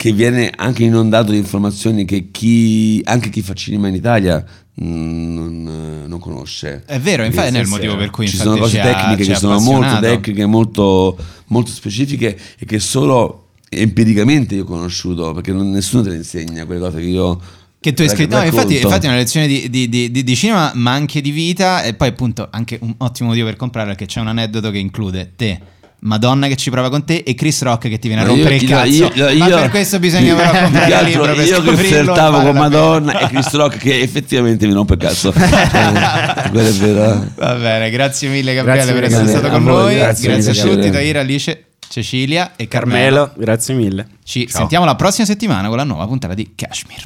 che 0.00 0.12
viene 0.12 0.52
anche 0.54 0.84
inondato 0.84 1.32
di 1.32 1.38
informazioni 1.38 2.04
che 2.04 2.28
chi, 2.30 3.00
anche 3.02 3.30
chi 3.30 3.42
fa 3.42 3.52
cinema 3.52 3.88
in 3.88 3.96
Italia 3.96 4.44
mm, 4.80 5.34
non, 5.34 6.04
non 6.06 6.18
conosce. 6.20 6.84
È 6.86 7.00
vero, 7.00 7.24
infatti 7.24 7.56
è 7.56 7.58
il 7.58 7.66
motivo 7.66 7.96
per 7.96 8.10
cui 8.10 8.28
Ci 8.28 8.36
sono 8.36 8.56
cose 8.58 8.80
tecniche 8.80 9.24
che 9.24 9.34
sono 9.34 9.58
molto 9.58 9.98
tecniche, 9.98 10.46
molto, 10.46 11.16
molto 11.46 11.72
specifiche 11.72 12.38
e 12.60 12.64
che 12.64 12.78
solo 12.78 13.48
empiricamente 13.68 14.54
io 14.54 14.62
ho 14.62 14.66
conosciuto, 14.66 15.32
perché 15.32 15.50
non- 15.52 15.68
nessuno 15.72 16.04
te 16.04 16.10
le 16.10 16.16
insegna 16.18 16.64
quelle 16.64 16.80
cose 16.80 16.98
che 17.00 17.06
io 17.06 17.40
Che 17.80 17.92
tu 17.92 18.02
hai 18.02 18.08
scritto, 18.08 18.36
no, 18.36 18.44
infatti, 18.44 18.76
infatti 18.80 19.06
è 19.06 19.08
una 19.08 19.18
lezione 19.18 19.48
di, 19.48 19.68
di- 19.68 19.88
di- 19.88 20.12
di- 20.12 20.22
di 20.22 20.36
cinema, 20.36 20.70
ma 20.76 20.92
anche 20.92 21.20
di 21.20 21.32
vita. 21.32 21.82
E 21.82 21.94
poi, 21.94 22.06
appunto, 22.08 22.46
anche 22.52 22.78
un 22.82 22.94
ottimo 22.98 23.30
motivo 23.30 23.46
per 23.46 23.56
comprarla 23.56 23.94
perché 23.94 24.06
c'è 24.06 24.20
un 24.20 24.28
aneddoto 24.28 24.70
che 24.70 24.78
include 24.78 25.32
te. 25.34 25.60
Madonna 26.00 26.46
che 26.46 26.54
ci 26.56 26.70
prova 26.70 26.90
con 26.90 27.04
te 27.04 27.24
e 27.26 27.34
Chris 27.34 27.60
Rock 27.62 27.88
che 27.88 27.98
ti 27.98 28.06
viene 28.06 28.22
a 28.22 28.26
Ma 28.26 28.30
rompere 28.32 28.54
io- 28.56 28.62
il 28.62 28.68
io- 28.94 29.08
cazzo. 29.08 29.18
io- 29.18 29.38
ma 29.38 29.46
io- 29.48 29.56
per 29.58 29.70
questo 29.70 29.98
bisogna 29.98 30.34
però 30.34 30.50
comprare 30.62 30.86
il 30.86 30.92
altro 30.92 31.08
libro 31.24 31.34
per 31.34 31.44
io 31.46 31.62
che 31.62 31.76
flirtavo 31.76 32.40
con. 32.42 32.54
Madonna 32.56 33.18
e 33.18 33.26
Chris 33.28 33.50
Rock 33.54 33.76
che 33.78 34.00
effettivamente 34.00 34.66
mi 34.66 34.72
rompe 34.74 34.94
il 34.94 35.00
cazzo 35.00 35.32
Eh, 35.36 36.50
quello 36.50 36.68
è 36.68 36.72
vero 36.72 37.12
eh. 37.12 37.18
Va 37.34 37.54
bene, 37.54 37.90
grazie 37.90 38.28
mille 38.28 38.54
Gabriele 38.54 38.92
Grazie 38.92 38.94
per 38.94 39.04
essere 39.04 39.28
stato 39.28 39.48
con 39.48 39.64
voi, 39.64 39.82
noi. 39.82 39.94
grazie 39.96 40.28
Grazie, 40.32 40.52
mille, 40.52 40.72
a 40.72 40.76
tutti. 40.76 40.90
Tahira, 40.90 41.20
Alice, 41.20 41.64
Cecilia 41.88 42.52
e 42.56 42.68
Carmelo. 42.68 43.16
Carmelo, 43.24 43.32
grazie 43.36 43.74
mille. 43.74 44.06
Ci 44.24 44.46
sentiamo 44.48 44.84
la 44.84 44.94
prossima 44.94 45.26
settimana 45.26 45.68
con 45.68 45.76
la 45.78 45.84
nuova 45.84 46.06
puntata 46.06 46.34
di 46.34 46.52
Kashmir. 46.54 47.02